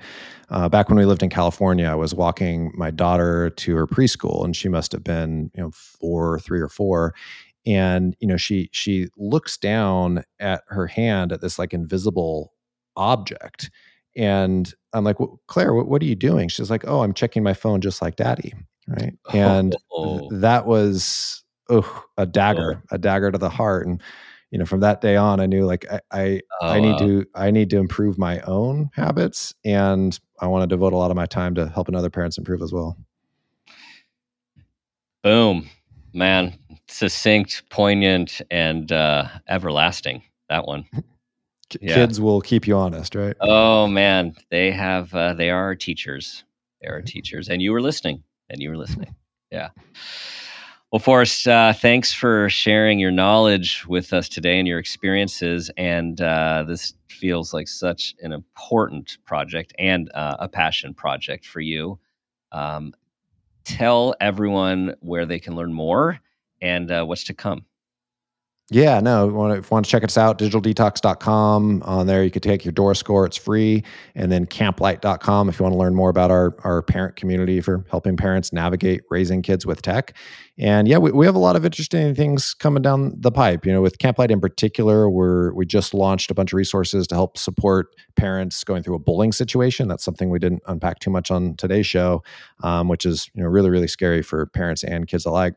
Uh, 0.49 0.69
back 0.69 0.89
when 0.89 0.99
we 0.99 1.05
lived 1.05 1.23
in 1.23 1.31
California, 1.31 1.87
I 1.87 1.95
was 1.95 2.15
walking 2.15 2.73
my 2.75 2.91
daughter 2.91 3.51
to 3.51 3.77
her 3.77 3.87
preschool, 3.87 4.45
and 4.45 4.57
she 4.57 4.69
must 4.69 4.93
have 4.93 5.05
been 5.05 5.51
you 5.55 5.63
know 5.63 5.71
four, 5.73 6.41
three 6.41 6.61
or 6.61 6.69
four, 6.69 7.15
and 7.67 8.17
you 8.21 8.29
know 8.29 8.37
she 8.37 8.69
she 8.73 9.09
looks 9.17 9.57
down 9.57 10.25
at 10.39 10.63
her 10.69 10.87
hand 10.87 11.33
at 11.33 11.41
this 11.41 11.59
like 11.59 11.73
invisible 11.73 12.53
object 12.97 13.71
and 14.17 14.75
I'm 14.93 15.05
like, 15.05 15.21
well, 15.21 15.41
Claire, 15.47 15.75
what, 15.75 15.87
what, 15.87 16.03
are 16.03 16.07
you 16.07 16.17
doing? 16.17 16.49
She's 16.49 16.71
like, 16.71 16.85
oh, 16.87 17.03
I'm 17.03 17.15
checking 17.15 17.43
my 17.43 17.55
phone 17.55 17.81
just 17.81 18.03
like 18.03 18.17
daddy. 18.17 18.53
Right. 18.89 19.15
And 19.33 19.77
oh. 19.93 20.29
that 20.33 20.67
was 20.67 21.45
oh, 21.71 22.05
a 22.17 22.27
dagger, 22.27 22.83
oh. 22.83 22.95
a 22.95 22.99
dagger 22.99 23.31
to 23.31 23.39
the 23.39 23.49
heart. 23.49 23.87
And, 23.87 24.03
you 24.51 24.59
know, 24.59 24.67
from 24.67 24.81
that 24.81 25.01
day 25.01 25.17
on, 25.17 25.41
I 25.41 25.47
knew 25.47 25.65
like 25.65 25.87
I, 25.91 26.01
I, 26.11 26.41
I 26.61 26.79
oh, 26.79 26.81
need 26.81 26.99
to, 26.99 27.27
I 27.35 27.51
need 27.51 27.71
to 27.71 27.79
improve 27.79 28.19
my 28.19 28.41
own 28.41 28.91
habits 28.95 29.55
and 29.65 30.19
I 30.41 30.47
want 30.47 30.63
to 30.63 30.67
devote 30.67 30.93
a 30.93 30.97
lot 30.97 31.11
of 31.11 31.17
my 31.17 31.27
time 31.27 31.55
to 31.55 31.69
helping 31.69 31.95
other 31.95 32.11
parents 32.11 32.37
improve 32.37 32.63
as 32.63 32.73
well. 32.73 32.97
Boom, 35.23 35.69
man. 36.13 36.59
Succinct, 36.89 37.63
poignant, 37.71 38.41
and 38.51 38.91
uh, 38.91 39.29
everlasting. 39.49 40.23
That 40.49 40.67
one. 40.67 40.85
yeah. 41.81 41.95
kids 41.95 42.21
will 42.21 42.41
keep 42.41 42.67
you 42.67 42.77
honest, 42.77 43.15
right? 43.15 43.37
Oh 43.41 43.87
man, 43.87 44.35
they 44.51 44.73
have 44.73 45.15
uh, 45.15 45.35
they 45.35 45.51
are 45.51 45.75
teachers. 45.77 46.45
They 46.81 46.89
are 46.89 47.03
teachers, 47.03 47.49
and 47.49 47.61
you 47.61 47.73
were 47.73 47.83
listening, 47.83 48.23
and 48.49 48.61
you 48.61 48.71
were 48.71 48.77
listening. 48.77 49.15
Yeah. 49.53 49.71
Well, 50.93 50.99
Forest, 50.99 51.47
uh, 51.47 51.73
thanks 51.73 52.13
for 52.13 52.49
sharing 52.49 52.99
your 52.99 53.13
knowledge 53.13 53.87
with 53.87 54.13
us 54.13 54.29
today 54.29 54.59
and 54.59 54.67
your 54.67 54.81
experiences. 54.81 55.71
And 55.77 56.21
uh, 56.21 56.65
this 56.67 56.95
feels 57.09 57.55
like 57.55 57.69
such 57.69 58.15
an 58.23 58.33
important 58.33 59.19
project 59.25 59.73
and 59.79 60.11
uh, 60.15 60.37
a 60.41 60.49
passion 60.49 60.93
project 60.95 61.47
for 61.47 61.61
you. 61.61 62.01
Um, 62.51 62.93
tell 63.65 64.15
everyone 64.21 64.95
where 65.01 65.27
they 65.27 65.39
can 65.39 65.57
learn 65.57 65.73
more 65.73 66.21
and 66.61 66.91
uh, 66.91 67.05
what's 67.05 67.25
to 67.25 67.35
come. 67.35 67.67
Yeah, 68.73 69.01
no, 69.01 69.27
if 69.27 69.33
you 69.65 69.69
want 69.69 69.85
to, 69.85 69.91
check 69.91 70.05
us 70.05 70.17
out, 70.17 70.39
digitaldetox.com. 70.39 71.83
On 71.83 72.07
there, 72.07 72.23
you 72.23 72.31
can 72.31 72.41
take 72.41 72.65
your 72.65 72.71
DORA 72.71 72.95
score, 72.95 73.27
it's 73.27 73.37
free. 73.37 73.83
And 74.15 74.31
then 74.31 74.47
camplight.com 74.47 75.49
if 75.49 75.59
you 75.59 75.65
want 75.65 75.73
to 75.73 75.79
learn 75.79 75.93
more 75.93 76.09
about 76.09 76.31
our, 76.31 76.55
our 76.63 76.81
parent 76.81 77.17
community 77.17 77.61
for 77.61 77.85
helping 77.91 78.17
parents 78.17 78.53
navigate 78.53 79.01
raising 79.11 79.43
kids 79.43 79.67
with 79.67 79.83
tech. 79.83 80.17
And 80.57 80.87
yeah, 80.87 80.99
we, 80.99 81.11
we 81.11 81.27
have 81.27 81.35
a 81.35 81.41
lot 81.41 81.57
of 81.57 81.65
interesting 81.65 82.15
things 82.15 82.55
coming 82.55 82.81
down 82.81 83.13
the 83.19 83.33
pipe. 83.33 83.67
You 83.67 83.73
know, 83.73 83.83
with 83.83 83.99
Camplight 83.99 84.31
in 84.31 84.41
particular, 84.41 85.11
we're, 85.11 85.53
we 85.53 85.67
just 85.67 85.93
launched 85.93 86.31
a 86.31 86.35
bunch 86.35 86.53
of 86.53 86.57
resources 86.57 87.09
to 87.09 87.17
help 87.17 87.39
support 87.39 87.89
parents 88.15 88.63
going 88.63 88.85
through 88.85 88.95
a 88.95 89.01
bullying 89.01 89.33
situation. 89.33 89.89
That's 89.89 90.05
something 90.05 90.31
we 90.31 90.39
didn't 90.39 90.63
unpack 90.69 91.01
too 91.01 91.11
much 91.11 91.33
on 91.33 91.57
today's 91.57 91.87
show, 91.87 92.23
um, 92.63 92.87
which 92.87 93.05
is 93.05 93.31
you 93.35 93.43
know 93.43 93.49
really, 93.49 93.71
really 93.71 93.89
scary 93.89 94.23
for 94.23 94.47
parents 94.47 94.85
and 94.85 95.09
kids 95.09 95.27
alike. 95.27 95.55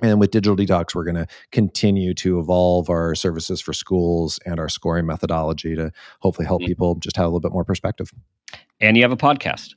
And 0.00 0.18
with 0.18 0.30
Digital 0.30 0.56
Detox, 0.56 0.94
we're 0.94 1.04
going 1.04 1.16
to 1.16 1.26
continue 1.52 2.14
to 2.14 2.38
evolve 2.38 2.90
our 2.90 3.14
services 3.14 3.60
for 3.60 3.72
schools 3.72 4.40
and 4.46 4.58
our 4.58 4.68
scoring 4.68 5.06
methodology 5.06 5.76
to 5.76 5.92
hopefully 6.20 6.46
help 6.46 6.62
mm-hmm. 6.62 6.68
people 6.68 6.94
just 6.96 7.16
have 7.16 7.26
a 7.26 7.28
little 7.28 7.40
bit 7.40 7.52
more 7.52 7.64
perspective. 7.64 8.10
And 8.80 8.96
you 8.96 9.02
have 9.02 9.12
a 9.12 9.16
podcast. 9.16 9.74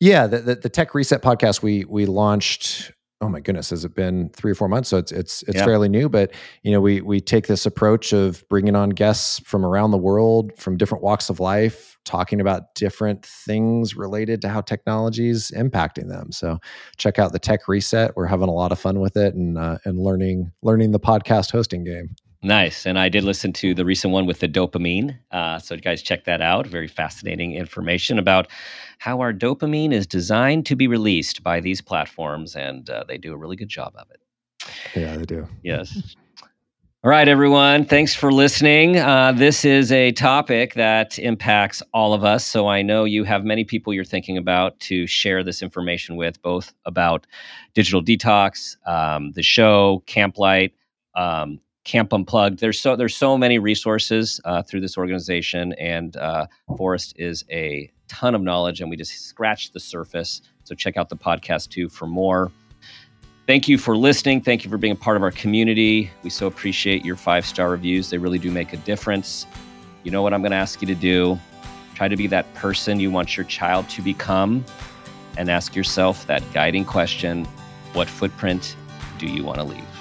Yeah, 0.00 0.26
the, 0.26 0.38
the, 0.38 0.54
the 0.56 0.68
Tech 0.68 0.94
Reset 0.94 1.22
podcast 1.22 1.62
we 1.62 1.84
we 1.84 2.06
launched 2.06 2.92
oh 3.22 3.28
my 3.28 3.38
goodness, 3.38 3.70
has 3.70 3.84
it 3.84 3.94
been 3.94 4.28
three 4.30 4.50
or 4.50 4.54
four 4.54 4.68
months? 4.68 4.88
So 4.88 4.98
it's 4.98 5.12
it's 5.12 5.42
it's 5.44 5.56
yeah. 5.56 5.64
fairly 5.64 5.88
new, 5.88 6.08
but 6.08 6.32
you 6.62 6.72
know, 6.72 6.80
we 6.80 7.00
we 7.00 7.20
take 7.20 7.46
this 7.46 7.64
approach 7.64 8.12
of 8.12 8.46
bringing 8.48 8.74
on 8.74 8.90
guests 8.90 9.38
from 9.44 9.64
around 9.64 9.92
the 9.92 9.98
world, 9.98 10.52
from 10.58 10.76
different 10.76 11.04
walks 11.04 11.30
of 11.30 11.38
life, 11.38 11.98
talking 12.04 12.40
about 12.40 12.74
different 12.74 13.24
things 13.24 13.96
related 13.96 14.42
to 14.42 14.48
how 14.48 14.60
technology 14.60 15.28
is 15.28 15.52
impacting 15.56 16.08
them. 16.08 16.32
So 16.32 16.58
check 16.96 17.20
out 17.20 17.32
the 17.32 17.38
Tech 17.38 17.68
Reset. 17.68 18.16
We're 18.16 18.26
having 18.26 18.48
a 18.48 18.52
lot 18.52 18.72
of 18.72 18.78
fun 18.80 18.98
with 18.98 19.16
it 19.16 19.34
and 19.34 19.56
uh, 19.56 19.78
and 19.84 20.00
learning 20.00 20.50
learning 20.62 20.90
the 20.90 21.00
podcast 21.00 21.52
hosting 21.52 21.84
game. 21.84 22.16
Nice. 22.44 22.86
And 22.86 22.98
I 22.98 23.08
did 23.08 23.22
listen 23.22 23.52
to 23.54 23.72
the 23.72 23.84
recent 23.84 24.12
one 24.12 24.26
with 24.26 24.40
the 24.40 24.48
dopamine. 24.48 25.16
Uh, 25.30 25.60
so, 25.60 25.74
you 25.74 25.80
guys 25.80 26.02
check 26.02 26.24
that 26.24 26.40
out. 26.40 26.66
Very 26.66 26.88
fascinating 26.88 27.54
information 27.54 28.18
about 28.18 28.48
how 28.98 29.20
our 29.20 29.32
dopamine 29.32 29.92
is 29.92 30.06
designed 30.06 30.66
to 30.66 30.74
be 30.74 30.88
released 30.88 31.44
by 31.44 31.60
these 31.60 31.80
platforms. 31.80 32.56
And 32.56 32.90
uh, 32.90 33.04
they 33.06 33.16
do 33.16 33.32
a 33.32 33.36
really 33.36 33.56
good 33.56 33.68
job 33.68 33.94
of 33.96 34.08
it. 34.10 34.20
Yeah, 34.94 35.16
they 35.16 35.24
do. 35.24 35.46
Yes. 35.62 36.16
All 37.04 37.10
right, 37.10 37.26
everyone. 37.26 37.84
Thanks 37.84 38.14
for 38.14 38.32
listening. 38.32 38.96
Uh, 38.98 39.32
this 39.32 39.64
is 39.64 39.90
a 39.90 40.12
topic 40.12 40.74
that 40.74 41.18
impacts 41.18 41.82
all 41.92 42.14
of 42.14 42.22
us. 42.22 42.46
So 42.46 42.68
I 42.68 42.80
know 42.80 43.04
you 43.04 43.24
have 43.24 43.44
many 43.44 43.64
people 43.64 43.92
you're 43.92 44.04
thinking 44.04 44.38
about 44.38 44.78
to 44.80 45.08
share 45.08 45.42
this 45.42 45.62
information 45.62 46.14
with, 46.14 46.40
both 46.42 46.72
about 46.86 47.26
digital 47.74 48.04
detox, 48.04 48.76
um, 48.86 49.32
the 49.32 49.42
show, 49.42 50.04
Camplight, 50.06 50.74
um, 51.16 51.58
Camp 51.84 52.12
Unplugged. 52.12 52.60
There's 52.60 52.80
so 52.80 52.96
there's 52.96 53.16
so 53.16 53.36
many 53.36 53.58
resources 53.58 54.40
uh, 54.44 54.62
through 54.62 54.80
this 54.80 54.96
organization, 54.96 55.72
and 55.74 56.16
uh, 56.16 56.46
Forest 56.76 57.14
is 57.16 57.44
a 57.50 57.90
ton 58.08 58.34
of 58.34 58.42
knowledge, 58.42 58.80
and 58.80 58.88
we 58.88 58.96
just 58.96 59.26
scratched 59.26 59.72
the 59.72 59.80
surface. 59.80 60.42
So 60.64 60.74
check 60.74 60.96
out 60.96 61.08
the 61.08 61.16
podcast 61.16 61.70
too 61.70 61.88
for 61.88 62.06
more. 62.06 62.52
Thank 63.46 63.66
you 63.66 63.76
for 63.76 63.96
listening. 63.96 64.40
Thank 64.40 64.64
you 64.64 64.70
for 64.70 64.78
being 64.78 64.92
a 64.92 64.96
part 64.96 65.16
of 65.16 65.22
our 65.22 65.32
community. 65.32 66.10
We 66.22 66.30
so 66.30 66.46
appreciate 66.46 67.04
your 67.04 67.16
five 67.16 67.44
star 67.44 67.70
reviews. 67.70 68.10
They 68.10 68.18
really 68.18 68.38
do 68.38 68.52
make 68.52 68.72
a 68.72 68.76
difference. 68.78 69.46
You 70.04 70.12
know 70.12 70.22
what 70.22 70.32
I'm 70.32 70.42
going 70.42 70.52
to 70.52 70.56
ask 70.56 70.80
you 70.80 70.86
to 70.86 70.94
do? 70.94 71.38
Try 71.94 72.08
to 72.08 72.16
be 72.16 72.28
that 72.28 72.52
person 72.54 73.00
you 73.00 73.10
want 73.10 73.36
your 73.36 73.44
child 73.44 73.88
to 73.90 74.02
become, 74.02 74.64
and 75.36 75.50
ask 75.50 75.74
yourself 75.74 76.26
that 76.28 76.42
guiding 76.52 76.84
question: 76.84 77.44
What 77.92 78.08
footprint 78.08 78.76
do 79.18 79.26
you 79.26 79.42
want 79.42 79.58
to 79.58 79.64
leave? 79.64 79.91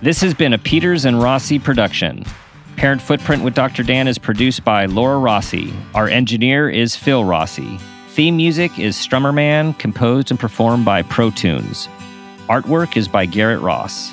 This 0.00 0.20
has 0.20 0.32
been 0.32 0.52
a 0.52 0.58
Peters 0.58 1.04
and 1.04 1.20
Rossi 1.20 1.58
production. 1.58 2.24
Parent 2.76 3.02
Footprint 3.02 3.42
with 3.42 3.54
Dr. 3.54 3.82
Dan 3.82 4.06
is 4.06 4.16
produced 4.16 4.64
by 4.64 4.86
Laura 4.86 5.18
Rossi. 5.18 5.72
Our 5.92 6.08
engineer 6.08 6.70
is 6.70 6.94
Phil 6.94 7.24
Rossi. 7.24 7.78
Theme 8.10 8.36
music 8.36 8.78
is 8.78 8.94
Strummerman, 8.96 9.76
composed 9.80 10.30
and 10.30 10.38
performed 10.38 10.84
by 10.84 11.02
ProTunes. 11.02 11.88
Artwork 12.46 12.96
is 12.96 13.08
by 13.08 13.26
Garrett 13.26 13.60
Ross. 13.60 14.12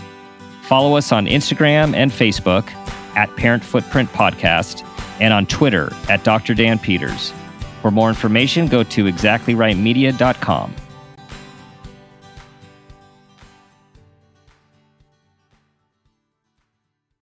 Follow 0.63 0.97
us 0.97 1.11
on 1.11 1.27
Instagram 1.27 1.95
and 1.95 2.11
Facebook 2.11 2.67
at 3.15 3.33
Parent 3.35 3.63
Footprint 3.63 4.09
Podcast 4.09 4.83
and 5.21 5.33
on 5.35 5.45
Twitter 5.45 5.93
at 6.09 6.23
Dr. 6.23 6.55
Dan 6.55 6.79
Peters. 6.79 7.31
For 7.83 7.91
more 7.91 8.09
information, 8.09 8.67
go 8.67 8.81
to 8.81 9.05
exactlyrightmedia.com. 9.05 10.75